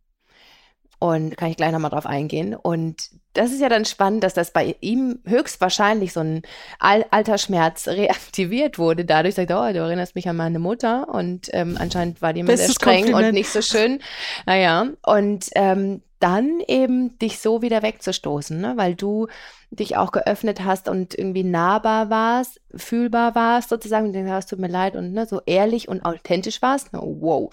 Und 1.00 1.38
kann 1.38 1.52
ich 1.52 1.58
gleich 1.58 1.72
nochmal 1.72 1.92
drauf 1.92 2.08
eingehen. 2.08 2.56
Und 2.56 3.10
das 3.34 3.52
ist 3.52 3.62
ja 3.62 3.70
dann 3.70 3.86
spannend, 3.86 4.24
dass 4.24 4.34
das 4.34 4.52
bei 4.52 4.76
ihm 4.82 5.20
höchstwahrscheinlich 5.26 6.12
so 6.12 6.22
ein 6.22 6.42
Al 6.80 7.06
Altersschmerz 7.12 7.88
reaktiviert 7.88 8.80
wurde. 8.80 9.06
Dadurch 9.06 9.36
sagt 9.36 9.52
er, 9.52 9.62
oh, 9.62 9.74
du 9.74 9.80
erinnerst 9.80 10.16
mich 10.16 10.28
an 10.28 10.38
meine 10.38 10.60
Mutter. 10.60 11.08
Und 11.10 11.50
ähm, 11.54 11.78
anscheinend 11.80 12.22
war 12.22 12.34
die 12.34 12.40
immer 12.40 12.58
sehr 12.58 12.68
Bestes 12.68 12.76
streng 12.76 13.06
und 13.06 13.12
Kompliment. 13.12 13.34
nicht 13.36 13.50
so 13.50 13.62
schön. 13.62 14.00
Naja, 14.46 14.88
und 15.04 15.50
ähm, 15.54 16.02
dann 16.20 16.62
eben 16.68 17.18
dich 17.20 17.40
so 17.40 17.62
wieder 17.62 17.84
wegzustoßen, 17.84 18.60
ne? 18.60 18.74
weil 18.76 18.96
du 18.96 19.28
dich 19.70 19.98
auch 19.98 20.12
geöffnet 20.12 20.64
hast 20.64 20.90
und 20.90 21.18
irgendwie 21.18 21.44
nahbar 21.44 22.10
warst, 22.10 22.60
fühlbar 22.74 23.36
warst 23.36 23.70
sozusagen, 23.70 24.08
und 24.08 24.14
dann 24.14 24.32
hast 24.32 24.50
tut 24.50 24.60
mir 24.60 24.70
leid 24.70 24.96
und 24.96 25.14
ne, 25.14 25.28
so 25.28 25.42
ehrlich 25.46 25.90
und 25.90 26.06
authentisch 26.06 26.62
warst. 26.62 26.94
Ne? 26.94 27.00
Wow. 27.04 27.52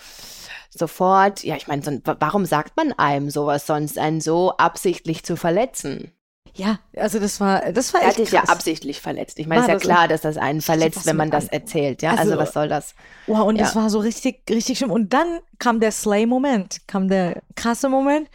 Sofort, 0.77 1.45
ja, 1.45 1.55
ich 1.57 1.69
meine, 1.69 1.83
so, 1.83 1.93
warum 2.19 2.45
sagt 2.47 2.77
man 2.77 2.93
einem 2.93 3.31
sowas 3.31 3.67
sonst, 3.67 3.97
einen 3.99 4.21
so 4.21 4.57
absichtlich 4.57 5.23
zu 5.25 5.37
verletzen? 5.37 6.11
Ja, 6.57 6.79
also 6.97 7.19
das 7.19 7.41
war, 7.41 7.73
das 7.73 7.93
war 7.95 8.01
Er 8.03 8.09
echt 8.09 8.19
hat 8.19 8.25
dich 8.27 8.33
ja 8.33 8.43
absichtlich 8.45 9.01
verletzt. 9.01 9.39
Ich 9.41 9.47
meine, 9.47 9.63
War 9.63 9.67
ist 9.67 9.69
ja 9.69 9.75
das 9.75 9.83
klar, 9.83 10.09
dass 10.09 10.21
das 10.21 10.37
einen 10.37 10.59
was 10.59 10.67
verletzt, 10.67 11.07
wenn 11.07 11.17
man 11.17 11.31
das 11.31 11.47
erzählt. 11.49 12.03
Ja, 12.03 12.11
also, 12.11 12.23
Also- 12.33 12.39
was 12.39 12.53
soll 12.53 12.69
das? 12.69 12.95
Wow, 13.27 13.47
und 13.47 13.61
das 13.61 13.75
Ja. 13.75 13.83
war 13.83 13.91
so 13.91 13.99
richtig, 13.99 14.43
richtig 14.51 14.79
schlimm. 14.79 14.91
Und 14.93 15.13
dann 15.13 15.41
kam 15.59 15.81
der 15.81 15.91
Slay-Moment, 15.91 16.87
kam 16.87 17.09
der 17.09 17.43
krasse 17.57 17.89
Moment. 17.89 18.29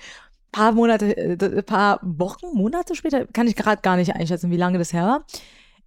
Paar 0.51 0.71
Monate, 0.71 1.15
äh, 1.15 1.61
paar 1.61 1.99
Wochen, 2.01 2.47
Monate 2.53 2.95
später, 2.95 3.25
kann 3.27 3.47
ich 3.47 3.55
gerade 3.55 3.81
gar 3.81 3.95
nicht 3.97 4.15
einschätzen, 4.15 4.49
wie 4.49 4.57
lange 4.57 4.79
das 4.79 4.91
her 4.93 5.03
war. 5.05 5.23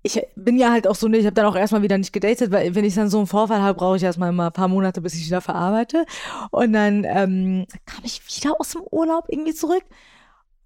Ich 0.02 0.20
bin 0.34 0.56
ja 0.56 0.72
halt 0.72 0.88
auch 0.88 0.96
so, 0.96 1.06
ne, 1.06 1.18
ich 1.18 1.26
habe 1.26 1.34
dann 1.34 1.46
auch 1.46 1.54
erstmal 1.54 1.82
wieder 1.82 1.96
nicht 1.96 2.12
gedatet, 2.12 2.50
weil 2.50 2.74
wenn 2.74 2.84
ich 2.84 2.94
dann 2.94 3.08
so 3.08 3.18
einen 3.18 3.28
Vorfall 3.28 3.62
habe, 3.62 3.78
brauche 3.78 3.96
ich 3.96 4.02
erstmal 4.02 4.32
mal 4.32 4.46
ein 4.46 4.52
paar 4.52 4.68
Monate, 4.68 5.00
bis 5.00 5.14
ich 5.14 5.26
wieder 5.26 5.40
verarbeite. 5.40 6.06
Und 6.50 6.72
dann 6.72 7.04
ähm, 7.04 7.66
kam 7.86 8.04
ich 8.04 8.20
wieder 8.26 8.60
aus 8.60 8.70
dem 8.70 8.82
Urlaub 8.90 9.26
irgendwie 9.28 9.54
zurück. 9.54 9.84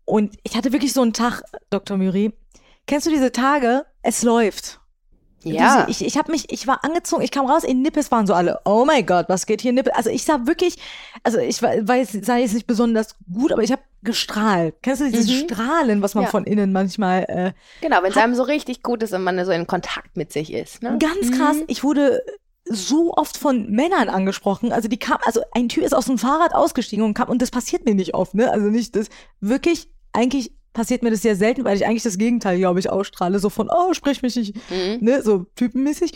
Und 0.07 0.37
ich 0.43 0.57
hatte 0.57 0.73
wirklich 0.73 0.93
so 0.93 1.03
einen 1.03 1.13
Tag, 1.13 1.43
Dr. 1.69 1.99
Muri. 1.99 2.33
Kennst 2.87 3.07
du 3.07 3.11
diese 3.11 3.33
Tage? 3.33 3.85
Es 4.03 4.23
läuft. 4.23 4.81
Ja, 5.47 5.85
Diese, 5.87 6.05
ich 6.05 6.07
ich 6.15 6.19
habe 6.19 6.33
mich, 6.33 6.53
ich 6.53 6.67
war 6.67 6.85
angezogen, 6.85 7.23
ich 7.23 7.31
kam 7.31 7.47
raus, 7.47 7.63
in 7.65 7.83
Nippes 7.83 8.11
waren 8.11 8.27
so 8.27 8.35
alle, 8.35 8.61
oh 8.65 8.85
mein 8.85 9.07
Gott, 9.07 9.27
was 9.29 9.47
geht 9.47 9.61
hier 9.61 9.73
Nippes? 9.73 9.93
Also 9.95 10.11
ich 10.11 10.25
sah 10.25 10.47
wirklich, 10.47 10.77
also 11.23 11.39
ich 11.39 11.63
weiß, 11.63 12.19
sah 12.23 12.37
jetzt 12.37 12.55
nicht 12.55 12.67
besonders 12.67 13.17
gut, 13.33 13.53
aber 13.53 13.63
ich 13.63 13.71
habe 13.73 13.83
gestrahlt. 14.03 14.75
Kennst 14.83 15.03
du 15.03 15.11
dieses 15.11 15.29
Mhm. 15.43 15.49
Strahlen, 15.49 16.03
was 16.03 16.15
man 16.15 16.25
Ja. 16.25 16.31
von 16.31 16.45
innen 16.45 16.73
manchmal 16.73 17.25
äh, 17.29 17.53
genau, 17.81 18.03
wenn 18.03 18.11
es 18.11 18.17
einem 18.17 18.35
so 18.35 18.43
richtig 18.43 18.83
gut 18.83 19.03
ist 19.03 19.13
und 19.13 19.23
man 19.23 19.45
so 19.45 19.53
in 19.53 19.67
Kontakt 19.67 20.17
mit 20.17 20.33
sich 20.33 20.53
ist. 20.53 20.83
Ne? 20.83 20.99
Ganz 20.99 21.31
krass. 21.37 21.57
Ich 21.67 21.85
wurde 21.85 22.23
so 22.69 23.15
oft 23.15 23.37
von 23.37 23.71
Männern 23.71 24.09
angesprochen. 24.09 24.73
Also 24.73 24.89
die 24.89 24.99
kam, 24.99 25.19
also 25.25 25.41
ein 25.53 25.69
Typ 25.69 25.85
ist 25.85 25.95
aus 25.95 26.07
dem 26.07 26.19
Fahrrad 26.19 26.53
ausgestiegen 26.55 27.05
und 27.05 27.15
kam, 27.15 27.29
und 27.29 27.41
das 27.41 27.53
passiert 27.53 27.85
mir 27.85 27.95
nicht 27.95 28.15
oft, 28.15 28.35
ne? 28.35 28.51
Also 28.51 28.67
nicht 28.67 28.97
das, 28.97 29.07
wirklich, 29.41 29.89
eigentlich 30.13 30.51
passiert 30.77 31.03
mir 31.03 31.11
das 31.11 31.23
sehr 31.23 31.35
selten, 31.37 31.65
weil 31.65 31.77
ich 31.77 31.85
eigentlich 31.87 32.03
das 32.05 32.19
Gegenteil, 32.19 32.59
glaube 32.59 32.79
ich, 32.79 32.89
ausstrahle. 32.91 33.39
So 33.41 33.49
von, 33.51 33.69
oh, 33.69 33.93
sprich 33.95 34.23
mich 34.23 34.37
nicht, 34.37 34.55
Mhm. 34.71 34.99
ne? 35.01 35.23
So 35.23 35.47
typenmäßig. 35.57 36.13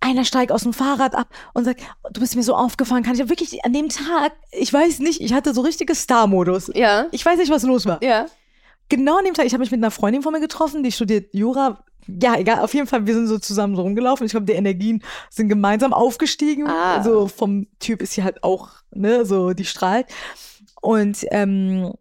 Einer 0.00 0.24
steigt 0.24 0.50
aus 0.50 0.62
dem 0.62 0.72
Fahrrad 0.72 1.14
ab 1.14 1.28
und 1.52 1.64
sagt, 1.64 1.82
du 2.12 2.20
bist 2.20 2.34
mir 2.34 2.42
so 2.42 2.54
aufgefallen, 2.54 3.02
kann 3.04 3.14
ich 3.14 3.28
wirklich 3.28 3.64
an 3.66 3.74
dem 3.74 3.90
Tag, 3.90 4.32
ich 4.50 4.72
weiß 4.72 5.00
nicht, 5.00 5.20
ich 5.20 5.34
hatte 5.34 5.52
so 5.52 5.60
richtiges 5.60 6.00
Star-Modus. 6.02 6.70
Ja, 6.74 7.06
Ich 7.12 7.24
weiß 7.24 7.38
nicht, 7.38 7.50
was 7.50 7.64
los 7.64 7.84
war 7.84 8.02
ja. 8.02 8.24
genau 8.88 9.18
an 9.18 9.26
dem 9.26 9.34
Tag, 9.34 9.44
ich 9.44 9.52
habe 9.52 9.60
mich 9.60 9.70
mit 9.70 9.78
einer 9.78 9.90
Freundin 9.90 10.22
von 10.22 10.32
mir 10.32 10.40
getroffen, 10.40 10.82
die 10.82 10.90
studiert 10.90 11.34
Jura. 11.34 11.84
Ja, 12.06 12.34
egal, 12.38 12.60
auf 12.60 12.72
jeden 12.72 12.86
Fall, 12.86 13.06
wir 13.06 13.12
sind 13.12 13.26
so 13.26 13.38
zusammen 13.38 13.76
so 13.76 13.82
rumgelaufen. 13.82 14.24
Ich 14.24 14.32
glaube, 14.32 14.46
die 14.46 14.54
Energien 14.54 15.02
sind 15.28 15.48
gemeinsam 15.50 15.92
aufgestiegen. 15.92 16.66
Ah. 16.66 16.96
Also 16.96 17.28
vom 17.28 17.66
Typ 17.78 18.00
ist 18.00 18.14
sie 18.14 18.24
halt 18.24 18.42
auch, 18.42 18.70
ne, 18.90 19.26
so, 19.26 19.52
die 19.52 19.66
strahlt. 19.66 20.06
Und 20.80 21.26
ähm, 21.30 21.92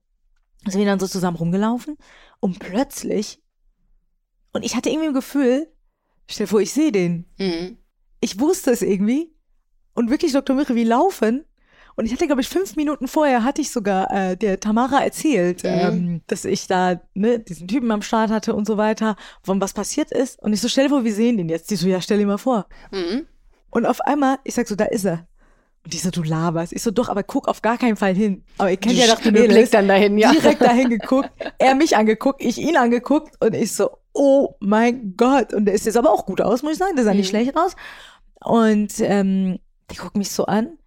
sind 0.65 0.79
wir 0.79 0.85
dann 0.85 0.99
so 0.99 1.07
zusammen 1.07 1.37
rumgelaufen 1.37 1.97
und 2.39 2.59
plötzlich, 2.59 3.41
und 4.53 4.63
ich 4.63 4.75
hatte 4.75 4.89
irgendwie 4.89 5.07
ein 5.09 5.13
Gefühl, 5.13 5.67
Stell 6.31 6.45
dir 6.45 6.49
vor, 6.51 6.61
ich 6.61 6.71
sehe 6.71 6.91
den. 6.91 7.25
Mhm. 7.39 7.77
Ich 8.19 8.39
wusste 8.39 8.69
es 8.69 8.83
irgendwie. 8.83 9.33
Und 9.95 10.11
wirklich, 10.11 10.31
Dr. 10.31 10.55
Mirre, 10.55 10.75
wir 10.75 10.85
laufen. 10.85 11.43
Und 11.95 12.05
ich 12.05 12.13
hatte, 12.13 12.27
glaube 12.27 12.41
ich, 12.41 12.47
fünf 12.47 12.75
Minuten 12.75 13.07
vorher 13.07 13.43
hatte 13.43 13.61
ich 13.61 13.71
sogar 13.71 14.11
äh, 14.11 14.37
der 14.37 14.59
Tamara 14.59 15.03
erzählt, 15.03 15.63
Mhm. 15.63 15.69
ähm, 15.69 16.21
dass 16.27 16.45
ich 16.45 16.67
da 16.67 17.01
ne, 17.15 17.39
diesen 17.39 17.67
Typen 17.67 17.89
am 17.89 18.03
Start 18.03 18.29
hatte 18.29 18.53
und 18.53 18.67
so 18.67 18.77
weiter, 18.77 19.15
von 19.41 19.59
was 19.59 19.73
passiert 19.73 20.11
ist. 20.11 20.39
Und 20.43 20.53
ich 20.53 20.61
so, 20.61 20.67
stell 20.67 20.83
dir 20.83 20.89
vor, 20.91 21.03
wir 21.03 21.13
sehen 21.15 21.37
den 21.37 21.49
jetzt. 21.49 21.71
Die 21.71 21.75
so, 21.77 21.87
ja, 21.87 21.99
stell 21.99 22.19
dir 22.19 22.27
mal 22.27 22.37
vor. 22.37 22.67
Mhm. 22.91 23.25
Und 23.71 23.87
auf 23.87 23.99
einmal, 24.01 24.37
ich 24.43 24.53
sag 24.53 24.67
so, 24.67 24.75
da 24.75 24.85
ist 24.85 25.05
er. 25.05 25.27
Und 25.89 25.93
die 25.95 25.97
so, 25.97 26.11
du 26.11 26.21
laberst. 26.21 26.71
Ich 26.71 26.83
so, 26.83 26.91
doch, 26.91 27.09
aber 27.09 27.23
guck 27.23 27.47
auf 27.47 27.63
gar 27.63 27.79
keinen 27.79 27.95
Fall 27.95 28.13
hin. 28.13 28.43
Aber 28.59 28.69
ihr 28.69 28.77
kennt 28.77 28.93
ja 28.93 29.07
doch 29.07 29.19
die 29.19 29.31
Mädels. 29.31 29.53
blickst 29.55 29.73
dann 29.73 29.87
dahin, 29.87 30.19
ja. 30.19 30.31
Direkt 30.31 30.61
dahin 30.61 30.87
geguckt. 30.99 31.31
Er 31.57 31.73
mich 31.73 31.97
angeguckt, 31.97 32.43
ich 32.43 32.59
ihn 32.59 32.77
angeguckt. 32.77 33.33
Und 33.43 33.55
ich 33.55 33.73
so, 33.73 33.89
oh 34.13 34.53
mein 34.59 35.15
Gott. 35.17 35.51
Und 35.51 35.65
der 35.65 35.73
ist 35.73 35.87
jetzt 35.87 35.97
aber 35.97 36.11
auch 36.11 36.27
gut 36.27 36.41
aus, 36.41 36.61
muss 36.61 36.73
ich 36.73 36.77
sagen. 36.77 36.95
Der 36.95 37.05
sah 37.05 37.15
nicht 37.15 37.25
Mhm. 37.25 37.29
schlecht 37.29 37.57
aus. 37.57 37.75
Und 38.45 38.99
ähm, 38.99 39.57
die 39.89 39.95
guckt 39.95 40.15
mich 40.15 40.29
so 40.29 40.45
an. 40.45 40.77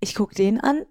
Ich 0.00 0.16
guck 0.16 0.32
den 0.34 0.58
an. 0.60 0.86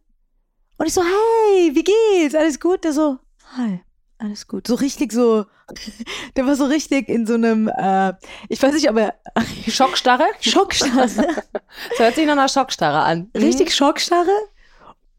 Und 0.78 0.86
ich 0.88 0.94
so, 0.94 1.02
hey, 1.02 1.76
wie 1.76 1.84
geht's? 1.84 2.34
Alles 2.34 2.58
gut? 2.58 2.86
Der 2.86 2.94
so, 2.94 3.18
hi, 3.58 3.82
alles 4.21 4.47
gut. 4.47 4.67
So 4.67 4.75
richtig 4.75 5.12
so, 5.12 5.45
der 6.36 6.45
war 6.45 6.55
so 6.55 6.65
richtig 6.65 7.10
in 7.10 7.25
so 7.25 7.34
einem, 7.34 7.67
äh, 7.67 8.13
ich 8.49 8.62
weiß 8.62 8.73
nicht, 8.73 8.89
ob 8.89 8.97
er 8.97 9.15
Schockstarre? 9.67 10.25
Schockstarre, 10.39 11.07
Das 11.89 11.99
hört 11.99 12.15
sich 12.15 12.25
nach 12.25 12.34
einer 12.34 12.47
Schockstarre 12.49 13.01
an. 13.01 13.29
richtig 13.36 13.73
Schockstarre. 13.75 14.29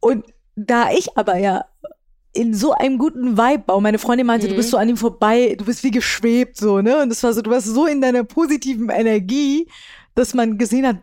Und 0.01 0.25
da 0.57 0.91
ich 0.93 1.17
aber 1.17 1.37
ja 1.39 1.65
in 2.35 2.55
so 2.55 2.73
einem 2.73 2.97
guten 2.99 3.37
Vibe 3.37 3.65
baue, 3.67 3.83
meine 3.83 3.99
Freundin 3.99 4.27
meinte, 4.27 4.47
du 4.47 4.55
Mhm. 4.55 4.57
bist 4.57 4.71
so 4.71 4.77
an 4.79 4.89
ihm 4.89 4.97
vorbei, 4.97 5.55
du 5.59 5.65
bist 5.67 5.83
wie 5.85 5.91
geschwebt 5.91 6.57
so, 6.57 6.81
ne? 6.81 7.03
Und 7.03 7.11
das 7.11 7.23
war 7.23 7.33
so, 7.33 7.43
du 7.43 7.51
warst 7.51 7.67
so 7.67 7.87
in 7.87 8.01
deiner 8.01 8.25
positiven 8.25 8.89
Energie, 8.89 9.69
dass 10.15 10.33
man 10.33 10.57
gesehen 10.59 10.87
hat, 10.87 10.97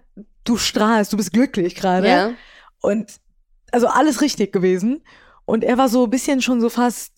du 0.43 0.57
strahlst, 0.57 1.13
du 1.13 1.17
bist 1.17 1.31
glücklich 1.33 1.75
gerade. 1.75 2.07
Ja. 2.07 2.31
Und 2.81 3.11
also 3.71 3.87
alles 3.87 4.21
richtig 4.21 4.51
gewesen. 4.51 5.03
Und 5.45 5.63
er 5.63 5.77
war 5.77 5.89
so 5.89 6.05
ein 6.05 6.09
bisschen 6.09 6.41
schon 6.41 6.61
so 6.61 6.69
fast 6.69 7.13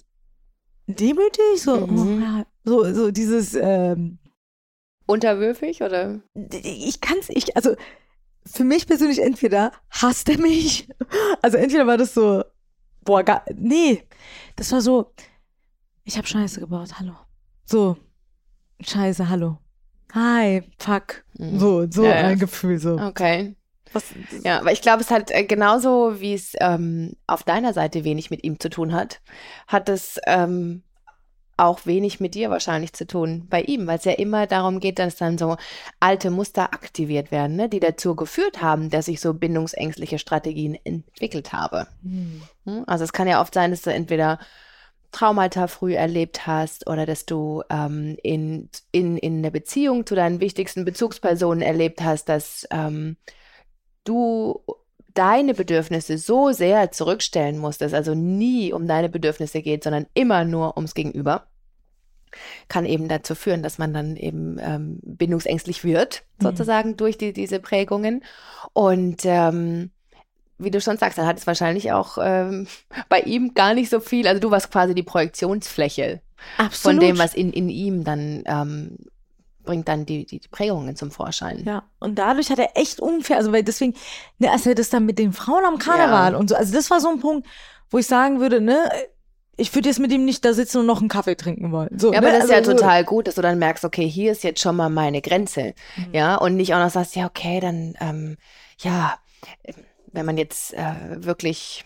demütig, 0.87 1.61
so, 1.61 1.87
Mhm. 1.87 1.97
oh, 1.99 2.21
ja, 2.21 2.45
so, 2.63 2.93
so 2.93 3.11
dieses, 3.11 3.53
ähm, 3.55 4.19
Unterwürfig 5.07 5.81
oder? 5.81 6.21
ich 6.51 7.01
kann's, 7.01 7.27
ich, 7.29 7.55
also 7.55 7.75
für 8.45 8.63
mich 8.63 8.87
persönlich 8.87 9.19
entweder 9.19 9.71
hasst 9.89 10.29
er 10.29 10.37
mich, 10.39 10.87
also 11.41 11.57
entweder 11.57 11.85
war 11.87 11.97
das 11.97 12.13
so, 12.13 12.43
boah, 13.03 13.23
gar, 13.23 13.43
nee, 13.55 14.03
das 14.55 14.71
war 14.71 14.81
so, 14.81 15.11
ich 16.03 16.17
habe 16.17 16.27
Scheiße 16.27 16.59
gebaut, 16.59 16.99
hallo. 16.99 17.15
So, 17.65 17.97
Scheiße, 18.81 19.29
hallo. 19.29 19.57
Hi, 20.13 20.63
fuck. 20.79 21.23
Mhm. 21.37 21.59
So, 21.59 21.89
so 21.89 22.03
ja. 22.03 22.13
ein 22.27 22.39
Gefühl, 22.39 22.79
so. 22.79 22.97
Okay. 22.97 23.55
Was, 23.93 24.05
Ja, 24.43 24.59
aber 24.59 24.71
ich 24.71 24.81
glaube, 24.81 25.01
es 25.01 25.11
hat 25.11 25.31
äh, 25.31 25.43
genauso, 25.43 26.19
wie 26.21 26.33
es 26.33 26.53
ähm, 26.59 27.13
auf 27.27 27.43
deiner 27.43 27.73
Seite 27.73 28.03
wenig 28.03 28.29
mit 28.29 28.43
ihm 28.43 28.59
zu 28.59 28.69
tun 28.69 28.93
hat, 28.93 29.21
hat 29.67 29.89
es 29.89 30.19
ähm, 30.25 30.83
auch 31.57 31.85
wenig 31.85 32.19
mit 32.19 32.33
dir 32.33 32.49
wahrscheinlich 32.49 32.93
zu 32.93 33.05
tun 33.05 33.45
bei 33.49 33.61
ihm, 33.61 33.85
weil 33.85 33.97
es 33.97 34.05
ja 34.05 34.13
immer 34.13 34.47
darum 34.47 34.79
geht, 34.79 34.97
dass 34.97 35.15
dann 35.17 35.37
so 35.37 35.57
alte 35.99 36.31
Muster 36.31 36.73
aktiviert 36.73 37.31
werden, 37.31 37.55
ne, 37.55 37.69
die 37.69 37.79
dazu 37.79 38.15
geführt 38.15 38.61
haben, 38.61 38.89
dass 38.89 39.07
ich 39.07 39.21
so 39.21 39.33
bindungsängstliche 39.33 40.17
Strategien 40.17 40.77
entwickelt 40.83 41.53
habe. 41.53 41.87
hm. 42.01 42.41
Hm? 42.65 42.83
Also 42.87 43.03
es 43.03 43.13
kann 43.13 43.27
ja 43.27 43.41
oft 43.41 43.53
sein, 43.53 43.71
dass 43.71 43.83
du 43.83 43.93
entweder 43.93 44.39
Traumata 45.11 45.67
früh 45.67 45.93
erlebt 45.93 46.47
hast 46.47 46.87
oder 46.87 47.05
dass 47.05 47.25
du 47.25 47.63
ähm, 47.69 48.17
in, 48.23 48.69
in, 48.91 49.17
in 49.17 49.43
der 49.43 49.51
Beziehung 49.51 50.05
zu 50.05 50.15
deinen 50.15 50.39
wichtigsten 50.39 50.85
Bezugspersonen 50.85 51.61
erlebt 51.61 52.01
hast, 52.01 52.29
dass 52.29 52.67
ähm, 52.71 53.17
du 54.03 54.61
deine 55.13 55.53
Bedürfnisse 55.53 56.17
so 56.17 56.51
sehr 56.51 56.91
zurückstellen 56.91 57.57
musst, 57.57 57.81
dass 57.81 57.93
also 57.93 58.15
nie 58.15 58.71
um 58.71 58.87
deine 58.87 59.09
Bedürfnisse 59.09 59.61
geht, 59.61 59.83
sondern 59.83 60.07
immer 60.13 60.45
nur 60.45 60.77
ums 60.77 60.93
Gegenüber, 60.93 61.47
kann 62.69 62.85
eben 62.85 63.09
dazu 63.09 63.35
führen, 63.35 63.61
dass 63.61 63.77
man 63.77 63.93
dann 63.93 64.15
eben 64.15 64.57
ähm, 64.59 64.99
bindungsängstlich 65.03 65.83
wird, 65.83 66.23
Mhm. 66.39 66.45
sozusagen 66.45 66.95
durch 66.97 67.17
die, 67.17 67.33
diese 67.33 67.59
Prägungen. 67.59 68.23
Und 68.71 69.25
ähm, 69.25 69.91
wie 70.57 70.71
du 70.71 70.79
schon 70.79 70.97
sagst, 70.97 71.17
dann 71.17 71.25
hat 71.25 71.37
es 71.39 71.47
wahrscheinlich 71.47 71.91
auch 71.91 72.17
ähm, 72.21 72.67
bei 73.09 73.19
ihm 73.19 73.53
gar 73.53 73.73
nicht 73.73 73.89
so 73.89 73.99
viel. 73.99 74.27
Also 74.27 74.39
du 74.39 74.49
warst 74.49 74.71
quasi 74.71 74.95
die 74.95 75.03
Projektionsfläche 75.03 76.21
Absolut. 76.57 76.99
von 76.99 77.05
dem, 77.05 77.19
was 77.19 77.33
in, 77.33 77.51
in 77.51 77.67
ihm 77.67 78.05
dann 78.05 78.43
ähm, 78.45 78.97
bringt 79.71 79.87
dann 79.87 80.05
die, 80.05 80.25
die 80.25 80.39
Prägungen 80.51 80.95
zum 80.97 81.11
Vorschein. 81.11 81.63
Ja, 81.65 81.83
und 81.99 82.15
dadurch 82.19 82.49
hat 82.49 82.59
er 82.59 82.71
echt 82.75 82.99
unfair, 82.99 83.37
also 83.37 83.53
weil 83.53 83.63
deswegen, 83.63 83.93
ne, 84.37 84.51
als 84.51 84.65
er 84.65 84.75
das 84.75 84.89
dann 84.89 85.05
mit 85.05 85.17
den 85.17 85.31
Frauen 85.31 85.63
am 85.65 85.77
Karneval 85.77 86.33
Ja. 86.33 86.37
und 86.37 86.49
so, 86.49 86.55
also 86.55 86.73
das 86.73 86.91
war 86.91 86.99
so 86.99 87.07
ein 87.09 87.19
Punkt, 87.21 87.47
wo 87.89 87.97
ich 87.97 88.05
sagen 88.07 88.41
würde, 88.41 88.59
ne, 88.59 88.89
ich 89.55 89.73
würde 89.73 89.87
jetzt 89.89 89.99
mit 89.99 90.11
ihm 90.11 90.25
nicht 90.25 90.43
da 90.43 90.53
sitzen 90.53 90.79
und 90.79 90.85
noch 90.87 90.99
einen 90.99 91.07
Kaffee 91.09 91.35
trinken 91.35 91.71
wollen. 91.71 91.97
So, 91.99 92.11
Ja, 92.11 92.19
aber 92.19 92.27
ne? 92.27 92.33
das 92.33 92.43
ist 92.45 92.49
ja 92.51 92.57
Also 92.57 92.71
so- 92.71 92.77
total 92.77 93.03
gut, 93.05 93.27
dass 93.27 93.35
du 93.35 93.41
dann 93.41 93.59
merkst, 93.59 93.85
okay, 93.85 94.07
hier 94.09 94.31
ist 94.33 94.43
jetzt 94.43 94.59
schon 94.61 94.75
mal 94.75 94.89
meine 94.89 95.21
Grenze. 95.21 95.73
Mhm. 95.95 96.07
Ja, 96.13 96.35
und 96.35 96.55
nicht 96.57 96.73
auch 96.73 96.79
noch 96.79 96.89
sagst, 96.89 97.15
ja, 97.15 97.25
okay, 97.27 97.59
dann, 97.61 97.93
ähm, 98.01 98.37
ja, 98.79 99.17
wenn 100.13 100.25
man 100.25 100.37
jetzt 100.37 100.73
äh, 100.73 100.83
wirklich 101.23 101.85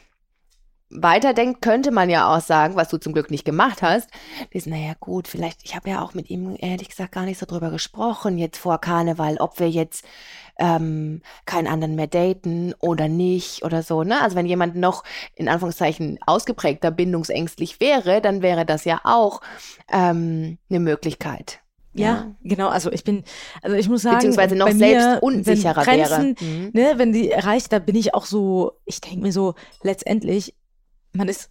weiterdenkt, 1.01 1.61
könnte 1.61 1.91
man 1.91 2.09
ja 2.09 2.35
auch 2.35 2.41
sagen, 2.41 2.75
was 2.75 2.89
du 2.89 2.97
zum 2.97 3.13
Glück 3.13 3.31
nicht 3.31 3.45
gemacht 3.45 3.81
hast, 3.81 4.09
ist, 4.49 4.67
naja, 4.67 4.93
gut, 4.99 5.27
vielleicht, 5.27 5.59
ich 5.63 5.75
habe 5.75 5.89
ja 5.89 6.01
auch 6.01 6.13
mit 6.13 6.29
ihm 6.29 6.55
ehrlich 6.59 6.89
gesagt 6.89 7.11
gar 7.11 7.23
nicht 7.25 7.39
so 7.39 7.45
drüber 7.45 7.71
gesprochen, 7.71 8.37
jetzt 8.37 8.57
vor 8.57 8.79
Karneval, 8.79 9.37
ob 9.37 9.59
wir 9.59 9.69
jetzt 9.69 10.05
ähm, 10.57 11.21
keinen 11.45 11.67
anderen 11.67 11.95
mehr 11.95 12.07
daten 12.07 12.73
oder 12.79 13.07
nicht 13.07 13.63
oder 13.63 13.83
so, 13.83 14.03
ne? 14.03 14.21
Also 14.21 14.35
wenn 14.37 14.45
jemand 14.45 14.75
noch 14.75 15.03
in 15.35 15.49
Anführungszeichen 15.49 16.19
ausgeprägter 16.25 16.91
bindungsängstlich 16.91 17.79
wäre, 17.81 18.21
dann 18.21 18.41
wäre 18.41 18.65
das 18.65 18.85
ja 18.85 19.01
auch 19.03 19.41
ähm, 19.91 20.57
eine 20.69 20.79
Möglichkeit. 20.79 21.59
Ja, 21.97 22.35
genau, 22.43 22.67
also 22.67 22.91
ich 22.91 23.05
bin, 23.05 23.23
also 23.61 23.77
ich 23.77 23.87
muss 23.87 24.01
sagen, 24.01 24.17
Beziehungsweise 24.17 24.55
noch 24.57 24.67
selbst 24.69 24.81
mir, 24.81 25.19
unsicherer 25.21 25.85
wenn 25.85 25.97
wäre. 25.99 26.09
Grenzen, 26.09 26.35
Mhm. 26.41 26.69
ne, 26.73 26.93
wenn 26.97 27.13
die 27.13 27.31
erreicht, 27.31 27.71
da 27.71 27.79
bin 27.79 27.95
ich 27.95 28.13
auch 28.13 28.25
so, 28.25 28.73
ich 28.85 28.99
denke 28.99 29.21
mir 29.21 29.31
so, 29.31 29.55
letztendlich, 29.81 30.55
man 31.15 31.27
ist 31.27 31.49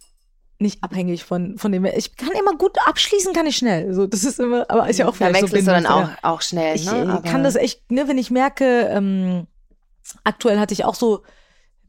nicht 0.57 0.83
abhängig 0.83 1.25
von, 1.25 1.57
von 1.57 1.71
dem, 1.71 1.83
ich 1.85 2.15
kann 2.15 2.31
immer 2.39 2.55
gut 2.55 2.77
abschließen, 2.85 3.33
kann 3.33 3.45
ich 3.45 3.57
schnell, 3.57 3.93
so, 3.93 4.07
das 4.07 4.23
ist 4.23 4.39
immer, 4.39 4.65
aber 4.69 4.87
ist 4.89 4.97
ja 4.99 5.05
auch 5.05 5.17
Da 5.17 5.27
vielleicht 5.27 5.41
so 5.41 5.51
wechselst 5.51 5.67
du 5.67 5.71
dann 5.71 5.85
auch, 5.85 6.09
auch 6.21 6.41
schnell. 6.41 6.75
Ich 6.75 6.85
ne? 6.85 7.21
äh, 7.23 7.27
kann 7.27 7.43
das 7.43 7.55
echt, 7.55 7.91
ne, 7.91 8.07
wenn 8.07 8.17
ich 8.17 8.31
merke, 8.31 8.87
ähm, 8.89 9.47
aktuell 10.23 10.59
hatte 10.59 10.73
ich 10.73 10.85
auch 10.85 10.95
so 10.95 11.23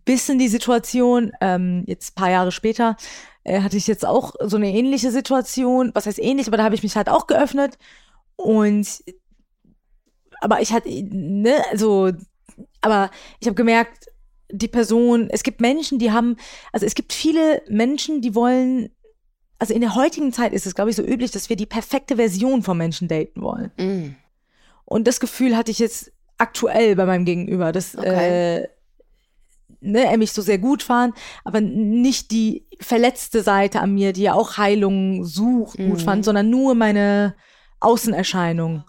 bisschen 0.05 0.39
die 0.39 0.49
Situation, 0.49 1.33
ähm, 1.41 1.85
jetzt 1.87 2.13
ein 2.13 2.15
paar 2.15 2.31
Jahre 2.31 2.53
später, 2.53 2.97
äh, 3.45 3.61
hatte 3.61 3.77
ich 3.77 3.87
jetzt 3.87 4.07
auch 4.07 4.35
so 4.41 4.57
eine 4.57 4.73
ähnliche 4.73 5.11
Situation. 5.11 5.91
Was 5.95 6.07
heißt 6.07 6.19
ähnlich, 6.19 6.47
aber 6.47 6.57
da 6.57 6.65
habe 6.65 6.75
ich 6.75 6.83
mich 6.83 6.97
halt 6.97 7.09
auch 7.09 7.27
geöffnet. 7.27 7.77
Und 8.37 9.05
aber 10.41 10.61
ich 10.61 10.73
hatte, 10.73 10.89
ne, 10.89 11.63
also, 11.71 12.13
aber 12.81 13.11
ich 13.41 13.47
habe 13.47 13.55
gemerkt, 13.55 14.07
die 14.51 14.69
Person, 14.69 15.29
es 15.31 15.43
gibt 15.43 15.61
Menschen, 15.61 15.99
die 15.99 16.13
haben, 16.13 16.37
also 16.73 16.87
es 16.87 16.95
gibt 16.95 17.13
viele 17.13 17.63
Menschen, 17.69 18.21
die 18.23 18.35
wollen, 18.35 18.91
also 19.59 19.75
in 19.75 19.81
der 19.81 19.95
heutigen 19.95 20.33
Zeit 20.33 20.53
ist 20.53 20.67
es, 20.67 20.75
glaube 20.75 20.91
ich, 20.91 20.97
so 20.97 21.03
üblich, 21.03 21.31
dass 21.31 21.49
wir 21.49 21.57
die 21.57 21.67
perfekte 21.67 22.17
Version 22.17 22.63
von 22.63 22.77
Menschen 22.79 23.09
daten 23.09 23.43
wollen. 23.43 23.73
Mhm. 23.79 24.17
Und 24.85 25.07
das 25.09 25.19
Gefühl 25.21 25.57
hatte 25.57 25.71
ich 25.71 25.79
jetzt 25.79 26.13
aktuell 26.39 26.95
bei 26.97 27.07
meinem 27.07 27.25
Gegenüber, 27.25 27.73
dass 27.73 27.97
Okay. 27.97 28.61
äh, 28.61 28.69
ne, 29.81 30.05
er 30.05 30.17
mich 30.19 30.33
so 30.33 30.43
sehr 30.43 30.59
gut 30.59 30.83
fand, 30.83 31.15
aber 31.45 31.61
nicht 31.61 32.31
die 32.31 32.67
verletzte 32.81 33.43
Seite 33.43 33.81
an 33.81 33.95
mir, 33.95 34.13
die 34.13 34.23
ja 34.23 34.35
auch 34.35 34.59
Heilung 34.59 35.25
sucht, 35.25 35.79
Mhm. 35.79 35.91
gut 35.91 36.03
fand, 36.03 36.25
sondern 36.25 36.51
nur 36.51 36.75
meine 36.75 37.35
Außenerscheinung 37.81 38.85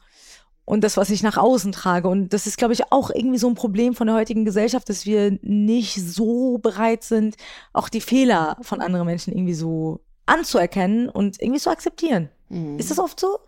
und 0.68 0.84
das, 0.84 0.98
was 0.98 1.10
ich 1.10 1.24
nach 1.24 1.38
außen 1.38 1.72
trage. 1.72 2.10
Und 2.10 2.34
das 2.34 2.46
ist, 2.46 2.58
glaube 2.58 2.74
ich, 2.74 2.92
auch 2.92 3.10
irgendwie 3.10 3.38
so 3.38 3.48
ein 3.48 3.56
Problem 3.56 3.96
von 3.96 4.08
der 4.08 4.18
heutigen 4.18 4.44
Gesellschaft, 4.44 4.90
dass 4.90 5.06
wir 5.06 5.40
nicht 5.42 5.96
so 5.96 6.58
bereit 6.58 7.06
sind, 7.06 7.38
auch 7.72 7.88
die 7.88 8.02
Fehler 8.02 8.58
von 8.62 8.82
anderen 8.82 9.06
Menschen 9.06 9.32
irgendwie 9.34 9.54
so 9.54 10.02
anzuerkennen 10.26 11.08
und 11.08 11.42
irgendwie 11.42 11.62
zu 11.62 11.70
akzeptieren. 11.70 12.30
Mhm. 12.50 12.78
Ist 12.78 12.92
das 12.92 13.00
oft 13.00 13.18
so? 13.18 13.40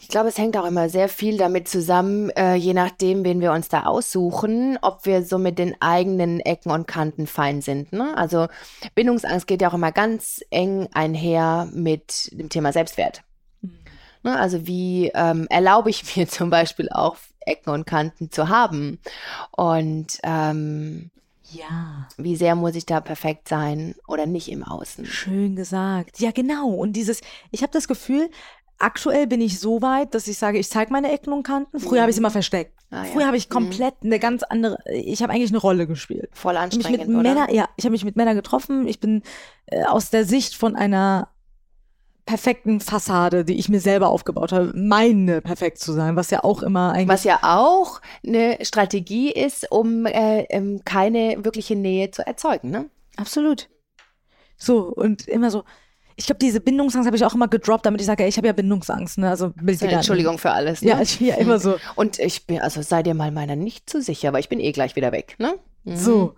Ich 0.00 0.08
glaube, 0.08 0.30
es 0.30 0.38
hängt 0.38 0.56
auch 0.56 0.66
immer 0.66 0.88
sehr 0.88 1.08
viel 1.08 1.36
damit 1.36 1.68
zusammen, 1.68 2.30
äh, 2.30 2.54
je 2.54 2.74
nachdem, 2.74 3.22
wen 3.22 3.40
wir 3.40 3.52
uns 3.52 3.68
da 3.68 3.84
aussuchen, 3.84 4.80
ob 4.82 5.06
wir 5.06 5.22
so 5.22 5.38
mit 5.38 5.60
den 5.60 5.80
eigenen 5.80 6.40
Ecken 6.40 6.72
und 6.72 6.88
Kanten 6.88 7.28
fein 7.28 7.60
sind. 7.60 7.92
Ne? 7.92 8.16
Also 8.16 8.48
Bindungsangst 8.96 9.46
geht 9.46 9.62
ja 9.62 9.68
auch 9.68 9.74
immer 9.74 9.92
ganz 9.92 10.42
eng 10.50 10.88
einher 10.92 11.68
mit 11.72 12.30
dem 12.32 12.48
Thema 12.48 12.72
Selbstwert. 12.72 13.22
Ne? 14.28 14.38
Also 14.38 14.66
wie 14.66 15.10
ähm, 15.14 15.46
erlaube 15.50 15.90
ich 15.90 16.04
mir 16.16 16.28
zum 16.28 16.50
Beispiel 16.50 16.88
auch 16.90 17.16
Ecken 17.40 17.70
und 17.70 17.86
Kanten 17.86 18.30
zu 18.30 18.48
haben? 18.48 18.98
Und 19.52 20.18
ähm, 20.22 21.10
Ja. 21.50 22.08
wie 22.16 22.36
sehr 22.36 22.54
muss 22.54 22.74
ich 22.74 22.86
da 22.86 23.00
perfekt 23.00 23.48
sein 23.48 23.94
oder 24.06 24.26
nicht 24.26 24.50
im 24.50 24.62
Außen? 24.64 25.06
Schön 25.06 25.56
gesagt. 25.56 26.20
Ja, 26.20 26.30
genau. 26.30 26.68
Und 26.68 26.92
dieses, 26.94 27.20
ich 27.50 27.62
habe 27.62 27.72
das 27.72 27.88
Gefühl, 27.88 28.28
aktuell 28.78 29.26
bin 29.26 29.40
ich 29.40 29.58
so 29.58 29.82
weit, 29.82 30.14
dass 30.14 30.28
ich 30.28 30.38
sage, 30.38 30.58
ich 30.58 30.68
zeige 30.68 30.92
meine 30.92 31.10
Ecken 31.10 31.32
und 31.32 31.42
Kanten. 31.42 31.80
Früher 31.80 32.02
habe 32.02 32.10
ich 32.10 32.16
sie 32.16 32.20
immer 32.20 32.30
versteckt. 32.30 32.74
Ah, 32.90 33.04
ja. 33.04 33.10
Früher 33.12 33.26
habe 33.26 33.36
ich 33.36 33.48
Mhm. 33.48 33.52
komplett 33.54 33.94
eine 34.04 34.18
ganz 34.18 34.42
andere, 34.44 34.78
ich 34.92 35.22
habe 35.22 35.32
eigentlich 35.32 35.50
eine 35.50 35.58
Rolle 35.58 35.86
gespielt. 35.86 36.30
Voll 36.32 36.54
Ich 36.54 36.58
habe 36.60 36.76
mich 36.76 36.76
mit 36.76 36.86
anstrengend, 37.00 37.18
oder? 37.20 37.34
Männern, 37.34 37.54
ja, 37.54 37.68
ich 37.76 37.84
habe 37.84 37.92
mich 37.92 38.04
mit 38.04 38.16
Männern 38.16 38.36
getroffen. 38.36 38.86
Ich 38.86 39.00
bin 39.00 39.22
äh, 39.66 39.84
aus 39.84 40.10
der 40.10 40.24
Sicht 40.24 40.54
von 40.54 40.76
einer 40.76 41.28
perfekten 42.28 42.80
Fassade, 42.80 43.42
die 43.42 43.58
ich 43.58 43.70
mir 43.70 43.80
selber 43.80 44.10
aufgebaut 44.10 44.52
habe, 44.52 44.70
meine 44.74 45.40
perfekt 45.40 45.78
zu 45.78 45.94
sein, 45.94 46.14
was 46.14 46.28
ja 46.30 46.44
auch 46.44 46.62
immer 46.62 46.92
eigentlich 46.92 47.08
Was 47.08 47.24
ja 47.24 47.38
auch 47.40 48.02
eine 48.24 48.58
Strategie 48.60 49.32
ist, 49.32 49.72
um 49.72 50.04
äh, 50.04 50.42
ähm, 50.50 50.82
keine 50.84 51.42
wirkliche 51.42 51.74
Nähe 51.74 52.10
zu 52.10 52.26
erzeugen, 52.26 52.70
ne? 52.70 52.84
Absolut. 53.16 53.70
So, 54.58 54.80
und 54.80 55.26
immer 55.26 55.50
so. 55.50 55.64
Ich 56.16 56.26
glaube, 56.26 56.38
diese 56.38 56.60
Bindungsangst 56.60 57.06
habe 57.06 57.16
ich 57.16 57.24
auch 57.24 57.34
immer 57.34 57.48
gedroppt, 57.48 57.86
damit 57.86 58.02
ich 58.02 58.06
sage, 58.06 58.24
ey, 58.24 58.28
ich 58.28 58.36
habe 58.36 58.48
ja 58.48 58.52
Bindungsangst. 58.52 59.16
Ne? 59.16 59.30
Also, 59.30 59.54
So 59.56 59.62
nicht. 59.64 59.82
Entschuldigung 59.84 60.36
für 60.36 60.50
alles. 60.50 60.82
Ne? 60.82 60.90
Ja, 60.90 61.00
ich 61.00 61.18
ja 61.20 61.36
immer 61.36 61.58
so. 61.58 61.76
Und 61.94 62.18
ich 62.18 62.46
bin, 62.46 62.60
also 62.60 62.82
sei 62.82 63.02
dir 63.02 63.14
mal 63.14 63.30
meiner 63.30 63.56
nicht 63.56 63.88
zu 63.88 64.02
sicher, 64.02 64.28
aber 64.28 64.38
ich 64.38 64.50
bin 64.50 64.60
eh 64.60 64.72
gleich 64.72 64.96
wieder 64.96 65.12
weg, 65.12 65.36
ne? 65.38 65.54
Mhm. 65.84 65.96
So. 65.96 66.34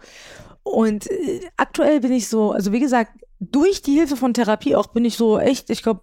Und 0.62 1.10
äh, 1.10 1.40
aktuell 1.56 1.98
bin 1.98 2.12
ich 2.12 2.28
so, 2.28 2.52
also 2.52 2.70
wie 2.70 2.78
gesagt, 2.78 3.10
durch 3.40 3.82
die 3.82 3.94
Hilfe 3.94 4.16
von 4.16 4.34
Therapie 4.34 4.76
auch 4.76 4.88
bin 4.88 5.04
ich 5.04 5.16
so 5.16 5.38
echt, 5.38 5.70
ich 5.70 5.82
glaube, 5.82 6.02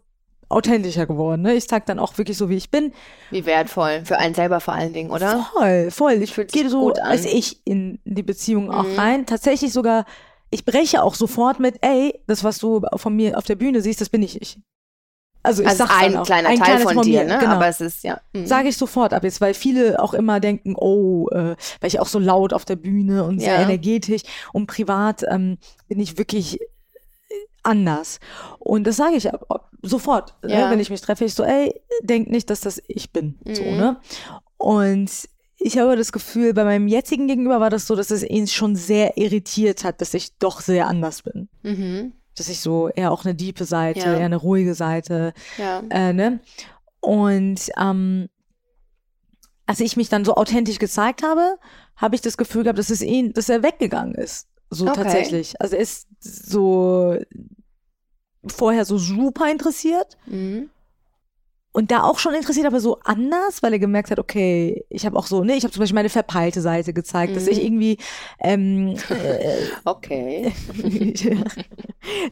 authentischer 0.50 1.06
geworden. 1.06 1.42
Ne? 1.42 1.54
Ich 1.56 1.66
sag 1.66 1.86
dann 1.86 2.00
auch 2.00 2.18
wirklich 2.18 2.38
so, 2.38 2.50
wie 2.50 2.56
ich 2.56 2.72
bin. 2.72 2.94
Wie 3.32 3.46
wertvoll. 3.46 4.02
Für 4.06 4.18
einen 4.18 4.34
selber 4.34 4.60
vor 4.62 4.74
allen 4.74 4.94
Dingen, 4.94 5.12
oder? 5.12 5.46
Voll, 5.54 5.92
voll. 5.92 6.14
Ich 6.24 6.34
gehe 6.36 6.70
so 6.70 6.94
als 6.94 7.26
ich 7.26 7.62
in 7.66 8.00
die 8.06 8.24
Beziehung 8.24 8.72
auch 8.72 8.84
Mhm. 8.88 8.96
rein. 9.00 9.26
Tatsächlich 9.26 9.74
sogar, 9.74 10.06
ich 10.50 10.64
breche 10.64 11.04
auch 11.04 11.16
sofort 11.16 11.60
mit, 11.60 11.76
ey, 11.82 12.22
das, 12.28 12.44
was 12.46 12.60
du 12.60 12.82
von 12.96 13.14
mir 13.16 13.38
auf 13.38 13.44
der 13.44 13.56
Bühne 13.56 13.82
siehst, 13.82 14.00
das 14.00 14.08
bin 14.10 14.24
ich 14.24 14.42
ich. 14.42 14.58
Also 15.44 15.62
ich 15.64 15.68
Also 15.70 15.86
sag's 15.86 15.94
ein 16.02 16.16
auch. 16.18 16.26
kleiner 16.26 16.50
Ein 16.50 16.60
Teil 16.60 16.78
kleines 16.78 16.94
von 16.94 17.04
dir, 17.04 17.24
mir, 17.24 17.28
ne? 17.34 17.38
Genau. 17.40 17.52
Aber 17.56 17.68
es 17.68 17.80
ist, 17.82 18.04
ja. 18.06 18.20
mhm. 18.34 18.48
Sage 18.48 18.70
ich 18.70 18.78
sofort 18.78 19.14
ab 19.14 19.24
jetzt, 19.26 19.42
weil 19.42 19.54
viele 19.54 20.02
auch 20.02 20.14
immer 20.14 20.40
denken, 20.40 20.76
oh, 20.78 21.28
äh, 21.30 21.56
weil 21.82 21.88
ich 21.88 22.00
auch 22.00 22.08
so 22.08 22.20
laut 22.20 22.54
auf 22.54 22.64
der 22.66 22.76
Bühne 22.78 23.24
und 23.26 23.40
sehr 23.42 23.56
Ja. 23.56 23.62
energetisch 23.62 24.22
und 24.54 24.68
privat 24.68 25.24
ähm, 25.30 25.58
bin 25.90 26.00
ich 26.00 26.18
wirklich 26.18 26.60
anders. 27.68 28.20
Und 28.60 28.86
das 28.88 28.96
sage 28.98 29.16
ich 29.18 29.30
sofort, 29.84 30.36
Ja. 30.44 30.66
ne, 30.66 30.72
wenn 30.72 30.80
ich 30.80 30.90
mich 30.90 31.02
treffe, 31.02 31.26
ich 31.26 31.34
so, 31.34 31.44
ey, 31.44 31.74
denk 32.02 32.30
nicht, 32.30 32.50
dass 32.50 32.62
das 32.62 32.82
ich 32.88 33.12
bin. 33.12 33.38
So, 33.46 33.62
Mhm. 33.64 33.78
ne? 33.78 33.98
Und 34.58 35.12
ich 35.60 35.78
habe 35.78 35.96
das 35.96 36.12
Gefühl, 36.12 36.54
bei 36.54 36.64
meinem 36.64 36.88
jetzigen 36.88 37.28
Gegenüber 37.28 37.60
war 37.60 37.70
das 37.70 37.88
so, 37.88 37.96
dass 37.96 38.12
es 38.12 38.24
ihn 38.24 38.48
schon 38.48 38.76
sehr 38.76 39.18
irritiert 39.18 39.84
hat, 39.84 40.02
dass 40.02 40.14
ich 40.14 40.38
doch 40.38 40.62
sehr 40.62 40.88
anders 40.88 41.22
bin. 41.24 41.50
Mhm. 41.64 42.14
Dass 42.36 42.50
ich 42.50 42.60
so 42.62 42.90
eher 42.90 43.12
auch 43.12 43.26
eine 43.26 43.34
diepe 43.36 43.66
Seite, 43.66 44.00
Ja. 44.02 44.14
eher 44.18 44.26
eine 44.26 44.36
ruhige 44.38 44.76
Seite, 44.76 45.34
Ja. 45.58 45.82
äh, 45.90 46.14
ne? 46.14 46.40
Und 47.00 47.70
ähm, 47.80 48.28
als 49.66 49.80
ich 49.80 49.98
mich 49.98 50.10
dann 50.10 50.24
so 50.26 50.36
authentisch 50.36 50.80
gezeigt 50.80 51.24
habe, 51.24 51.58
habe 51.96 52.16
ich 52.16 52.22
das 52.22 52.38
Gefühl 52.38 52.64
gehabt, 52.64 52.80
dass 52.80 52.90
es 52.90 53.02
ihn, 53.02 53.34
dass 53.34 53.50
er 53.50 53.64
weggegangen 53.64 54.16
ist. 54.16 54.48
So 54.70 54.86
Okay. 54.88 54.96
tatsächlich. 54.96 55.60
Also 55.62 55.76
er 55.76 55.82
ist 55.82 56.08
so 56.20 57.18
vorher 58.48 58.86
so 58.86 58.98
super 58.98 59.50
interessiert 59.52 60.18
Mhm. 60.26 60.70
und 61.74 61.92
da 61.92 62.04
auch 62.04 62.18
schon 62.20 62.34
interessiert, 62.34 62.66
aber 62.66 62.80
so 62.80 63.00
anders, 63.04 63.62
weil 63.62 63.74
er 63.74 63.80
gemerkt 63.80 64.10
hat, 64.12 64.20
okay, 64.20 64.86
ich 64.90 65.06
habe 65.06 65.18
auch 65.18 65.28
so, 65.28 65.44
ne, 65.44 65.56
ich 65.56 65.64
habe 65.64 65.72
zum 65.74 65.82
Beispiel 65.82 65.96
meine 65.96 66.10
verpeilte 66.10 66.62
Seite 66.62 66.94
gezeigt, 66.94 67.36
dass 67.36 67.46
Mhm. 67.46 67.52
ich 67.52 67.64
irgendwie 67.64 67.98
ähm, 68.40 68.96
äh, 69.10 69.68
Okay. 69.86 70.52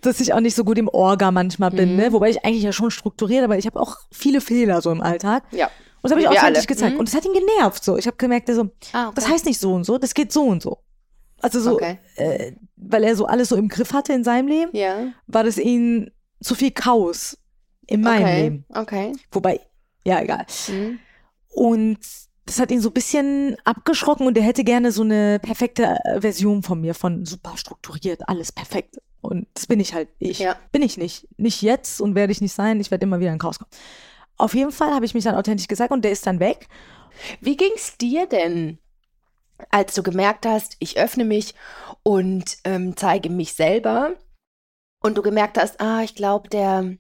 dass 0.01 0.19
ich 0.19 0.33
auch 0.33 0.39
nicht 0.39 0.55
so 0.55 0.63
gut 0.63 0.77
im 0.77 0.87
Orga 0.87 1.31
manchmal 1.31 1.71
bin, 1.71 1.91
Mhm. 1.91 1.95
ne? 1.97 2.13
Wobei 2.13 2.29
ich 2.29 2.43
eigentlich 2.45 2.63
ja 2.63 2.71
schon 2.73 2.91
strukturiert, 2.91 3.43
aber 3.43 3.57
ich 3.57 3.65
habe 3.65 3.79
auch 3.79 3.97
viele 4.11 4.41
Fehler 4.41 4.81
so 4.81 4.91
im 4.91 5.01
Alltag. 5.01 5.43
Ja. 5.51 5.67
Und 6.01 6.11
das 6.11 6.11
habe 6.11 6.21
ich 6.21 6.27
authentisch 6.29 6.57
alle. 6.59 6.67
gezeigt. 6.67 6.93
Mhm. 6.93 6.99
Und 6.99 7.07
das 7.09 7.15
hat 7.15 7.25
ihn 7.25 7.33
genervt 7.33 7.83
so. 7.83 7.97
Ich 7.97 8.07
habe 8.07 8.17
gemerkt, 8.17 8.47
er 8.49 8.55
so, 8.55 8.69
Ah, 8.93 9.05
okay. 9.07 9.15
das 9.15 9.27
heißt 9.27 9.45
nicht 9.45 9.59
so 9.59 9.73
und 9.73 9.83
so, 9.85 9.97
das 9.97 10.13
geht 10.13 10.31
so 10.31 10.43
und 10.43 10.61
so. 10.61 10.79
Also 11.41 11.59
so, 11.59 11.75
Okay. 11.75 11.99
äh, 12.15 12.53
weil 12.75 13.03
er 13.03 13.15
so 13.15 13.25
alles 13.25 13.49
so 13.49 13.55
im 13.55 13.67
Griff 13.67 13.93
hatte 13.93 14.13
in 14.13 14.23
seinem 14.23 14.47
Leben, 14.47 14.71
Ja. 14.75 15.07
war 15.27 15.43
das 15.43 15.57
ihm 15.57 16.09
zu 16.41 16.55
viel 16.55 16.71
Chaos 16.71 17.37
in 17.87 18.01
meinem 18.01 18.23
okay. 18.23 18.41
Leben. 18.41 18.65
Okay. 18.69 19.13
Wobei, 19.31 19.59
ja, 20.05 20.21
egal. 20.21 20.45
Mhm. 20.67 20.99
Und 21.49 21.99
das 22.45 22.59
hat 22.59 22.71
ihn 22.71 22.81
so 22.81 22.89
ein 22.89 22.93
bisschen 22.93 23.55
abgeschrocken 23.63 24.27
und 24.27 24.37
er 24.37 24.43
hätte 24.43 24.63
gerne 24.63 24.91
so 24.91 25.01
eine 25.03 25.39
perfekte 25.39 25.97
äh, 26.03 26.21
Version 26.21 26.61
von 26.63 26.79
mir, 26.81 26.93
von 26.93 27.25
super 27.25 27.57
strukturiert, 27.57 28.27
alles 28.27 28.51
perfekt. 28.51 28.97
Und 29.21 29.47
das 29.55 29.65
bin 29.65 29.79
ich 29.79 29.93
halt 29.95 30.09
ich. 30.19 30.39
Ja. 30.39 30.55
Bin 30.71 30.83
ich 30.83 30.97
nicht. 30.97 31.27
Nicht 31.37 31.61
jetzt 31.63 31.99
und 32.01 32.13
werde 32.13 32.31
ich 32.31 32.41
nicht 32.41 32.53
sein. 32.53 32.79
Ich 32.79 32.91
werde 32.91 33.05
immer 33.05 33.19
wieder 33.19 33.31
in 33.33 33.39
Chaos 33.39 33.57
kommen. 33.57 33.71
Auf 34.37 34.53
jeden 34.53 34.71
Fall 34.71 34.93
habe 34.93 35.05
ich 35.05 35.13
mich 35.15 35.23
dann 35.23 35.35
authentisch 35.35 35.67
gesagt 35.67 35.91
und 35.91 36.03
der 36.03 36.11
ist 36.11 36.27
dann 36.27 36.39
weg. 36.39 36.67
Wie 37.41 37.57
ging's 37.57 37.97
dir 37.97 38.27
denn, 38.27 38.77
als 39.69 39.93
du 39.93 40.03
gemerkt 40.03 40.45
hast, 40.45 40.75
ich 40.79 40.97
öffne 40.97 41.23
mich 41.25 41.53
und 42.03 42.57
ähm, 42.63 42.95
zeige 42.97 43.29
mich 43.29 43.53
selber 43.53 44.15
und 45.01 45.17
du 45.17 45.21
gemerkt 45.21 45.57
hast, 45.57 45.79
ah, 45.81 46.01
ich 46.03 46.15
glaube, 46.15 46.49
der, 46.49 46.97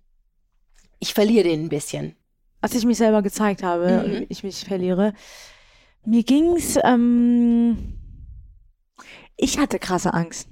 ich 0.99 1.13
verliere 1.13 1.43
den 1.49 1.65
ein 1.65 1.69
bisschen. 1.69 2.15
Als 2.61 2.73
ich 2.75 2.85
mich 2.85 2.97
selber 2.97 3.21
gezeigt 3.21 3.61
habe 3.63 3.89
Mhm. 4.07 4.15
und 4.17 4.25
ich 4.29 4.43
mich 4.43 4.63
verliere, 4.65 5.13
mir 6.05 6.23
ging's, 6.23 6.77
ähm, 6.83 7.99
ich 9.37 9.57
hatte 9.59 9.79
krasse 9.79 10.13
Angst. 10.13 10.47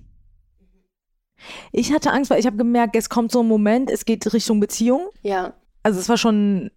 Ich 1.71 1.91
hatte 1.93 2.11
Angst, 2.11 2.29
weil 2.31 2.39
ich 2.39 2.45
habe 2.45 2.57
gemerkt, 2.57 2.95
es 2.95 3.09
kommt 3.09 3.31
so 3.31 3.41
ein 3.41 3.47
Moment, 3.47 3.89
es 3.89 4.05
geht 4.05 4.31
Richtung 4.33 4.59
Beziehung. 4.59 5.07
Ja, 5.21 5.53
Also 5.83 5.99
es 5.99 6.07
war 6.09 6.17
schon, 6.17 6.71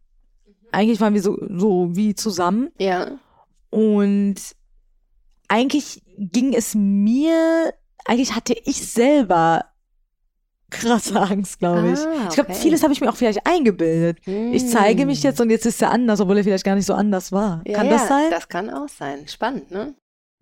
eigentlich 0.73 1.01
waren 1.01 1.15
wir 1.15 1.23
so, 1.23 1.39
so 1.49 1.95
wie 1.97 2.15
zusammen. 2.15 2.71
ja. 2.79 3.19
Und 3.71 4.37
eigentlich 5.49 6.03
ging 6.19 6.55
es 6.55 6.75
mir, 6.75 7.73
eigentlich 8.05 8.35
hatte 8.35 8.55
ich 8.65 8.87
selber 8.87 9.67
krasse 10.71 11.21
Angst, 11.21 11.59
glaube 11.59 11.93
ich. 11.93 11.99
Ah, 12.01 12.27
Ich 12.29 12.35
glaube, 12.35 12.51
okay. 12.51 12.59
vieles 12.61 12.83
habe 12.83 12.93
ich 12.93 13.01
mir 13.01 13.09
auch 13.09 13.17
vielleicht 13.17 13.47
eingebildet. 13.47 14.19
Ich 14.27 14.69
zeige 14.69 15.07
mich 15.07 15.23
jetzt 15.23 15.41
und 15.41 15.51
jetzt 15.51 15.67
ist 15.67 15.81
er 15.83 15.91
anders, 15.91 16.21
obwohl 16.21 16.39
er 16.39 16.45
vielleicht 16.45 16.65
gar 16.65 16.75
nicht 16.75 16.87
so 16.87 16.95
anders 16.95 17.33
war. 17.33 17.63
Ja, 17.67 17.79
Kann 17.79 17.89
das 17.91 18.03
ja, 18.03 18.09
sein? 18.09 18.31
Das 18.31 18.49
kann 18.49 18.71
auch 18.71 18.89
sein. 18.89 19.27
Spannend, 19.29 19.71
ne? 19.71 19.95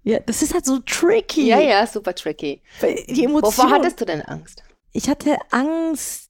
ja, 0.02 0.18
das 0.20 0.42
ist 0.42 0.52
halt 0.52 0.66
so 0.66 0.78
tricky. 0.80 1.46
Ja, 1.46 1.61
ja, 1.61 1.86
super 1.86 2.14
tricky. 2.14 2.62
Die 3.09 3.24
Emotion. 3.24 3.42
Wovor 3.42 3.70
hattest 3.70 4.00
du 4.00 4.05
denn 4.05 4.22
Angst? 4.22 4.62
ich 4.96 5.09
hatte 5.09 5.36
Angst 5.50 6.24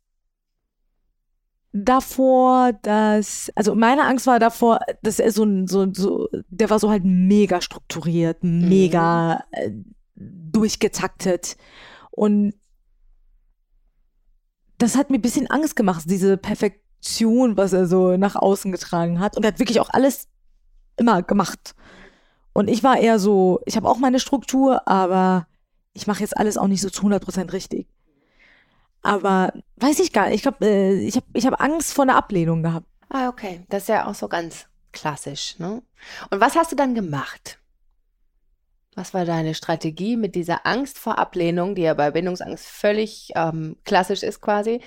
davor, 1.77 2.72
dass, 2.83 3.51
also 3.57 3.75
meine 3.75 4.05
Angst 4.05 4.29
war 4.29 4.39
davor, 4.39 4.79
dass 5.03 5.18
er 5.18 5.33
so, 5.33 5.43
ein- 5.43 5.66
so, 5.66 5.93
so 5.93 6.29
der 6.49 6.70
war 6.70 6.79
so 6.79 6.89
halt 6.89 7.05
mega 7.05 7.61
strukturiert, 7.61 8.45
mega 8.45 9.45
äh, 9.51 9.72
durchgetaktet. 10.14 11.57
Und 12.12 12.55
das 14.79 14.97
hat 14.97 15.11
mir 15.11 15.18
ein 15.18 15.22
bisschen 15.22 15.49
Angst 15.51 15.75
gemacht, 15.75 16.05
diese 16.07 16.37
Perfektion, 16.37 17.57
was 17.57 17.72
er 17.72 17.87
so 17.87 18.16
nach 18.16 18.37
außen 18.37 18.70
getragen 18.70 19.18
hat. 19.18 19.37
Und 19.37 19.45
er 19.45 19.49
hat 19.49 19.59
wirklich 19.59 19.81
auch 19.81 19.91
alles 19.91 20.29
immer 20.97 21.22
gemacht. 21.22 21.75
Und 22.53 22.68
ich 22.70 22.85
war 22.85 22.99
eher 22.99 23.18
so, 23.18 23.61
ich 23.66 23.75
habe 23.77 23.89
auch 23.89 23.99
meine 23.99 24.20
Struktur, 24.20 24.87
aber 24.87 25.49
ich 25.93 26.07
mache 26.07 26.20
jetzt 26.20 26.37
alles 26.37 26.57
auch 26.57 26.68
nicht 26.68 26.83
so 26.83 26.89
zu 26.91 27.03
100% 27.03 27.53
richtig. 27.53 27.89
Aber 29.05 29.53
weiß 29.77 30.01
ich 30.01 30.13
gar 30.13 30.27
nicht. 30.27 30.37
Ich 30.37 30.43
glaube, 30.43 30.67
äh, 30.67 30.95
ich 30.95 31.15
habe 31.15 31.27
ich 31.35 31.47
hab 31.47 31.61
Angst 31.61 31.93
vor 31.93 32.05
einer 32.05 32.17
Ablehnung 32.17 32.63
gehabt. 32.63 32.87
Ah, 33.11 33.29
okay. 33.29 33.65
Das 33.69 33.83
ist 33.83 33.89
ja 33.89 34.07
auch 34.07 34.15
so 34.15 34.29
ganz 34.29 34.67
klassisch, 34.93 35.59
ne? 35.59 35.83
Und 36.31 36.41
was 36.41 36.57
hast 36.57 36.73
du 36.73 36.77
dann 36.77 36.95
gemacht? 36.95 37.59
Was 38.97 39.13
war 39.13 39.25
deine 39.25 39.55
Strategie 39.55 40.17
mit 40.17 40.35
dieser 40.35 40.67
Angst 40.67 40.99
vor 40.99 41.19
Ablehnung, 41.19 41.75
die 41.75 41.83
ja 41.83 41.95
bei 41.95 42.11
Bindungsangst 42.11 42.67
völlig 42.67 43.31
ähm, 43.35 43.77
klassisch 43.85 44.23
ist 44.23 44.41
quasi? 44.41 44.81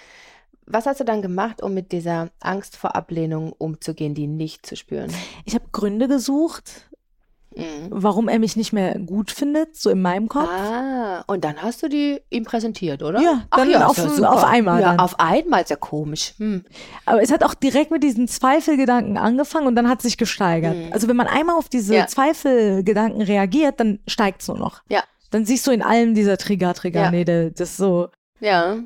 Was 0.65 0.85
hast 0.85 0.99
du 0.99 1.03
dann 1.03 1.21
gemacht, 1.21 1.61
um 1.61 1.73
mit 1.73 1.91
dieser 1.91 2.29
Angst 2.39 2.75
vor 2.75 2.95
Ablehnung 2.95 3.53
umzugehen, 3.53 4.15
die 4.15 4.27
nicht 4.27 4.65
zu 4.65 4.75
spüren? 4.75 5.13
Ich 5.45 5.55
habe 5.55 5.65
Gründe 5.71 6.07
gesucht, 6.07 6.89
Mhm. 7.57 7.87
warum 7.89 8.27
er 8.29 8.39
mich 8.39 8.55
nicht 8.55 8.73
mehr 8.73 8.97
gut 8.99 9.31
findet, 9.31 9.75
so 9.75 9.89
in 9.89 10.01
meinem 10.01 10.27
Kopf. 10.27 10.49
Ah, 10.49 11.23
und 11.27 11.43
dann 11.43 11.61
hast 11.61 11.81
du 11.83 11.89
die 11.89 12.21
ihm 12.29 12.43
präsentiert, 12.43 13.01
oder? 13.03 13.19
Ja, 13.21 13.45
Ach 13.49 13.57
dann 13.57 13.69
ja, 13.69 13.85
auf- 13.87 13.97
ja 13.97 14.29
auf 14.29 14.43
einmal 14.43 14.81
Ja, 14.81 14.89
dann. 14.91 14.99
auf 14.99 15.19
einmal 15.19 15.61
ist 15.61 15.69
ja 15.69 15.75
komisch. 15.75 16.33
Hm. 16.37 16.63
Aber 17.05 17.21
es 17.21 17.31
hat 17.31 17.43
auch 17.43 17.53
direkt 17.53 17.91
mit 17.91 18.03
diesen 18.03 18.27
Zweifelgedanken 18.27 19.17
angefangen 19.17 19.67
und 19.67 19.75
dann 19.75 19.89
hat 19.89 20.01
sich 20.01 20.17
gesteigert. 20.17 20.75
Mhm. 20.75 20.93
Also 20.93 21.07
wenn 21.07 21.15
man 21.15 21.27
einmal 21.27 21.57
auf 21.57 21.69
diese 21.69 21.95
Ja. 21.95 22.07
Zweifelgedanken 22.07 23.21
reagiert, 23.21 23.79
dann 23.79 23.99
steigt 24.07 24.41
es 24.41 24.47
nur 24.47 24.57
noch. 24.57 24.81
Ja. 24.89 25.03
Dann 25.31 25.45
siehst 25.45 25.67
du 25.67 25.71
in 25.71 25.81
allem 25.81 26.13
dieser 26.15 26.37
Trigger, 26.37 26.73
Trigger, 26.73 27.01
Ja. 27.03 27.11
nee, 27.11 27.25
das 27.25 27.59
ist 27.59 27.77
so, 27.77 28.09
Ja, 28.39 28.77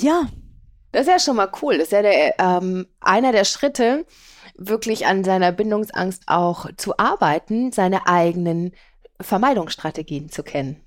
ja, 0.00 0.26
Das 0.92 1.02
ist 1.02 1.08
ja 1.08 1.18
schon 1.18 1.36
mal 1.36 1.50
cool. 1.62 1.74
Das 1.74 1.84
ist 1.88 1.92
ja 1.92 2.02
der, 2.02 2.34
ähm, 2.38 2.86
einer 3.00 3.32
der 3.32 3.44
Schritte, 3.44 4.06
wirklich 4.54 5.06
an 5.06 5.24
seiner 5.24 5.52
Bindungsangst 5.52 6.24
auch 6.26 6.66
zu 6.76 6.96
arbeiten, 6.98 7.72
seine 7.72 8.06
eigenen 8.06 8.72
Vermeidungsstrategien 9.20 10.28
zu 10.28 10.42
kennen. 10.42 10.80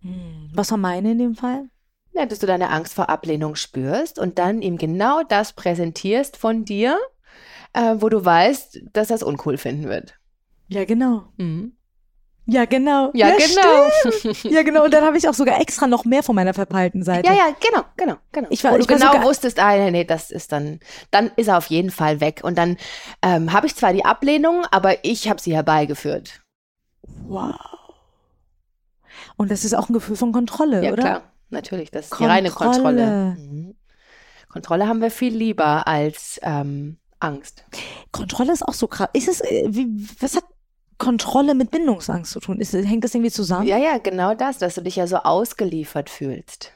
Hm, 0.00 0.50
was 0.54 0.70
war 0.70 0.78
meine 0.78 1.12
in 1.12 1.18
dem 1.18 1.34
Fall? 1.34 1.68
Ja, 2.12 2.26
dass 2.26 2.38
du 2.38 2.46
deine 2.46 2.70
Angst 2.70 2.94
vor 2.94 3.10
Ablehnung 3.10 3.56
spürst 3.56 4.18
und 4.18 4.38
dann 4.38 4.62
ihm 4.62 4.78
genau 4.78 5.22
das 5.22 5.52
präsentierst 5.52 6.36
von 6.36 6.64
dir, 6.64 6.98
äh, 7.74 7.96
wo 7.98 8.08
du 8.08 8.24
weißt, 8.24 8.80
dass 8.92 9.10
er 9.10 9.16
es 9.16 9.22
uncool 9.22 9.58
finden 9.58 9.88
wird. 9.88 10.18
Ja, 10.68 10.84
genau. 10.84 11.28
Mhm. 11.36 11.75
Ja, 12.48 12.64
genau. 12.64 13.10
Ja, 13.12 13.30
genau. 13.36 13.90
stimmt. 14.18 14.44
Ja, 14.44 14.62
genau. 14.62 14.84
Und 14.84 14.94
dann 14.94 15.04
habe 15.04 15.18
ich 15.18 15.28
auch 15.28 15.34
sogar 15.34 15.60
extra 15.60 15.86
noch 15.88 16.04
mehr 16.04 16.22
von 16.22 16.36
meiner 16.36 16.54
verpeilten 16.54 17.02
Seite. 17.02 17.28
Ja, 17.28 17.34
ja, 17.34 17.46
genau, 17.60 17.84
genau, 17.96 18.14
genau. 18.30 18.46
Ich 18.50 18.62
war- 18.62 18.72
Wo 18.72 18.76
du 18.76 18.82
ich 18.84 18.88
war 18.88 18.96
genau 18.98 19.12
sogar- 19.12 19.26
wusstest, 19.26 19.58
ah, 19.58 19.76
nee, 19.76 19.90
nee, 19.90 20.04
das 20.04 20.30
ist 20.30 20.52
dann, 20.52 20.78
dann 21.10 21.32
ist 21.36 21.48
er 21.48 21.58
auf 21.58 21.66
jeden 21.66 21.90
Fall 21.90 22.20
weg. 22.20 22.40
Und 22.44 22.56
dann 22.56 22.76
ähm, 23.22 23.52
habe 23.52 23.66
ich 23.66 23.74
zwar 23.74 23.92
die 23.92 24.04
Ablehnung, 24.04 24.64
aber 24.70 25.04
ich 25.04 25.28
habe 25.28 25.40
sie 25.40 25.54
herbeigeführt. 25.54 26.40
Wow. 27.26 27.54
Und 29.36 29.50
das 29.50 29.64
ist 29.64 29.74
auch 29.74 29.88
ein 29.88 29.92
Gefühl 29.92 30.16
von 30.16 30.32
Kontrolle, 30.32 30.84
Ja, 30.84 30.92
oder? 30.92 31.02
klar, 31.02 31.22
natürlich. 31.50 31.90
Das 31.90 32.06
ist 32.10 32.18
die 32.20 32.24
reine 32.24 32.50
Kontrolle. 32.50 33.02
Kontrolle. 33.02 33.36
Mhm. 33.38 33.74
Kontrolle 34.48 34.88
haben 34.88 35.00
wir 35.02 35.10
viel 35.10 35.34
lieber 35.34 35.86
als 35.86 36.38
ähm, 36.42 36.98
Angst. 37.18 37.64
Kontrolle 38.12 38.52
ist 38.52 38.62
auch 38.66 38.72
so 38.74 38.86
krass. 38.86 39.08
Ist 39.12 39.28
es, 39.28 39.40
äh, 39.40 39.64
wie, 39.68 39.86
was 40.20 40.36
hat 40.36 40.44
Kontrolle 40.98 41.54
mit 41.54 41.70
Bindungsangst 41.70 42.32
zu 42.32 42.40
tun? 42.40 42.60
Ist, 42.60 42.72
hängt 42.72 43.04
das 43.04 43.14
irgendwie 43.14 43.30
zusammen? 43.30 43.66
Ja, 43.66 43.76
ja, 43.78 43.98
genau 43.98 44.34
das, 44.34 44.58
dass 44.58 44.74
du 44.76 44.82
dich 44.82 44.96
ja 44.96 45.06
so 45.06 45.16
ausgeliefert 45.16 46.10
fühlst. 46.10 46.72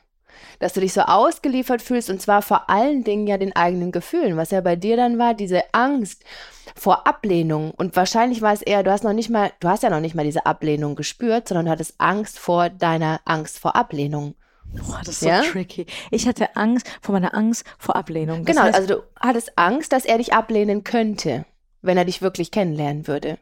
Dass 0.59 0.73
du 0.73 0.81
dich 0.81 0.93
so 0.93 1.03
ausgeliefert 1.03 1.83
fühlst 1.83 2.11
und 2.11 2.21
zwar 2.21 2.43
vor 2.43 2.71
allen 2.71 3.05
Dingen 3.05 3.27
ja 3.27 3.39
den 3.39 3.55
eigenen 3.55 3.93
Gefühlen, 3.93 4.37
was 4.37 4.51
ja 4.51 4.61
bei 4.61 4.77
dir 4.77 4.97
dann 4.97 5.19
war, 5.19 5.35
diese 5.35 5.63
Angst 5.73 6.23
vor 6.75 7.07
Ablehnung. 7.07 7.73
Und 7.73 7.97
wahrscheinlich 7.97 8.41
war 8.43 8.53
es 8.53 8.63
eher, 8.63 8.83
du 8.83 8.91
hast 8.91 9.05
noch 9.05 9.13
nicht 9.13 9.31
mal, 9.31 9.53
du 9.61 9.69
hast 9.69 9.83
ja 9.83 9.91
noch 9.91 10.01
nicht 10.01 10.15
mal 10.15 10.25
diese 10.25 10.47
Ablehnung 10.47 10.97
gespürt, 10.97 11.49
sondern 11.49 11.67
du 11.67 11.73
hattest 11.73 11.95
Angst 11.99 12.39
vor 12.39 12.71
deiner 12.71 13.21
Angst 13.25 13.59
vor 13.59 13.77
Ablehnung. 13.77 14.35
Boah, 14.73 15.01
das 15.01 15.15
ist 15.15 15.21
so 15.21 15.29
Ja? 15.29 15.43
tricky. 15.43 15.87
Ich 16.11 16.29
hatte 16.29 16.57
Angst 16.57 16.87
vor 17.03 17.13
meiner 17.13 17.35
Angst 17.35 17.65
vor 17.79 17.97
Ablehnung. 17.97 18.45
Das 18.45 18.55
genau, 18.55 18.67
heißt, 18.67 18.75
also 18.77 18.95
du 18.95 19.03
hattest 19.19 19.59
Angst, 19.59 19.93
dass 19.93 20.05
er 20.05 20.19
dich 20.19 20.33
ablehnen 20.33 20.85
könnte, 20.85 21.45
wenn 21.83 21.99
er 21.99 22.05
dich 22.05 22.23
wirklich 22.23 22.51
kennenlernen 22.51 23.07
würde. 23.07 23.39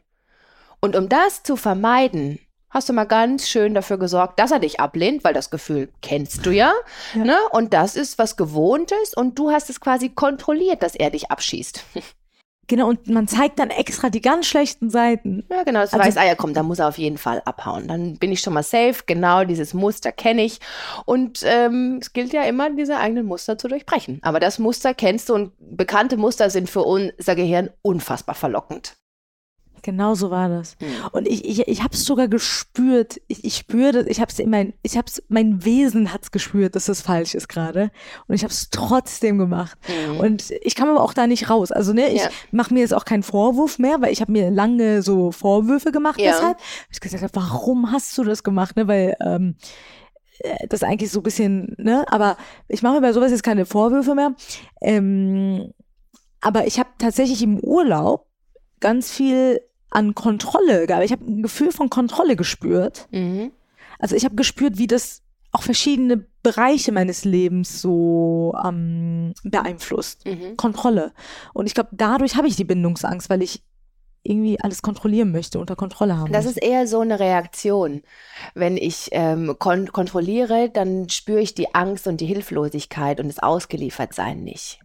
Und 0.81 0.95
um 0.95 1.09
das 1.09 1.43
zu 1.43 1.55
vermeiden, 1.55 2.39
hast 2.69 2.87
du 2.87 2.93
mal 2.93 3.05
ganz 3.05 3.49
schön 3.49 3.73
dafür 3.73 3.97
gesorgt, 3.97 4.39
dass 4.39 4.51
er 4.51 4.59
dich 4.59 4.79
ablehnt, 4.79 5.23
weil 5.23 5.33
das 5.33 5.49
Gefühl 5.49 5.89
kennst 6.01 6.45
du 6.45 6.51
ja, 6.51 6.73
Ja. 7.15 7.25
Ne? 7.25 7.37
Und 7.51 7.73
das 7.73 7.95
ist 7.95 8.17
was 8.17 8.37
Gewohntes 8.37 9.13
und 9.15 9.37
du 9.39 9.51
hast 9.51 9.69
es 9.69 9.81
quasi 9.81 10.09
kontrolliert, 10.09 10.83
dass 10.83 10.95
er 10.95 11.09
dich 11.09 11.31
abschießt. 11.31 11.83
genau, 12.67 12.87
und 12.87 13.07
man 13.09 13.27
zeigt 13.27 13.57
dann 13.59 13.71
extra 13.71 14.09
die 14.11 14.21
ganz 14.21 14.45
schlechten 14.45 14.89
Seiten. 14.91 15.43
Ja, 15.49 15.63
genau, 15.63 15.81
das 15.81 15.93
Also- 15.93 16.05
weiß, 16.05 16.17
ah 16.17 16.25
ja, 16.25 16.35
komm, 16.35 16.53
da 16.53 16.61
muss 16.63 16.79
er 16.79 16.87
auf 16.87 16.99
jeden 16.99 17.17
Fall 17.17 17.41
abhauen. 17.43 17.87
Dann 17.87 18.17
bin 18.17 18.31
ich 18.31 18.39
schon 18.41 18.53
mal 18.53 18.63
safe, 18.63 19.01
genau 19.07 19.43
dieses 19.43 19.73
Muster 19.73 20.11
kenne 20.11 20.43
ich. 20.43 20.59
Und 21.05 21.41
ähm, 21.43 21.97
es 22.01 22.13
gilt 22.13 22.31
ja 22.33 22.43
immer, 22.43 22.69
diese 22.69 22.97
eigenen 22.97 23.25
Muster 23.25 23.57
zu 23.57 23.67
durchbrechen. 23.67 24.19
Aber 24.21 24.39
das 24.39 24.59
Muster 24.59 24.93
kennst 24.93 25.29
du 25.29 25.33
und 25.33 25.53
bekannte 25.59 26.17
Muster 26.17 26.49
sind 26.51 26.69
für 26.69 26.83
unser 26.83 27.35
Gehirn 27.35 27.71
unfassbar 27.81 28.35
verlockend. 28.35 28.95
Genau 29.81 30.15
so 30.15 30.29
war 30.31 30.49
das. 30.49 30.75
Hm. 30.79 30.87
Und 31.11 31.27
ich, 31.27 31.45
ich, 31.45 31.67
ich 31.67 31.83
habe 31.83 31.93
es 31.93 32.03
sogar 32.05 32.27
gespürt. 32.27 33.19
Ich, 33.27 33.43
ich 33.45 33.55
spüre 33.57 33.91
das, 33.91 34.05
ich 34.07 34.19
habe 34.19 34.31
es 34.31 34.39
in 34.39 34.49
mein, 34.49 34.73
ich 34.83 34.97
hab's, 34.97 35.21
mein 35.27 35.63
Wesen 35.65 36.13
hat's 36.13 36.31
gespürt, 36.31 36.75
dass 36.75 36.85
das 36.85 37.01
falsch 37.01 37.35
ist 37.35 37.47
gerade. 37.49 37.91
Und 38.27 38.35
ich 38.35 38.43
habe 38.43 38.51
es 38.53 38.69
trotzdem 38.69 39.37
gemacht. 39.37 39.77
Mhm. 40.11 40.17
Und 40.19 40.51
ich 40.61 40.75
kam 40.75 40.89
aber 40.89 41.01
auch 41.03 41.13
da 41.13 41.27
nicht 41.27 41.49
raus. 41.49 41.71
Also 41.71 41.93
ne, 41.93 42.09
ich 42.09 42.21
Ja. 42.23 42.29
mache 42.51 42.73
mir 42.73 42.81
jetzt 42.81 42.93
auch 42.93 43.05
keinen 43.05 43.23
Vorwurf 43.23 43.79
mehr, 43.79 44.01
weil 44.01 44.11
ich 44.11 44.21
habe 44.21 44.31
mir 44.31 44.49
lange 44.51 45.01
so 45.01 45.31
Vorwürfe 45.31 45.91
gemacht 45.91 46.19
Ja. 46.19 46.31
deshalb. 46.31 46.57
Ich 46.91 46.99
gesagt 46.99 47.23
habe, 47.23 47.35
warum 47.35 47.91
hast 47.91 48.17
du 48.17 48.23
das 48.23 48.43
gemacht? 48.43 48.75
Ne, 48.75 48.87
weil 48.87 49.15
ähm, 49.25 49.55
äh, 50.39 50.67
das 50.67 50.83
eigentlich 50.83 51.11
so 51.11 51.19
ein 51.19 51.23
bisschen, 51.23 51.75
ne, 51.77 52.05
aber 52.09 52.37
ich 52.67 52.81
mache 52.81 52.95
mir 52.95 53.01
bei 53.01 53.13
sowas 53.13 53.31
jetzt 53.31 53.43
keine 53.43 53.65
Vorwürfe 53.65 54.15
mehr. 54.15 54.33
Ähm, 54.81 55.73
aber 56.41 56.67
ich 56.67 56.79
habe 56.79 56.89
tatsächlich 56.97 57.43
im 57.43 57.59
Urlaub 57.59 58.25
ganz 58.79 59.11
viel 59.11 59.59
an 59.91 60.15
Kontrolle 60.15 60.87
gehabt. 60.87 61.05
Ich 61.05 61.11
habe 61.11 61.25
ein 61.25 61.41
Gefühl 61.41 61.71
von 61.71 61.89
Kontrolle 61.89 62.35
gespürt. 62.35 63.07
Mhm. 63.11 63.51
Also 63.97 64.15
ich 64.15 64.25
habe 64.25 64.35
gespürt, 64.35 64.77
wie 64.77 64.87
das 64.87 65.21
auch 65.51 65.63
verschiedene 65.63 66.25
Bereiche 66.43 66.91
meines 66.91 67.25
Lebens 67.25 67.81
so 67.81 68.53
ähm, 68.63 69.33
beeinflusst. 69.43 70.25
Mhm. 70.25 70.55
Kontrolle. 70.57 71.11
Und 71.53 71.65
ich 71.65 71.73
glaube, 71.73 71.89
dadurch 71.91 72.35
habe 72.35 72.47
ich 72.47 72.55
die 72.55 72.63
Bindungsangst, 72.65 73.29
weil 73.29 73.41
ich 73.41 73.63
irgendwie 74.21 74.59
alles 74.59 74.81
kontrollieren 74.81 75.31
möchte, 75.31 75.59
unter 75.59 75.75
Kontrolle 75.75 76.17
haben 76.17 76.31
Das 76.31 76.45
möchte. 76.45 76.59
ist 76.59 76.65
eher 76.67 76.87
so 76.87 76.99
eine 76.99 77.19
Reaktion. 77.19 78.03
Wenn 78.53 78.77
ich 78.77 79.09
ähm, 79.11 79.55
kon 79.59 79.91
kontrolliere, 79.91 80.69
dann 80.69 81.09
spüre 81.09 81.39
ich 81.39 81.55
die 81.55 81.73
Angst 81.73 82.05
und 82.05 82.21
die 82.21 82.25
Hilflosigkeit 82.25 83.19
und 83.19 83.27
das 83.29 83.39
Ausgeliefertsein 83.39 84.43
nicht. 84.43 84.81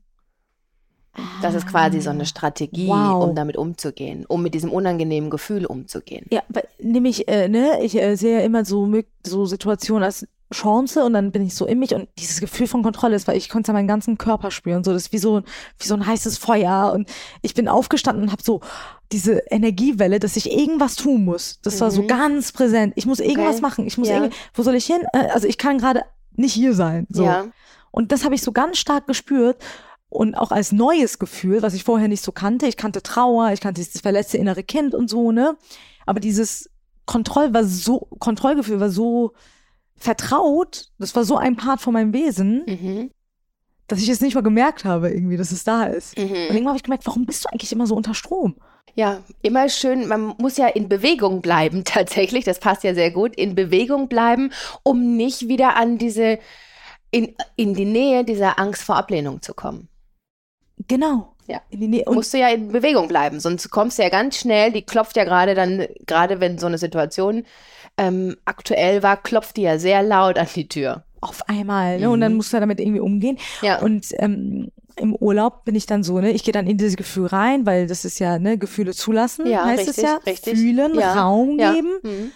Das 1.43 1.55
ist 1.55 1.67
quasi 1.67 2.01
so 2.01 2.11
eine 2.11 2.27
Strategie, 2.27 2.89
Wow. 2.89 3.25
um 3.25 3.35
damit 3.35 3.57
umzugehen, 3.57 4.25
um 4.27 4.43
mit 4.43 4.55
diesem 4.55 4.71
unangenehmen 4.73 5.31
Gefühl 5.31 5.67
umzugehen. 5.67 6.27
Ja, 6.31 6.43
weil 6.49 6.67
nämlich, 6.81 7.29
äh, 7.29 7.49
ne, 7.49 7.83
ich 7.83 7.97
äh, 8.01 8.17
sehe 8.17 8.39
ja 8.41 8.45
immer 8.45 8.65
so, 8.65 8.91
so 9.25 9.47
Situationen 9.47 10.03
als 10.05 10.27
Chance 10.53 11.05
und 11.05 11.15
dann 11.15 11.33
bin 11.33 11.45
ich 11.47 11.55
so 11.55 11.67
in 11.67 11.79
mich 11.79 11.95
und 11.95 12.09
dieses 12.19 12.41
Gefühl 12.41 12.67
von 12.67 12.83
Kontrolle 12.83 13.17
ist, 13.17 13.27
weil 13.27 13.37
ich 13.37 13.49
konnte 13.49 13.69
ja 13.69 13.73
meinen 13.73 13.89
ganzen 13.89 14.19
Körper 14.19 14.51
spüren, 14.51 14.85
so 14.85 14.93
das 14.93 15.05
ist 15.07 15.13
wie 15.13 15.19
so, 15.19 15.43
wie 15.79 15.87
so 15.87 15.95
ein 15.95 16.07
heißes 16.07 16.39
Feuer 16.39 16.93
und 16.95 17.09
ich 17.43 17.55
bin 17.55 17.67
aufgestanden 17.67 18.25
und 18.25 18.33
habe 18.33 18.43
so 18.43 18.61
diese 19.11 19.39
Energiewelle, 19.51 20.19
dass 20.21 20.37
ich 20.37 20.53
irgendwas 20.53 20.97
tun 20.97 21.25
muss. 21.25 21.61
Das 21.63 21.81
war 21.81 21.91
so 21.91 22.03
Mhm. 22.03 22.09
ganz 22.09 22.53
präsent. 22.53 22.93
Ich 22.97 23.07
muss 23.07 23.21
irgendwas 23.21 23.57
Geil. 23.57 23.63
machen. 23.63 23.87
Ich 23.87 23.99
muss 23.99 24.09
Ja. 24.09 24.29
wo 24.53 24.63
soll 24.63 24.75
ich 24.75 24.87
hin? 24.87 25.01
Äh, 25.13 25.29
Also 25.33 25.49
ich 25.49 25.59
kann 25.59 25.79
gerade 25.79 26.03
nicht 26.37 26.53
hier 26.53 26.75
sein. 26.75 27.07
So. 27.11 27.25
Ja. 27.25 27.47
Und 27.91 28.11
das 28.13 28.25
habe 28.25 28.35
ich 28.35 28.43
so 28.43 28.53
ganz 28.53 28.79
stark 28.79 29.07
gespürt 29.07 29.57
und 30.15 30.35
auch 30.37 30.51
als 30.53 30.73
neues 30.73 31.19
Gefühl, 31.19 31.61
was 31.63 31.75
ich 31.75 31.85
vorher 31.85 32.09
nicht 32.09 32.23
so 32.25 32.33
kannte. 32.33 32.67
Ich 32.67 32.77
kannte 32.77 33.03
Trauer, 33.03 33.53
ich 33.53 33.61
kannte 33.61 33.81
dieses 33.83 34.01
verletzte 34.01 34.39
innere 34.39 34.63
Kind 34.63 34.95
und 34.95 35.09
so, 35.11 35.33
ne? 35.33 35.57
Aber 36.07 36.21
dieses 36.21 36.71
Kontroll 37.07 37.53
war 37.53 37.65
so, 37.65 38.09
Kontrollgefühl 38.19 38.81
war 38.81 38.91
so 38.91 39.33
vertraut, 39.97 40.89
das 40.99 41.15
war 41.15 41.25
so 41.25 41.37
ein 41.37 41.57
Part 41.57 41.81
von 41.81 41.93
meinem 41.93 42.13
Wesen, 42.13 42.65
Mhm. 42.67 43.11
dass 43.87 44.01
ich 44.01 44.09
es 44.09 44.21
nicht 44.21 44.35
mal 44.35 44.43
gemerkt 44.43 44.85
habe, 44.85 45.11
irgendwie, 45.11 45.37
dass 45.37 45.53
es 45.53 45.65
da 45.65 45.85
ist. 45.85 46.17
Und 46.19 46.31
Mhm. 46.31 46.35
irgendwann 46.37 46.69
habe 46.69 46.77
ich 46.77 46.83
gemerkt, 46.83 47.07
warum 47.07 47.27
bist 47.27 47.45
du 47.45 47.49
eigentlich 47.53 47.73
immer 47.73 47.87
so 47.87 47.95
unter 47.95 48.15
Strom? 48.15 48.57
Ja, 48.97 49.23
immer 49.43 49.69
schön, 49.69 50.07
man 50.09 50.35
muss 50.39 50.57
ja 50.57 50.69
in 50.69 50.89
Bewegung 50.89 51.41
bleiben 51.43 51.85
tatsächlich, 51.85 52.45
das 52.45 52.61
passt 52.61 52.85
ja 52.85 52.95
sehr 52.95 53.11
gut, 53.11 53.35
in 53.37 53.55
Bewegung 53.55 54.09
bleiben, 54.09 54.53
um 54.83 55.17
nicht 55.17 55.49
wieder 55.49 55.77
an 55.77 55.99
diese, 55.99 56.39
in, 57.11 57.35
in 57.57 57.75
die 57.75 57.85
Nähe 57.87 58.25
dieser 58.25 58.59
Angst 58.59 58.83
vor 58.83 58.97
Ablehnung 58.97 59.43
zu 59.43 59.55
kommen. 59.55 59.89
Genau. 60.89 61.33
Ja. 61.47 61.61
Musst 62.11 62.33
du 62.33 62.39
ja 62.39 62.49
in 62.49 62.69
Bewegung 62.73 63.07
bleiben, 63.09 63.39
sonst 63.39 63.69
kommst 63.71 63.99
du 63.99 64.03
ja 64.03 64.09
ganz 64.09 64.37
schnell, 64.39 64.73
die 64.73 64.81
klopft 64.83 65.17
ja 65.17 65.25
gerade 65.25 65.55
dann, 65.55 65.87
gerade 66.07 66.41
wenn 66.41 66.57
so 66.59 66.67
eine 66.67 66.79
Situation 66.79 67.45
ähm, 67.99 68.37
aktuell 68.47 69.03
war, 69.03 69.17
klopft 69.19 69.57
die 69.59 69.63
ja 69.63 69.79
sehr 69.79 70.03
laut 70.03 70.39
an 70.39 70.49
die 70.55 70.69
Tür. 70.69 71.05
auf 71.21 71.49
einmal, 71.49 71.99
ne? 72.01 72.11
Und 72.11 72.21
dann 72.21 72.33
Mhm. 72.33 72.37
musst 72.37 72.53
du 72.53 72.61
damit 72.61 72.81
irgendwie 72.81 73.01
umgehen. 73.01 73.39
Ja. 73.63 73.81
Und 73.81 74.07
ähm, 74.19 74.71
im 74.97 75.15
Urlaub 75.17 75.65
bin 75.65 75.75
ich 75.75 75.87
dann 75.87 76.03
so, 76.03 76.21
ne, 76.21 76.31
ich 76.33 76.45
gehe 76.45 76.53
dann 76.53 76.67
in 76.67 76.77
dieses 76.77 76.97
Gefühl 76.97 77.27
rein, 77.27 77.65
weil 77.65 77.87
das 77.87 78.05
ist 78.05 78.19
ja, 78.19 78.39
ne, 78.39 78.59
Gefühle 78.59 78.93
zulassen, 78.93 79.47
Ja, 79.47 79.65
heißt 79.65 79.87
richtig, 79.89 79.97
es 79.99 80.03
ja. 80.03 80.17
richtig. 80.27 80.59
Fühlen, 80.59 80.95
Ja, 81.01 81.23
Raum 81.23 81.59
ja. 81.59 81.73
geben. 81.73 81.89
Mhm. 82.03 82.31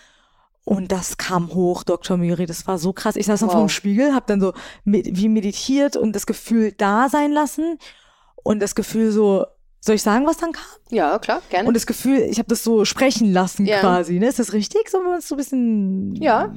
Und 0.64 0.90
das 0.92 1.16
kam 1.18 1.54
hoch, 1.54 1.82
Dr. 1.82 2.16
Miri, 2.16 2.46
das 2.46 2.66
war 2.66 2.78
so 2.78 2.92
krass. 2.94 3.16
Ich 3.16 3.26
saß 3.26 3.40
dann 3.40 3.48
Wow. 3.48 3.54
vor 3.56 3.64
dem 3.66 3.68
Spiegel, 3.70 4.14
hab 4.14 4.26
dann 4.26 4.40
so 4.40 4.52
med 4.84 5.06
wie 5.18 5.28
meditiert 5.28 5.96
und 5.96 6.14
das 6.16 6.24
Gefühl 6.26 6.72
da 6.72 7.08
sein 7.10 7.30
lassen. 7.32 7.78
Und 8.42 8.60
das 8.60 8.74
Gefühl 8.74 9.10
so, 9.10 9.46
soll 9.80 9.94
ich 9.94 10.02
sagen, 10.02 10.26
was 10.26 10.36
dann 10.38 10.52
kam? 10.52 10.64
Ja, 10.90 11.18
klar, 11.18 11.40
gerne. 11.50 11.68
Und 11.68 11.74
das 11.74 11.86
Gefühl, 11.86 12.18
ich 12.20 12.38
habe 12.38 12.48
das 12.48 12.64
so 12.64 12.84
sprechen 12.84 13.32
lassen 13.32 13.66
Ja. 13.66 13.80
quasi, 13.80 14.18
ne? 14.18 14.28
Ist 14.28 14.38
das 14.38 14.52
richtig? 14.52 14.88
So, 14.90 14.98
wenn 14.98 15.06
man 15.10 15.18
es 15.18 15.28
so 15.28 15.34
ein 15.34 15.38
bisschen, 15.38 16.14
ja, 16.16 16.54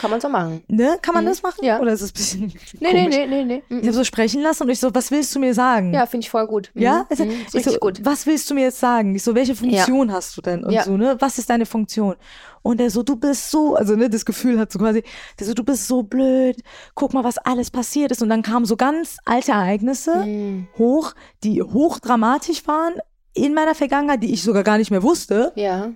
kann 0.00 0.10
man 0.10 0.20
so 0.20 0.28
machen. 0.28 0.62
ne? 0.68 0.96
Kann 1.02 1.14
man 1.14 1.24
Mhm. 1.24 1.28
das 1.28 1.42
machen? 1.42 1.64
Ja. 1.64 1.80
Oder 1.80 1.92
ist 1.92 2.00
es 2.02 2.10
ein 2.10 2.14
bisschen 2.14 2.40
Nee, 2.80 2.92
nee, 2.92 3.02
komisch? 3.04 3.16
nee, 3.16 3.26
nee, 3.26 3.44
nee. 3.44 3.62
Ich 3.68 3.76
Mhm. 3.76 3.82
habe 3.82 3.92
so 3.92 4.04
sprechen 4.04 4.42
lassen 4.42 4.62
und 4.64 4.70
ich 4.70 4.80
so, 4.80 4.94
was 4.94 5.10
willst 5.10 5.34
du 5.34 5.38
mir 5.40 5.54
sagen? 5.54 5.92
Ja, 5.92 6.06
finde 6.06 6.24
ich 6.24 6.30
voll 6.30 6.46
gut. 6.46 6.70
Mhm. 6.74 6.82
Ja? 6.82 7.06
Also, 7.10 7.24
Mhm. 7.24 7.46
ich 7.52 7.64
so, 7.64 7.78
gut. 7.78 8.04
Was 8.04 8.26
willst 8.26 8.48
du 8.50 8.54
mir 8.54 8.62
jetzt 8.64 8.80
sagen? 8.80 9.14
Ich 9.14 9.22
so, 9.22 9.34
welche 9.34 9.54
Funktion 9.54 10.12
hast 10.12 10.36
du 10.36 10.40
denn? 10.42 10.64
Und 10.64 10.72
Ja. 10.72 10.84
so, 10.84 10.96
ne? 10.96 11.16
Was 11.20 11.38
ist 11.38 11.50
deine 11.50 11.66
Funktion? 11.66 12.16
Und 12.62 12.80
er 12.80 12.90
so, 12.90 13.02
du 13.02 13.16
bist 13.16 13.50
so, 13.50 13.74
also 13.74 13.96
ne, 13.96 14.08
das 14.08 14.24
Gefühl 14.24 14.58
hat 14.60 14.70
so 14.70 14.78
quasi, 14.78 15.02
der 15.40 15.46
so, 15.48 15.52
du 15.54 15.64
bist 15.64 15.88
so 15.88 16.04
blöd, 16.04 16.62
guck 16.94 17.12
mal, 17.12 17.24
was 17.24 17.36
alles 17.38 17.70
passiert 17.72 18.12
ist. 18.12 18.22
Und 18.22 18.28
dann 18.28 18.42
kamen 18.42 18.66
so 18.66 18.76
ganz 18.76 19.16
alte 19.24 19.50
Ereignisse 19.52 20.14
Mhm. 20.24 20.68
hoch, 20.78 21.12
die 21.42 21.60
hochdramatisch 21.60 22.66
waren 22.66 22.94
in 23.34 23.54
meiner 23.54 23.74
Vergangenheit, 23.74 24.22
die 24.22 24.32
ich 24.32 24.42
sogar 24.42 24.62
gar 24.62 24.78
nicht 24.78 24.90
mehr 24.90 25.02
wusste. 25.02 25.52
Ja. 25.56 25.92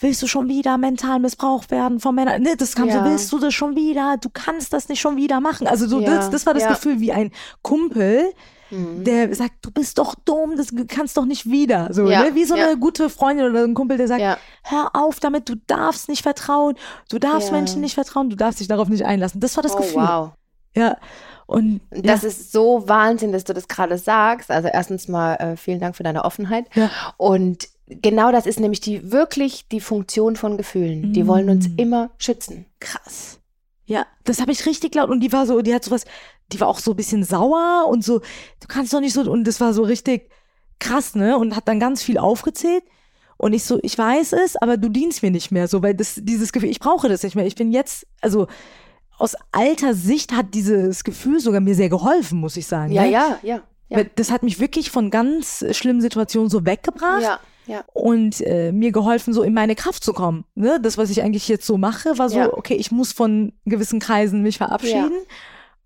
Willst 0.00 0.20
du 0.22 0.26
schon 0.26 0.48
wieder 0.48 0.76
mental 0.76 1.20
missbraucht 1.20 1.70
werden 1.70 2.00
von 2.00 2.14
Männern? 2.14 2.42
Ne, 2.42 2.56
das 2.56 2.74
kam 2.74 2.88
Ja. 2.88 2.98
so, 3.04 3.10
willst 3.10 3.32
du 3.32 3.38
das 3.38 3.54
schon 3.54 3.76
wieder? 3.76 4.16
Du 4.20 4.28
kannst 4.32 4.72
das 4.72 4.88
nicht 4.88 5.00
schon 5.00 5.16
wieder 5.16 5.40
machen. 5.40 5.66
Also 5.66 5.86
so, 5.86 6.00
Ja, 6.00 6.16
das, 6.16 6.30
das 6.30 6.46
war 6.46 6.54
das 6.54 6.64
ja. 6.64 6.70
Gefühl 6.70 7.00
wie 7.00 7.12
ein 7.12 7.30
Kumpel, 7.62 8.32
Mhm. 8.70 9.04
der 9.04 9.32
sagt, 9.34 9.54
du 9.62 9.70
bist 9.70 9.98
doch 9.98 10.14
dumm, 10.24 10.56
das 10.56 10.68
kannst 10.88 11.16
doch 11.16 11.26
nicht 11.26 11.46
wieder. 11.48 11.88
So, 11.92 12.04
ne? 12.04 12.30
Wie 12.34 12.44
so 12.44 12.54
eine 12.54 12.76
gute 12.78 13.08
Freundin 13.10 13.46
oder 13.50 13.62
ein 13.62 13.74
Kumpel, 13.74 13.98
der 13.98 14.08
sagt, 14.08 14.20
Ja. 14.20 14.36
hör 14.64 14.90
auf 14.94 15.20
damit, 15.20 15.48
du 15.48 15.54
darfst 15.66 16.08
nicht 16.08 16.22
vertrauen, 16.22 16.74
du 17.10 17.18
darfst. 17.18 17.52
Menschen 17.52 17.80
nicht 17.82 17.94
vertrauen, 17.94 18.30
du 18.30 18.36
darfst 18.36 18.60
dich 18.60 18.66
darauf 18.68 18.88
nicht 18.88 19.04
einlassen. 19.04 19.40
Das 19.40 19.54
war 19.56 19.62
das 19.62 19.74
oh, 19.74 19.76
Gefühl. 19.78 20.02
wow. 20.02 20.30
Ja. 20.74 20.96
Und 21.46 21.82
Das 21.90 22.22
ja. 22.22 22.28
ist 22.28 22.52
so 22.52 22.88
Wahnsinn, 22.88 23.30
dass 23.32 23.44
du 23.44 23.52
das 23.52 23.68
gerade 23.68 23.98
sagst. 23.98 24.50
Also 24.50 24.68
erstens 24.68 25.08
mal 25.08 25.34
äh, 25.34 25.56
vielen 25.56 25.78
Dank 25.78 25.94
für 25.94 26.02
deine 26.02 26.24
Offenheit. 26.24 26.66
Ja. 26.74 26.90
Und 27.18 27.68
genau 27.86 28.32
das 28.32 28.46
ist 28.46 28.60
nämlich 28.60 28.80
die 28.80 29.10
wirklich 29.12 29.68
die 29.68 29.80
Funktion 29.80 30.36
von 30.36 30.56
Gefühlen. 30.56 31.12
Die 31.12 31.26
wollen 31.26 31.48
uns 31.50 31.68
Mm. 31.68 31.74
immer 31.78 32.10
schützen. 32.18 32.66
krass. 32.80 33.40
Ja, 33.86 34.06
das 34.24 34.40
habe 34.40 34.50
ich 34.52 34.64
richtig 34.64 34.94
laut 34.94 35.10
und 35.10 35.20
die 35.20 35.32
war 35.32 35.46
so, 35.46 35.60
die 35.60 35.74
hat 35.74 35.84
sowas, 35.84 36.04
die 36.52 36.60
war 36.60 36.68
auch 36.68 36.78
so 36.78 36.92
ein 36.92 36.96
bisschen 36.96 37.22
sauer 37.22 37.86
und 37.88 38.02
so, 38.02 38.20
du 38.20 38.66
kannst 38.68 38.94
doch 38.94 39.00
nicht 39.00 39.12
so, 39.12 39.20
und 39.30 39.44
das 39.44 39.60
war 39.60 39.74
so 39.74 39.82
richtig 39.82 40.30
krass, 40.78 41.14
ne? 41.14 41.36
Und 41.38 41.54
hat 41.54 41.68
dann 41.68 41.80
ganz 41.80 42.02
viel 42.02 42.16
aufgezählt. 42.18 42.82
Und 43.36 43.52
ich 43.52 43.64
so, 43.64 43.78
ich 43.82 43.98
weiß 43.98 44.32
es, 44.32 44.56
aber 44.56 44.76
du 44.78 44.88
dienst 44.88 45.22
mir 45.22 45.30
nicht 45.30 45.50
mehr 45.50 45.68
so, 45.68 45.82
weil 45.82 45.94
das, 45.94 46.18
dieses 46.22 46.52
Gefühl, 46.52 46.70
ich 46.70 46.80
brauche 46.80 47.08
das 47.10 47.22
nicht 47.24 47.34
mehr. 47.36 47.44
Ich 47.46 47.56
bin 47.56 47.72
jetzt, 47.72 48.06
also 48.22 48.46
aus 49.18 49.34
alter 49.52 49.92
Sicht 49.92 50.32
hat 50.32 50.54
dieses 50.54 51.04
Gefühl 51.04 51.40
sogar 51.40 51.60
mir 51.60 51.74
sehr 51.74 51.88
geholfen, 51.90 52.38
muss 52.40 52.56
ich 52.56 52.66
sagen. 52.66 52.92
Ja, 52.92 53.02
ne? 53.02 53.10
ja, 53.10 53.38
ja. 53.42 53.62
Ja, 53.90 54.02
Das 54.16 54.30
hat 54.30 54.42
mich 54.42 54.60
wirklich 54.60 54.90
von 54.90 55.10
ganz 55.10 55.62
schlimmen 55.72 56.00
Situationen 56.00 56.48
so 56.48 56.64
weggebracht 56.64 57.22
ja, 57.22 57.38
ja. 57.66 57.84
und 57.92 58.40
äh, 58.40 58.72
mir 58.72 58.92
geholfen, 58.92 59.32
so 59.32 59.42
in 59.42 59.54
meine 59.54 59.74
Kraft 59.74 60.04
zu 60.04 60.12
kommen. 60.12 60.44
Ne? 60.54 60.78
Das, 60.80 60.98
was 60.98 61.10
ich 61.10 61.22
eigentlich 61.22 61.48
jetzt 61.48 61.66
so 61.66 61.76
mache, 61.78 62.18
war 62.18 62.28
so, 62.28 62.38
Ja. 62.38 62.52
okay, 62.52 62.74
ich 62.74 62.90
muss 62.92 63.12
von 63.12 63.52
gewissen 63.64 64.00
Kreisen 64.00 64.42
mich 64.42 64.58
verabschieden 64.58 65.12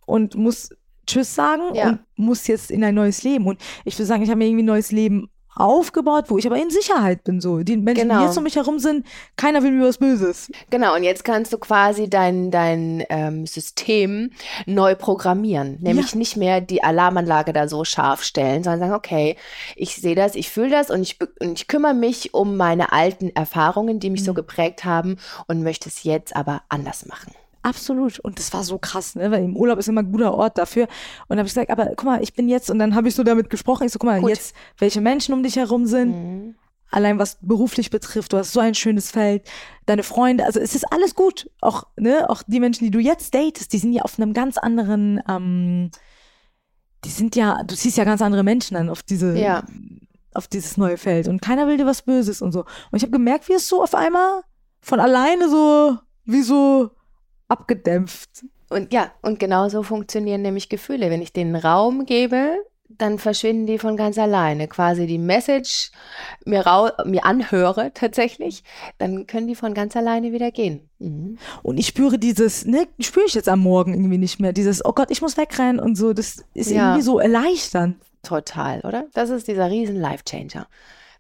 und 0.06 0.34
muss 0.34 0.70
Tschüss 1.06 1.34
sagen 1.34 1.74
Ja. 1.74 1.88
und 1.88 2.00
muss 2.16 2.46
jetzt 2.46 2.70
in 2.70 2.84
ein 2.84 2.94
neues 2.94 3.22
Leben. 3.22 3.46
Und 3.46 3.60
ich 3.84 3.94
würde 3.96 4.06
sagen, 4.06 4.22
ich 4.22 4.28
habe 4.28 4.38
mir 4.38 4.46
irgendwie 4.46 4.62
ein 4.62 4.66
neues 4.66 4.92
Leben 4.92 5.30
aufgebaut, 5.58 6.26
wo 6.28 6.38
ich 6.38 6.46
aber 6.46 6.56
in 6.56 6.70
Sicherheit 6.70 7.24
bin. 7.24 7.40
So. 7.40 7.58
Die 7.60 7.76
Menschen, 7.76 8.08
Genau. 8.08 8.20
die 8.20 8.26
jetzt 8.26 8.36
um 8.38 8.44
mich 8.44 8.56
herum 8.56 8.78
sind, 8.78 9.06
keiner 9.36 9.62
will 9.62 9.72
mir 9.72 9.86
was 9.86 9.98
Böses. 9.98 10.50
Genau, 10.70 10.94
und 10.94 11.02
jetzt 11.02 11.24
kannst 11.24 11.52
du 11.52 11.58
quasi 11.58 12.08
dein, 12.08 12.50
dein 12.50 13.04
ähm, 13.08 13.46
System 13.46 14.30
neu 14.66 14.94
programmieren. 14.94 15.78
Nämlich 15.80 16.14
nicht 16.14 16.36
mehr 16.36 16.60
die 16.60 16.82
Alarmanlage 16.82 17.52
da 17.52 17.68
so 17.68 17.84
scharf 17.84 18.22
stellen, 18.22 18.62
sondern 18.62 18.80
sagen, 18.80 18.94
okay, 18.94 19.36
ich 19.76 19.96
sehe 19.96 20.14
das, 20.14 20.34
ich 20.34 20.50
fühle 20.50 20.70
das 20.70 20.90
und 20.90 21.02
ich, 21.02 21.18
und 21.40 21.58
ich 21.58 21.68
kümmere 21.68 21.94
mich 21.94 22.34
um 22.34 22.56
meine 22.56 22.92
alten 22.92 23.30
Erfahrungen, 23.34 24.00
die 24.00 24.10
mich 24.10 24.24
so 24.24 24.34
geprägt 24.34 24.84
haben 24.84 25.16
und 25.46 25.62
möchte 25.62 25.88
es 25.88 26.04
jetzt 26.04 26.34
aber 26.36 26.62
anders 26.68 27.06
machen. 27.06 27.32
Absolut. 27.68 28.18
Und 28.20 28.38
das 28.38 28.52
war 28.54 28.64
so 28.64 28.78
krass, 28.78 29.14
ne? 29.14 29.30
Weil 29.30 29.44
im 29.44 29.56
Urlaub 29.56 29.78
ist 29.78 29.88
immer 29.88 30.02
ein 30.02 30.10
guter 30.10 30.32
Ort 30.34 30.56
dafür. 30.56 30.84
Und 30.84 30.90
dann 31.30 31.38
habe 31.38 31.46
ich 31.48 31.54
gesagt, 31.54 31.70
aber 31.70 31.86
guck 31.96 32.04
mal, 32.04 32.22
ich 32.22 32.32
bin 32.32 32.48
jetzt, 32.48 32.70
und 32.70 32.78
dann 32.78 32.94
habe 32.94 33.08
ich 33.08 33.14
so 33.14 33.22
damit 33.22 33.50
gesprochen, 33.50 33.84
ich 33.86 33.92
so, 33.92 33.98
guck 33.98 34.08
mal, 34.08 34.20
Gut. 34.20 34.30
jetzt, 34.30 34.54
welche 34.78 35.00
Menschen 35.00 35.34
um 35.34 35.42
dich 35.42 35.56
herum 35.56 35.86
sind, 35.86 36.10
Mhm. 36.10 36.54
allein 36.90 37.18
was 37.18 37.36
beruflich 37.42 37.90
betrifft, 37.90 38.32
du 38.32 38.38
hast 38.38 38.52
so 38.52 38.60
ein 38.60 38.74
schönes 38.74 39.10
Feld, 39.10 39.46
deine 39.84 40.02
Freunde, 40.02 40.44
also 40.46 40.58
es 40.60 40.74
ist 40.74 40.90
alles 40.92 41.14
gut. 41.14 41.50
Auch, 41.60 41.84
ne, 41.96 42.30
auch 42.30 42.42
die 42.46 42.60
Menschen, 42.60 42.84
die 42.84 42.90
du 42.90 42.98
jetzt 43.00 43.34
datest, 43.34 43.72
die 43.74 43.78
sind 43.78 43.92
ja 43.92 44.02
auf 44.02 44.18
einem 44.18 44.32
ganz 44.32 44.56
anderen, 44.56 45.20
ähm, 45.28 45.90
die 47.04 47.10
sind 47.10 47.36
ja, 47.36 47.62
du 47.64 47.74
siehst 47.74 47.96
ja 47.98 48.04
ganz 48.04 48.22
andere 48.22 48.42
Menschen 48.42 48.74
dann 48.74 48.88
auf 48.88 49.02
diese, 49.02 49.36
Ja. 49.38 49.64
auf 50.34 50.48
dieses 50.48 50.76
neue 50.76 50.96
Feld. 50.96 51.28
Und 51.28 51.42
keiner 51.42 51.66
will 51.66 51.76
dir 51.76 51.86
was 51.86 52.02
Böses 52.02 52.40
und 52.42 52.52
so. 52.52 52.60
Und 52.90 52.96
ich 52.96 53.02
habe 53.02 53.12
gemerkt, 53.12 53.48
wie 53.48 53.54
es 53.54 53.68
so 53.68 53.82
auf 53.82 53.94
einmal 53.94 54.42
von 54.80 54.98
alleine 55.00 55.48
so, 55.48 55.98
wie 56.24 56.42
so 56.42 56.90
abgedämpft. 57.48 58.44
Und 58.70 58.92
ja, 58.92 59.12
und 59.22 59.40
genau 59.40 59.68
so 59.68 59.82
funktionieren 59.82 60.42
nämlich 60.42 60.68
Gefühle. 60.68 61.10
Wenn 61.10 61.22
ich 61.22 61.32
denen 61.32 61.56
Raum 61.56 62.04
gebe, 62.04 62.58
dann 62.90 63.18
verschwinden 63.18 63.66
die 63.66 63.78
von 63.78 63.96
ganz 63.96 64.18
alleine. 64.18 64.66
Quasi 64.68 65.06
die 65.06 65.18
Message 65.18 65.90
mir, 66.44 66.64
mir 67.04 67.24
anhöre 67.24 67.92
tatsächlich, 67.94 68.64
dann 68.98 69.26
können 69.26 69.46
die 69.46 69.54
von 69.54 69.74
ganz 69.74 69.96
alleine 69.96 70.32
wieder 70.32 70.50
gehen. 70.50 70.88
Mhm. 70.98 71.38
Und 71.62 71.78
ich 71.78 71.86
spüre 71.86 72.18
dieses, 72.18 72.64
ne, 72.66 72.86
spüre 73.00 73.26
ich 73.26 73.34
jetzt 73.34 73.48
am 73.48 73.60
Morgen 73.60 73.94
irgendwie 73.94 74.18
nicht 74.18 74.40
mehr. 74.40 74.52
Dieses, 74.52 74.84
oh 74.84 74.92
Gott, 74.92 75.10
ich 75.10 75.22
muss 75.22 75.36
wegrennen 75.36 75.80
und 75.80 75.96
so. 75.96 76.12
Das 76.12 76.44
ist 76.54 76.70
Ja. 76.70 76.88
irgendwie 76.90 77.02
so 77.02 77.18
erleichternd. 77.18 77.96
Total, 78.22 78.80
oder? 78.80 79.06
Das 79.14 79.30
ist 79.30 79.48
dieser 79.48 79.70
riesen 79.70 79.96
Life-Changer. 79.96 80.66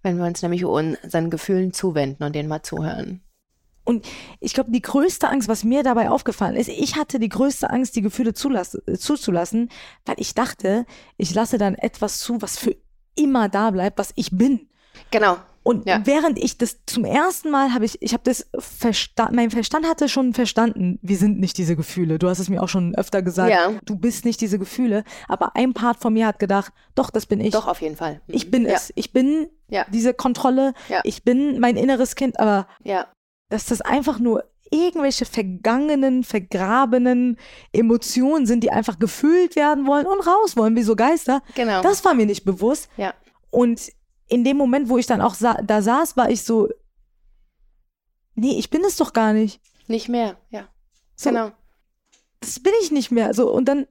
Wenn 0.02 0.18
wir 0.18 0.24
uns 0.24 0.42
nämlich 0.42 0.64
unseren 0.64 1.30
Gefühlen 1.30 1.72
zuwenden 1.72 2.24
und 2.24 2.34
denen 2.34 2.48
mal 2.48 2.62
zuhören. 2.62 3.20
Und 3.88 4.06
ich 4.40 4.52
glaube, 4.52 4.70
die 4.70 4.82
größte 4.82 5.28
Angst, 5.30 5.48
was 5.48 5.64
mir 5.64 5.82
dabei 5.82 6.10
aufgefallen 6.10 6.56
ist, 6.56 6.68
ich 6.68 6.96
hatte 6.96 7.18
die 7.18 7.30
größte 7.30 7.70
Angst, 7.70 7.96
die 7.96 8.02
Gefühle 8.02 8.34
zulassen, 8.34 8.82
äh, 8.86 8.98
zuzulassen, 8.98 9.70
weil 10.04 10.16
ich 10.18 10.34
dachte, 10.34 10.84
ich 11.16 11.34
lasse 11.34 11.56
dann 11.56 11.74
etwas 11.74 12.18
zu, 12.18 12.42
was 12.42 12.58
für 12.58 12.76
immer 13.14 13.48
da 13.48 13.70
bleibt, 13.70 13.98
was 13.98 14.12
ich 14.14 14.30
bin. 14.36 14.68
Genau. 15.10 15.38
Und 15.62 15.86
Ja. 15.86 16.00
während 16.04 16.38
ich 16.38 16.58
das 16.58 16.78
zum 16.86 17.04
ersten 17.06 17.50
Mal 17.50 17.72
habe 17.72 17.84
ich, 17.86 18.00
ich 18.02 18.12
habe 18.12 18.22
das 18.24 18.46
verstanden, 18.58 19.36
mein 19.36 19.50
Verstand 19.50 19.86
hatte 19.86 20.08
schon 20.08 20.34
verstanden, 20.34 20.98
wir 21.02 21.16
sind 21.16 21.40
nicht 21.40 21.56
diese 21.56 21.74
Gefühle. 21.76 22.18
Du 22.18 22.28
hast 22.28 22.38
es 22.40 22.48
mir 22.50 22.62
auch 22.62 22.68
schon 22.68 22.94
öfter 22.94 23.22
gesagt, 23.22 23.50
Ja. 23.50 23.72
du 23.86 23.96
bist 23.96 24.24
nicht 24.26 24.40
diese 24.40 24.58
Gefühle. 24.58 25.02
Aber 25.28 25.56
ein 25.56 25.72
Part 25.72 25.98
von 25.98 26.12
mir 26.12 26.26
hat 26.26 26.38
gedacht, 26.38 26.72
doch, 26.94 27.08
das 27.10 27.24
bin 27.26 27.40
ich. 27.40 27.52
Doch, 27.52 27.66
auf 27.66 27.80
jeden 27.80 27.96
Fall. 27.96 28.20
Mhm. 28.26 28.34
Ich 28.34 28.50
bin 28.50 28.64
ja. 28.64 28.72
es. 28.74 28.92
Ich 28.96 29.12
bin 29.12 29.48
diese 29.92 30.12
Kontrolle. 30.14 30.72
Ich 31.04 31.24
bin 31.24 31.58
mein 31.60 31.76
inneres 31.76 32.14
Kind, 32.16 32.38
aber 32.38 32.66
Ja. 32.82 33.06
Dass 33.48 33.66
das 33.66 33.80
einfach 33.80 34.18
nur 34.18 34.44
irgendwelche 34.70 35.24
vergangenen, 35.24 36.24
vergrabenen 36.24 37.38
Emotionen 37.72 38.46
sind, 38.46 38.62
die 38.62 38.70
einfach 38.70 38.98
gefühlt 38.98 39.56
werden 39.56 39.86
wollen 39.86 40.06
und 40.06 40.20
raus 40.26 40.56
wollen, 40.56 40.76
wie 40.76 40.82
so 40.82 40.94
Geister. 40.94 41.42
Genau. 41.54 41.80
Das 41.82 42.04
war 42.04 42.14
mir 42.14 42.26
nicht 42.26 42.44
bewusst. 42.44 42.88
ja. 42.96 43.14
Und 43.50 43.90
in 44.26 44.44
dem 44.44 44.58
Moment, 44.58 44.90
wo 44.90 44.98
ich 44.98 45.06
dann 45.06 45.22
auch 45.22 45.32
sa 45.32 45.54
da 45.62 45.80
saß, 45.80 46.18
war 46.18 46.28
ich 46.28 46.42
so, 46.42 46.68
nee, 48.34 48.58
ich 48.58 48.68
bin 48.68 48.84
es 48.84 48.96
doch 48.96 49.14
gar 49.14 49.32
nicht. 49.32 49.58
Nicht 49.86 50.10
mehr. 50.10 50.36
Ja. 50.50 50.68
So, 51.16 51.30
Genau. 51.30 51.52
Das 52.40 52.60
bin 52.60 52.74
ich 52.82 52.90
nicht 52.92 53.10
mehr. 53.10 53.32
So, 53.32 53.50
und 53.50 53.64
dann 53.64 53.86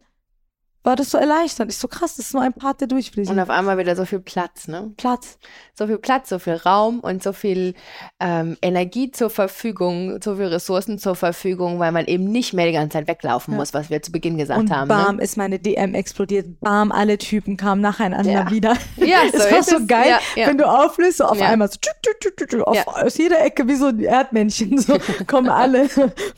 war 0.87 0.95
das 0.95 1.11
so 1.11 1.17
erleichternd. 1.17 1.71
Ich 1.71 1.77
so 1.77 1.87
krass, 1.87 2.15
das 2.15 2.27
ist 2.27 2.33
nur 2.33 2.41
ein 2.41 2.53
Part, 2.53 2.81
der 2.81 2.87
durchfließt. 2.87 3.29
Und 3.29 3.39
auf 3.39 3.49
einmal 3.49 3.77
wieder 3.77 3.95
so 3.95 4.05
viel 4.05 4.19
Platz, 4.19 4.67
ne? 4.67 4.91
Platz. 4.97 5.37
so 5.77 5.85
viel 5.85 5.97
Platz, 5.99 6.29
so 6.29 6.39
viel 6.39 6.55
Raum 6.55 6.99
und 7.01 7.21
so 7.21 7.33
viel 7.33 7.75
ähm, 8.19 8.57
Energie 8.61 9.11
zur 9.11 9.29
Verfügung, 9.29 10.19
so 10.23 10.35
viel 10.37 10.45
Ressourcen 10.47 10.97
zur 10.97 11.15
Verfügung, 11.15 11.77
weil 11.79 11.91
man 11.91 12.05
eben 12.05 12.23
nicht 12.31 12.53
mehr 12.53 12.65
die 12.65 12.71
ganze 12.71 12.93
Zeit 12.97 13.07
weglaufen 13.07 13.53
Ja. 13.53 13.59
muss, 13.59 13.73
was 13.73 13.89
wir 13.91 14.01
zu 14.01 14.11
Beginn 14.11 14.37
gesagt 14.37 14.59
Und 14.59 14.71
haben. 14.71 14.87
bam, 14.87 15.17
Ne? 15.17 15.23
ist 15.23 15.37
meine 15.37 15.59
DM 15.59 15.93
explodiert. 15.93 16.59
Bam, 16.61 16.91
alle 16.91 17.17
Typen 17.17 17.57
kamen 17.57 17.81
nacheinander 17.81 18.31
Ja. 18.31 18.49
wieder. 18.51 18.75
Ja, 18.95 19.19
so 19.31 19.55
ist 19.55 19.69
so 19.69 19.85
geil, 19.85 20.15
Ja, 20.35 20.47
wenn 20.47 20.57
du 20.57 20.65
auflöst, 20.67 21.17
so 21.17 21.25
auf 21.25 21.39
einmal 21.41 21.69
so 21.69 21.77
tschut, 21.79 22.21
tschut, 22.37 22.49
tschut, 22.49 22.61
auf, 22.65 22.87
aus 22.87 23.17
jeder 23.17 23.43
Ecke 23.43 23.67
wie 23.67 23.75
so 23.75 23.87
ein 23.87 23.99
Erdmännchen. 23.99 24.77
So 24.79 24.97
kommen 25.27 25.49
alle, 25.49 25.87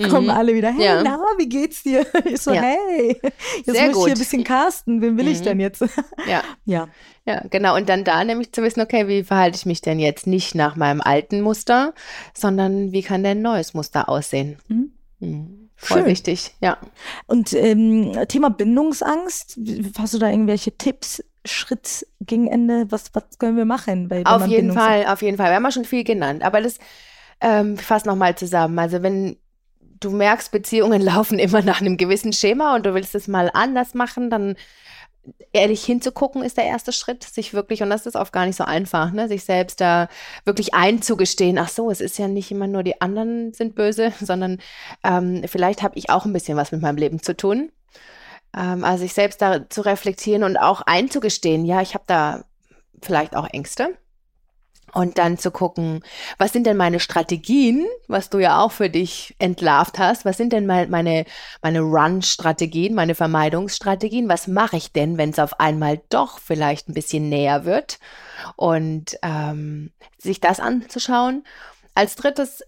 kommen 0.10 0.30
alle 0.30 0.54
wieder. 0.56 0.72
Hey, 0.72 0.98
Mhm. 1.00 1.04
Na, 1.04 1.20
wie 1.38 1.48
geht's 1.48 1.84
dir? 1.84 2.06
Ich 2.26 2.42
so, 2.42 2.52
hey, 2.52 3.20
jetzt 3.66 3.76
Sehr 3.78 3.88
muss 3.88 3.98
ich 4.00 4.04
hier 4.06 4.14
ein 4.14 4.18
bisschen 4.20 4.39
casten. 4.44 5.02
Wen 5.02 5.18
will 5.18 5.28
ich 5.28 5.40
Mhm. 5.40 5.44
denn 5.44 5.60
jetzt? 5.60 5.82
Ja. 6.28 6.44
ja. 6.66 6.88
ja, 7.26 7.44
genau. 7.50 7.76
Und 7.76 7.90
dann 7.90 8.04
da 8.04 8.24
nämlich 8.24 8.52
zu 8.52 8.62
wissen, 8.64 8.82
okay, 8.82 9.08
wie 9.08 9.24
verhalte 9.24 9.58
ich 9.58 9.66
mich 9.66 9.82
denn 9.82 10.00
jetzt 10.00 10.28
nicht 10.28 10.56
nach 10.56 10.76
meinem 10.76 11.02
alten 11.02 11.42
Muster, 11.42 11.94
sondern 12.34 12.92
wie 12.92 13.02
kann 13.04 13.24
denn 13.24 13.40
ein 13.40 13.42
neues 13.42 13.74
Muster 13.74 14.10
aussehen? 14.10 14.58
Mhm. 14.68 14.92
Mhm. 15.20 15.70
Voll 15.82 16.00
Schön. 16.00 16.08
wichtig, 16.08 16.56
ja. 16.60 16.78
Und 17.26 17.54
ähm, 17.54 18.12
Thema 18.28 18.50
Bindungsangst, 18.50 19.58
hast 19.98 20.14
du 20.14 20.18
da 20.20 20.30
irgendwelche 20.30 20.76
Tipps, 20.78 21.24
Schritt 21.46 22.06
gegen 22.20 22.48
Ende? 22.48 22.88
Was, 22.92 23.12
was 23.14 23.38
können 23.40 23.56
wir 23.56 23.64
machen? 23.64 24.10
Bei, 24.10 24.26
Auf 24.26 24.46
jeden 24.46 24.74
Fall, 24.74 25.06
auf 25.08 25.22
jeden 25.22 25.38
Fall. 25.38 25.50
Wir 25.52 25.56
haben 25.56 25.64
ja 25.64 25.72
schon 25.72 25.86
viel 25.86 26.04
genannt, 26.04 26.44
aber 26.44 26.60
das 26.60 26.80
ähm, 27.40 27.78
fass 27.78 28.04
nochmal 28.04 28.36
zusammen. 28.36 28.78
Also 28.78 29.02
wenn 29.02 29.38
du 30.00 30.12
merkst, 30.12 30.52
Beziehungen 30.52 31.02
laufen 31.04 31.40
immer 31.40 31.62
nach 31.62 31.82
einem 31.82 31.98
gewissen 31.98 32.34
Schema 32.34 32.76
und 32.76 32.86
du 32.86 32.94
willst 32.94 33.16
es 33.16 33.28
mal 33.28 33.50
anders 33.54 33.94
machen, 33.94 34.30
dann 34.30 34.56
ehrlich 35.54 35.84
hinzugucken 35.84 36.44
ist 36.44 36.58
der 36.58 36.66
erste 36.66 36.92
Schritt, 36.92 37.24
sich 37.24 37.54
wirklich, 37.54 37.82
und 37.82 37.90
das 37.90 38.06
ist 38.06 38.16
oft 38.16 38.34
gar 38.34 38.46
nicht 38.46 38.56
so 38.56 38.64
einfach, 38.64 39.12
ne, 39.12 39.28
sich 39.28 39.44
selbst 39.44 39.82
da 39.82 40.08
wirklich 40.46 40.74
einzugestehen, 40.74 41.58
ach 41.58 41.70
so, 41.70 41.92
es 41.92 42.02
ist 42.02 42.18
ja 42.18 42.28
nicht 42.28 42.52
immer 42.52 42.68
nur 42.68 42.84
die 42.84 43.02
anderen 43.02 43.54
sind 43.54 43.76
böse, 43.76 44.14
sondern 44.22 44.60
ähm, 45.04 45.44
vielleicht 45.46 45.84
habe 45.84 45.98
ich 45.98 46.10
auch 46.10 46.26
ein 46.26 46.34
bisschen 46.34 46.58
was 46.58 46.72
mit 46.72 46.82
meinem 46.82 46.98
Leben 46.98 47.22
zu 47.22 47.36
tun. 47.36 47.72
Ähm, 48.56 48.84
also 48.84 49.04
sich 49.04 49.14
selbst 49.14 49.42
da 49.42 49.70
zu 49.70 49.82
reflektieren 49.82 50.44
und 50.44 50.58
auch 50.58 50.82
einzugestehen, 50.82 51.66
ja, 51.66 51.82
ich 51.82 51.94
habe 51.94 52.06
da 52.08 52.46
vielleicht 53.02 53.36
auch 53.36 53.48
Ängste. 53.52 53.98
Und 54.94 55.18
dann 55.18 55.38
zu 55.38 55.52
gucken, 55.52 56.04
was 56.38 56.52
sind 56.52 56.66
denn 56.66 56.78
meine 56.78 57.00
Strategien, 57.00 57.86
was 58.08 58.30
du 58.30 58.40
ja 58.40 58.62
auch 58.62 58.72
für 58.72 58.90
dich 58.90 59.36
entlarvt 59.40 60.00
hast, 60.00 60.26
was 60.26 60.38
sind 60.38 60.54
denn 60.54 60.66
mein- 60.66 60.90
meine, 60.90 61.26
meine 61.62 61.82
Run-Strategien, 61.82 62.94
meine 62.96 63.16
Vermeidungsstrategien, 63.16 64.30
was 64.30 64.48
mache 64.48 64.78
ich 64.78 64.92
denn, 64.92 65.18
wenn 65.18 65.30
es 65.30 65.40
auf 65.40 65.60
einmal 65.60 66.02
doch 66.10 66.40
vielleicht 66.40 66.90
ein 66.90 66.94
bisschen 66.94 67.30
näher 67.30 67.66
wird? 67.66 68.00
Und 68.56 69.18
ähm, 69.22 69.92
sich 70.18 70.40
das 70.40 70.60
anzuschauen. 70.60 71.44
Als 71.96 72.16
drittes 72.16 72.64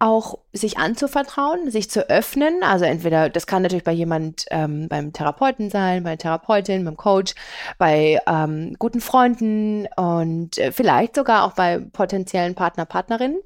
auch 0.00 0.38
sich 0.52 0.78
anzuvertrauen, 0.78 1.70
sich 1.70 1.90
zu 1.90 2.08
öffnen. 2.08 2.62
Also 2.62 2.86
entweder, 2.86 3.28
das 3.28 3.46
kann 3.46 3.62
natürlich 3.62 3.84
bei 3.84 3.92
jemand 3.92 4.46
ähm, 4.50 4.88
beim 4.88 5.12
Therapeuten 5.12 5.70
sein, 5.70 6.02
bei 6.02 6.16
Therapeutin, 6.16 6.84
beim 6.84 6.96
Coach, 6.96 7.34
bei 7.78 8.20
ähm, 8.26 8.74
guten 8.78 9.00
Freunden 9.00 9.86
und 9.96 10.58
äh, 10.58 10.72
vielleicht 10.72 11.14
sogar 11.14 11.44
auch 11.44 11.52
bei 11.52 11.78
potenziellen 11.78 12.54
Partner, 12.54 12.86
Partnerinnen, 12.86 13.40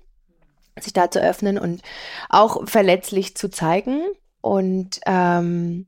sich 0.81 0.93
da 0.93 1.11
zu 1.11 1.21
öffnen 1.21 1.59
und 1.59 1.83
auch 2.31 2.67
verletzlich 2.69 3.37
zu 3.37 3.51
zeigen 3.51 4.03
und 4.41 5.01
ähm, 5.07 5.87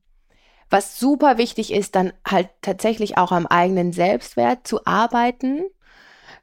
was 0.69 0.99
super 0.99 1.39
wichtig 1.39 1.73
ist, 1.73 1.95
dann 1.95 2.13
halt 2.27 2.49
tatsächlich 2.61 3.19
auch 3.19 3.31
am 3.31 3.47
eigenen 3.47 3.93
Selbstwert 3.93 4.67
zu 4.67 4.85
arbeiten. 4.85 5.67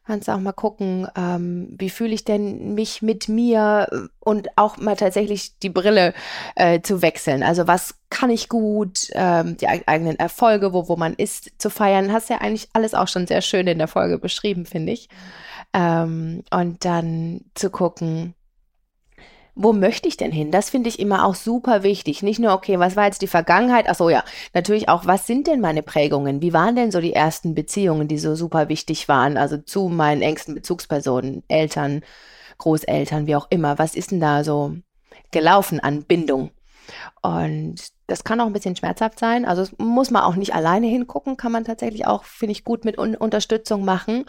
Kannst 0.06 0.30
auch 0.30 0.39
mal 0.39 0.51
gucken, 0.51 1.08
ähm, 1.16 1.76
wie 1.78 1.89
fühle 1.89 2.14
ich 2.14 2.26
denn 2.26 2.74
mich 2.74 3.01
mit 3.01 3.30
mir 3.30 4.10
und 4.20 4.49
auch 4.58 4.76
mal 4.78 4.97
tatsächlich 4.97 5.58
die 5.60 5.70
Brille 5.70 6.14
äh, 6.56 6.82
zu 6.82 7.01
wechseln. 7.01 7.41
Also 7.41 7.68
was 7.68 7.95
kann 8.10 8.30
ich 8.30 8.49
gut, 8.49 9.08
ähm, 9.14 9.56
die 9.56 9.68
eigenen 9.68 10.20
Erfolge, 10.20 10.74
wo, 10.74 10.89
wo 10.89 10.97
man 10.97 11.14
ist, 11.14 11.51
zu 11.58 11.70
feiern. 11.70 12.12
Hast 12.12 12.30
ja 12.30 12.39
eigentlich 12.39 12.68
alles 12.74 12.93
auch 12.93 13.08
schon 13.08 13.28
sehr 13.28 13.41
schön 13.41 13.66
in 13.68 13.78
der 13.78 13.88
Folge 13.88 14.20
beschrieben, 14.20 14.66
finde 14.66 14.91
ich. 14.91 15.08
Ähm, 15.74 16.43
und 16.51 16.84
dann 16.84 17.45
zu 17.56 17.70
gucken, 17.70 18.36
wo 19.56 19.72
möchte 19.72 20.08
ich 20.08 20.18
denn 20.18 20.32
hin? 20.32 20.51
Das 20.51 20.70
finde 20.70 20.89
ich 20.89 20.99
immer 20.99 21.26
auch 21.26 21.36
super 21.36 21.84
wichtig. 21.84 22.24
Nicht 22.24 22.39
nur, 22.39 22.54
okay, 22.54 22.80
was 22.80 22.95
war 22.95 23.06
jetzt 23.06 23.22
die 23.22 23.28
Vergangenheit? 23.28 23.86
Ach 23.88 23.95
so, 23.95 24.10
ja, 24.10 24.24
natürlich 24.54 24.89
auch, 24.89 25.06
was 25.06 25.28
sind 25.28 25.47
denn 25.47 25.62
meine 25.62 25.84
Prägungen? 25.84 26.41
Wie 26.41 26.54
waren 26.54 26.76
denn 26.76 26.91
so 26.91 26.99
die 27.01 27.14
ersten 27.14 27.54
Beziehungen, 27.54 28.08
die 28.08 28.18
so 28.18 28.36
super 28.36 28.70
wichtig 28.70 29.08
waren? 29.08 29.38
Also 29.38 29.58
zu 29.58 29.89
meinen 29.89 30.22
engsten 30.22 30.56
Bezugspersonen, 30.56 31.43
Eltern, 31.47 32.01
Großeltern, 32.58 33.28
wie 33.28 33.36
auch 33.36 33.47
immer. 33.49 33.78
Was 33.78 33.95
ist 33.95 34.12
denn 34.12 34.20
da 34.20 34.43
so 34.43 34.76
gelaufen 35.32 35.80
an 35.80 36.04
Bindung? 36.04 36.51
Und 37.22 37.76
das 38.08 38.24
kann 38.24 38.40
auch 38.42 38.46
ein 38.46 38.54
bisschen 38.54 38.76
schmerzhaft 38.76 39.20
sein. 39.20 39.46
Also 39.46 39.66
muss 39.78 40.12
man 40.12 40.24
auch 40.24 40.36
nicht 40.36 40.54
alleine 40.54 40.88
hingucken, 40.88 41.38
kann 41.38 41.52
man 41.52 41.64
tatsächlich 41.64 42.06
auch, 42.06 42.24
finde 42.24 42.52
ich, 42.52 42.64
gut 42.64 42.86
mit 42.86 42.98
Un 42.98 43.16
Unterstützung 43.16 43.86
machen. 43.86 44.26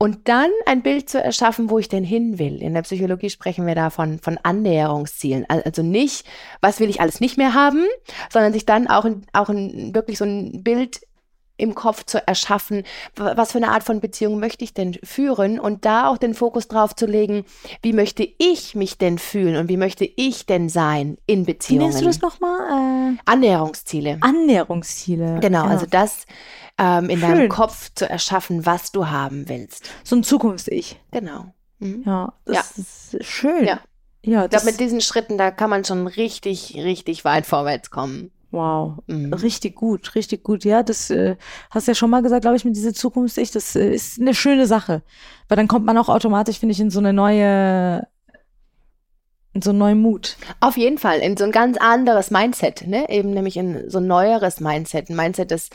Und 0.00 0.28
dann 0.28 0.50
ein 0.66 0.82
Bild 0.82 1.10
zu 1.10 1.20
erschaffen, 1.20 1.70
wo 1.70 1.80
ich 1.80 1.88
denn 1.88 2.04
hin 2.04 2.38
will. 2.38 2.62
In 2.62 2.74
der 2.74 2.82
Psychologie 2.82 3.30
sprechen 3.30 3.66
wir 3.66 3.74
davon 3.74 4.20
von 4.20 4.38
Annäherungszielen. 4.40 5.44
Also 5.48 5.82
nicht, 5.82 6.24
was 6.60 6.78
will 6.78 6.88
ich 6.88 7.00
alles 7.00 7.20
nicht 7.20 7.36
mehr 7.36 7.52
haben, 7.52 7.84
sondern 8.32 8.52
sich 8.52 8.64
dann 8.64 8.86
auch, 8.86 9.04
auch 9.32 9.48
ein, 9.48 9.92
wirklich 9.94 10.18
so 10.18 10.24
ein 10.24 10.62
Bild 10.62 11.00
im 11.58 11.74
Kopf 11.74 12.04
zu 12.04 12.26
erschaffen, 12.26 12.84
was 13.16 13.52
für 13.52 13.58
eine 13.58 13.70
Art 13.70 13.82
von 13.82 14.00
Beziehung 14.00 14.40
möchte 14.40 14.64
ich 14.64 14.72
denn 14.72 14.94
führen 15.02 15.60
und 15.60 15.84
da 15.84 16.08
auch 16.08 16.16
den 16.16 16.34
Fokus 16.34 16.68
drauf 16.68 16.96
zu 16.96 17.04
legen, 17.04 17.44
wie 17.82 17.92
möchte 17.92 18.26
ich 18.38 18.74
mich 18.74 18.96
denn 18.96 19.18
fühlen 19.18 19.56
und 19.56 19.68
wie 19.68 19.76
möchte 19.76 20.04
ich 20.04 20.46
denn 20.46 20.68
sein 20.68 21.18
in 21.26 21.44
Beziehungen. 21.44 21.80
Wie 21.80 21.84
nennst 21.86 22.00
du 22.00 22.06
das 22.06 22.20
nochmal? 22.20 23.14
Äh, 23.14 23.18
Annäherungsziele. 23.26 24.18
Annäherungsziele. 24.20 25.40
Genau, 25.40 25.64
ja. 25.64 25.70
also 25.70 25.84
das 25.84 26.24
ähm, 26.78 27.10
in 27.10 27.18
Schön. 27.18 27.28
deinem 27.28 27.48
Kopf 27.48 27.90
zu 27.94 28.08
erschaffen, 28.08 28.64
was 28.64 28.92
du 28.92 29.08
haben 29.08 29.48
willst. 29.48 29.90
So 30.04 30.16
ein 30.16 30.22
Zukunfts-Ich. 30.22 31.00
Genau. 31.10 31.52
Mhm. 31.80 32.04
Ja, 32.06 32.32
das 32.44 32.76
ja. 32.76 32.82
ist 32.82 33.24
schön. 33.24 33.64
Ja. 33.64 33.80
Ja, 34.24 34.44
ich 34.44 34.50
glaube, 34.50 34.66
mit 34.66 34.80
diesen 34.80 35.00
Schritten, 35.00 35.38
da 35.38 35.50
kann 35.50 35.70
man 35.70 35.84
schon 35.84 36.06
richtig, 36.06 36.74
richtig 36.76 37.24
weit 37.24 37.46
vorwärts 37.46 37.90
kommen. 37.90 38.32
Wow, 38.50 38.98
mhm. 39.06 39.32
richtig 39.34 39.76
gut, 39.76 40.14
richtig 40.14 40.42
gut. 40.42 40.64
Ja, 40.64 40.82
das 40.82 41.10
äh, 41.10 41.36
hast 41.70 41.86
ja 41.86 41.94
schon 41.94 42.08
mal 42.08 42.22
gesagt, 42.22 42.42
glaube 42.42 42.56
ich, 42.56 42.64
mit 42.64 42.76
dieser 42.76 42.94
Zukunftssicht. 42.94 43.54
Das 43.54 43.76
äh, 43.76 43.90
ist 43.90 44.18
eine 44.20 44.34
schöne 44.34 44.66
Sache, 44.66 45.02
weil 45.48 45.56
dann 45.56 45.68
kommt 45.68 45.84
man 45.84 45.98
auch 45.98 46.08
automatisch, 46.08 46.58
finde 46.58 46.72
ich, 46.72 46.80
in 46.80 46.90
so 46.90 46.98
eine 46.98 47.12
neue, 47.12 48.06
in 49.52 49.60
so 49.60 49.70
einen 49.70 49.78
neuen 49.78 50.00
Mut. 50.00 50.36
Auf 50.60 50.78
jeden 50.78 50.96
Fall, 50.96 51.18
in 51.18 51.36
so 51.36 51.44
ein 51.44 51.52
ganz 51.52 51.76
anderes 51.76 52.30
Mindset, 52.30 52.86
ne? 52.86 53.10
Eben 53.10 53.34
nämlich 53.34 53.58
in 53.58 53.90
so 53.90 53.98
ein 53.98 54.06
neueres 54.06 54.60
Mindset, 54.60 55.10
ein 55.10 55.16
Mindset, 55.16 55.50
das 55.50 55.68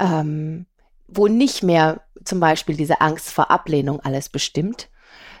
ähm, 0.00 0.66
wo 1.08 1.28
nicht 1.28 1.62
mehr 1.62 2.00
zum 2.24 2.40
Beispiel 2.40 2.76
diese 2.76 3.00
Angst 3.00 3.30
vor 3.30 3.52
Ablehnung 3.52 4.00
alles 4.00 4.28
bestimmt, 4.28 4.88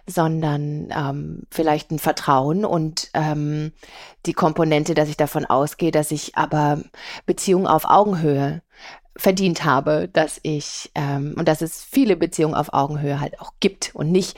sondern 0.06 0.88
ähm, 0.96 1.42
vielleicht 1.50 1.90
ein 1.90 1.98
Vertrauen 1.98 2.64
und 2.64 3.10
ähm, 3.14 3.72
die 4.24 4.32
Komponente, 4.32 4.94
dass 4.94 5.08
ich 5.08 5.16
davon 5.16 5.44
ausgehe, 5.44 5.90
dass 5.90 6.10
ich 6.10 6.36
aber 6.36 6.80
Beziehungen 7.26 7.66
auf 7.66 7.84
Augenhöhe 7.84 8.62
verdient 9.16 9.64
habe, 9.64 10.08
dass 10.12 10.38
ich 10.42 10.90
ähm, 10.94 11.34
und 11.36 11.48
dass 11.48 11.62
es 11.62 11.82
viele 11.82 12.16
Beziehungen 12.16 12.54
auf 12.54 12.72
Augenhöhe 12.72 13.20
halt 13.20 13.40
auch 13.40 13.52
gibt 13.60 13.94
und 13.94 14.12
nicht, 14.12 14.36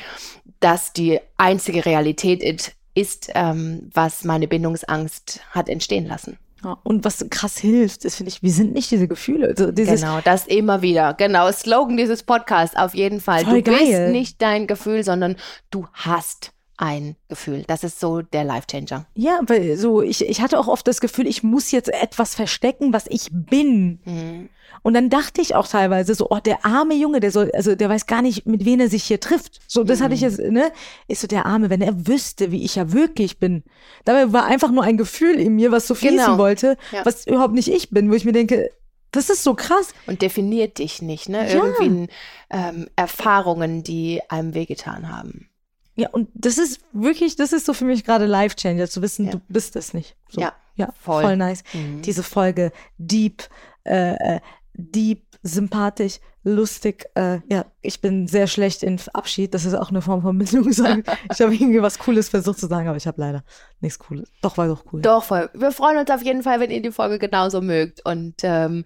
dass 0.60 0.92
die 0.92 1.20
einzige 1.36 1.84
Realität 1.84 2.74
ist, 2.94 3.30
ähm, 3.34 3.90
was 3.92 4.24
meine 4.24 4.48
Bindungsangst 4.48 5.40
hat 5.50 5.68
entstehen 5.68 6.06
lassen. 6.06 6.38
Ja, 6.64 6.78
und 6.82 7.04
was 7.04 7.24
krass 7.30 7.56
hilft, 7.58 8.04
ist, 8.04 8.16
finde 8.16 8.30
ich, 8.30 8.42
wir 8.42 8.50
sind 8.50 8.72
nicht 8.72 8.90
diese 8.90 9.06
Gefühle. 9.06 9.48
Also 9.48 9.72
genau, 9.72 10.20
das 10.24 10.46
immer 10.46 10.82
wieder. 10.82 11.14
Genau, 11.14 11.50
Slogan 11.52 11.96
dieses 11.96 12.22
Podcasts 12.24 12.76
auf 12.76 12.94
jeden 12.94 13.20
Fall. 13.20 13.44
du 13.44 13.62
geil. 13.62 13.78
bist 13.78 14.12
nicht 14.12 14.42
dein 14.42 14.66
Gefühl, 14.66 15.04
sondern 15.04 15.36
du 15.70 15.86
hast 15.92 16.52
ein 16.78 17.16
Gefühl. 17.28 17.64
Das 17.66 17.84
ist 17.84 18.00
so 18.00 18.22
der 18.22 18.44
Life-Changer. 18.44 19.06
Ja, 19.14 19.40
weil 19.46 19.76
so, 19.76 20.00
ich, 20.00 20.26
ich 20.26 20.40
hatte 20.40 20.58
auch 20.58 20.68
oft 20.68 20.86
das 20.86 21.00
Gefühl, 21.00 21.26
ich 21.26 21.42
muss 21.42 21.70
jetzt 21.70 21.92
etwas 21.92 22.34
verstecken, 22.34 22.92
was 22.92 23.06
ich 23.08 23.28
bin. 23.30 24.00
Mhm. 24.04 24.48
Und 24.82 24.94
dann 24.94 25.10
dachte 25.10 25.40
ich 25.40 25.54
auch 25.54 25.66
teilweise 25.66 26.14
so, 26.14 26.28
oh, 26.30 26.38
der 26.38 26.64
arme 26.64 26.94
Junge, 26.94 27.20
der 27.20 27.32
soll, 27.32 27.50
also 27.52 27.74
der 27.74 27.88
weiß 27.88 28.06
gar 28.06 28.22
nicht, 28.22 28.46
mit 28.46 28.64
wem 28.64 28.80
er 28.80 28.88
sich 28.88 29.04
hier 29.04 29.18
trifft. 29.18 29.60
So, 29.66 29.82
das 29.82 29.98
mhm. 29.98 30.04
hatte 30.04 30.14
ich 30.14 30.20
mhm. 30.20 30.28
jetzt, 30.28 30.38
ne? 30.38 30.72
Ist 31.08 31.20
so 31.20 31.26
der 31.26 31.46
Arme, 31.46 31.68
wenn 31.68 31.80
er 31.80 32.06
wüsste, 32.06 32.52
wie 32.52 32.64
ich 32.64 32.76
ja 32.76 32.92
wirklich 32.92 33.38
bin. 33.38 33.64
Dabei 34.04 34.32
war 34.32 34.46
einfach 34.46 34.70
nur 34.70 34.84
ein 34.84 34.96
Gefühl 34.96 35.34
in 35.38 35.56
mir, 35.56 35.72
was 35.72 35.88
so 35.88 35.94
fließen 35.94 36.18
genau. 36.18 36.38
wollte, 36.38 36.76
ja. 36.92 37.04
was 37.04 37.26
überhaupt 37.26 37.54
nicht 37.54 37.68
ich 37.68 37.90
bin, 37.90 38.10
wo 38.10 38.14
ich 38.14 38.24
mir 38.24 38.32
denke, 38.32 38.70
das 39.10 39.30
ist 39.30 39.42
so 39.42 39.54
krass. 39.54 39.94
Und 40.06 40.22
definiert 40.22 40.78
dich 40.78 41.02
nicht, 41.02 41.28
ne? 41.28 41.48
Ja. 41.48 41.64
Irgendwie 41.64 42.08
ähm, 42.50 42.88
Erfahrungen, 42.94 43.82
die 43.82 44.20
einem 44.28 44.54
wehgetan 44.54 45.10
haben. 45.10 45.47
Ja, 45.98 46.10
und 46.10 46.28
das 46.34 46.58
ist 46.58 46.80
wirklich, 46.92 47.34
das 47.34 47.52
ist 47.52 47.66
so 47.66 47.72
für 47.72 47.84
mich 47.84 48.04
gerade 48.04 48.26
Life-Changer, 48.26 48.88
zu 48.88 49.02
wissen, 49.02 49.26
ja. 49.26 49.32
du 49.32 49.40
bist 49.48 49.74
es 49.74 49.94
nicht. 49.94 50.14
So. 50.28 50.40
Ja, 50.40 50.52
ja, 50.76 50.92
voll, 51.00 51.24
voll 51.24 51.36
nice. 51.36 51.64
Mhm. 51.72 52.02
Diese 52.02 52.22
Folge, 52.22 52.70
deep, 52.98 53.42
äh, 53.84 54.36
äh 54.36 54.40
deep, 54.74 55.24
sympathisch, 55.42 56.20
lustig. 56.44 57.06
Äh, 57.16 57.40
ja, 57.50 57.64
ich 57.82 58.00
bin 58.00 58.28
sehr 58.28 58.46
schlecht 58.46 58.84
in 58.84 59.00
Abschied. 59.12 59.54
Das 59.54 59.64
ist 59.64 59.74
auch 59.74 59.90
eine 59.90 60.02
Form 60.02 60.22
von 60.22 60.38
Bindung. 60.38 60.68
ich 60.70 60.78
habe 61.40 61.52
irgendwie 61.52 61.82
was 61.82 61.98
Cooles 61.98 62.28
versucht 62.28 62.60
zu 62.60 62.68
sagen, 62.68 62.86
aber 62.86 62.96
ich 62.96 63.08
habe 63.08 63.20
leider 63.20 63.42
nichts 63.80 63.98
Cooles. 63.98 64.30
Doch, 64.40 64.56
war 64.56 64.68
doch 64.68 64.84
cool. 64.92 65.02
Doch, 65.02 65.24
voll. 65.24 65.50
Wir 65.52 65.72
freuen 65.72 65.98
uns 65.98 66.10
auf 66.10 66.22
jeden 66.22 66.44
Fall, 66.44 66.60
wenn 66.60 66.70
ihr 66.70 66.80
die 66.80 66.92
Folge 66.92 67.18
genauso 67.18 67.60
mögt. 67.60 68.04
Und 68.04 68.36
ähm, 68.42 68.84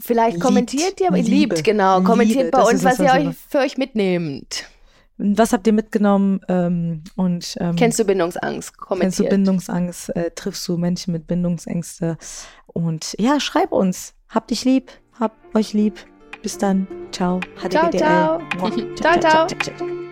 vielleicht 0.00 0.34
liebt. 0.34 0.44
kommentiert 0.44 1.00
ihr, 1.00 1.12
liebt, 1.12 1.62
genau. 1.62 2.02
Kommentiert 2.02 2.46
Liebe. 2.46 2.50
bei 2.50 2.62
uns, 2.62 2.82
was, 2.82 2.98
was 2.98 3.06
ihr 3.06 3.28
euch 3.28 3.36
für 3.48 3.58
euch 3.58 3.78
mitnehmt. 3.78 4.66
Was 5.18 5.52
habt 5.52 5.66
ihr 5.66 5.72
mitgenommen? 5.72 6.40
Ähm, 6.48 7.02
und, 7.16 7.56
ähm, 7.60 7.76
kennst 7.76 7.98
du 7.98 8.04
Bindungsangst? 8.04 8.76
Kommentiert. 8.76 9.00
Kennst 9.00 9.18
du 9.18 9.24
Bindungsangst? 9.24 10.16
Äh, 10.16 10.30
triffst 10.30 10.66
du 10.68 10.76
Menschen 10.76 11.12
mit 11.12 11.26
Bindungsängste? 11.26 12.16
Und 12.66 13.16
ja, 13.18 13.40
schreib 13.40 13.72
uns. 13.72 14.14
Hab 14.28 14.46
dich 14.46 14.64
lieb. 14.64 14.90
Hab 15.18 15.32
euch 15.54 15.72
lieb. 15.72 15.98
Bis 16.42 16.56
dann. 16.56 16.86
Ciao. 17.10 17.40
Ciao, 17.68 17.90
ciao. 17.90 18.40
ciao, 18.96 19.20
ciao. 19.20 19.46
ciao. 19.46 20.07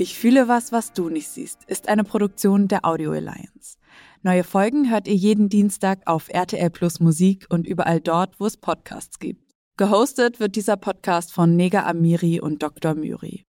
Ich 0.00 0.16
fühle 0.16 0.48
was, 0.48 0.72
was 0.72 0.94
du 0.94 1.10
nicht 1.10 1.28
siehst, 1.28 1.64
ist 1.66 1.90
eine 1.90 2.04
Produktion 2.04 2.68
der 2.68 2.86
Audio 2.86 3.12
Alliance. 3.12 3.76
Neue 4.22 4.44
Folgen 4.44 4.90
hört 4.90 5.06
ihr 5.06 5.14
jeden 5.14 5.50
Dienstag 5.50 6.00
auf 6.06 6.30
RTL 6.30 6.70
Plus 6.70 7.00
Musik 7.00 7.44
und 7.50 7.66
überall 7.66 8.00
dort, 8.00 8.40
wo 8.40 8.46
es 8.46 8.56
Podcasts 8.56 9.18
gibt. 9.18 9.52
Gehostet 9.76 10.40
wird 10.40 10.56
dieser 10.56 10.78
Podcast 10.78 11.34
von 11.34 11.54
Nega 11.54 11.84
Amiri 11.84 12.40
und 12.40 12.62
Dr. 12.62 12.94
Myri. 12.94 13.44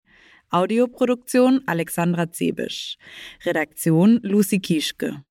Audioproduktion 0.51 1.62
Alexandra 1.66 2.30
Zebisch. 2.30 2.97
Redaktion 3.44 4.20
Lucy 4.22 4.61
Kieschke. 4.61 5.24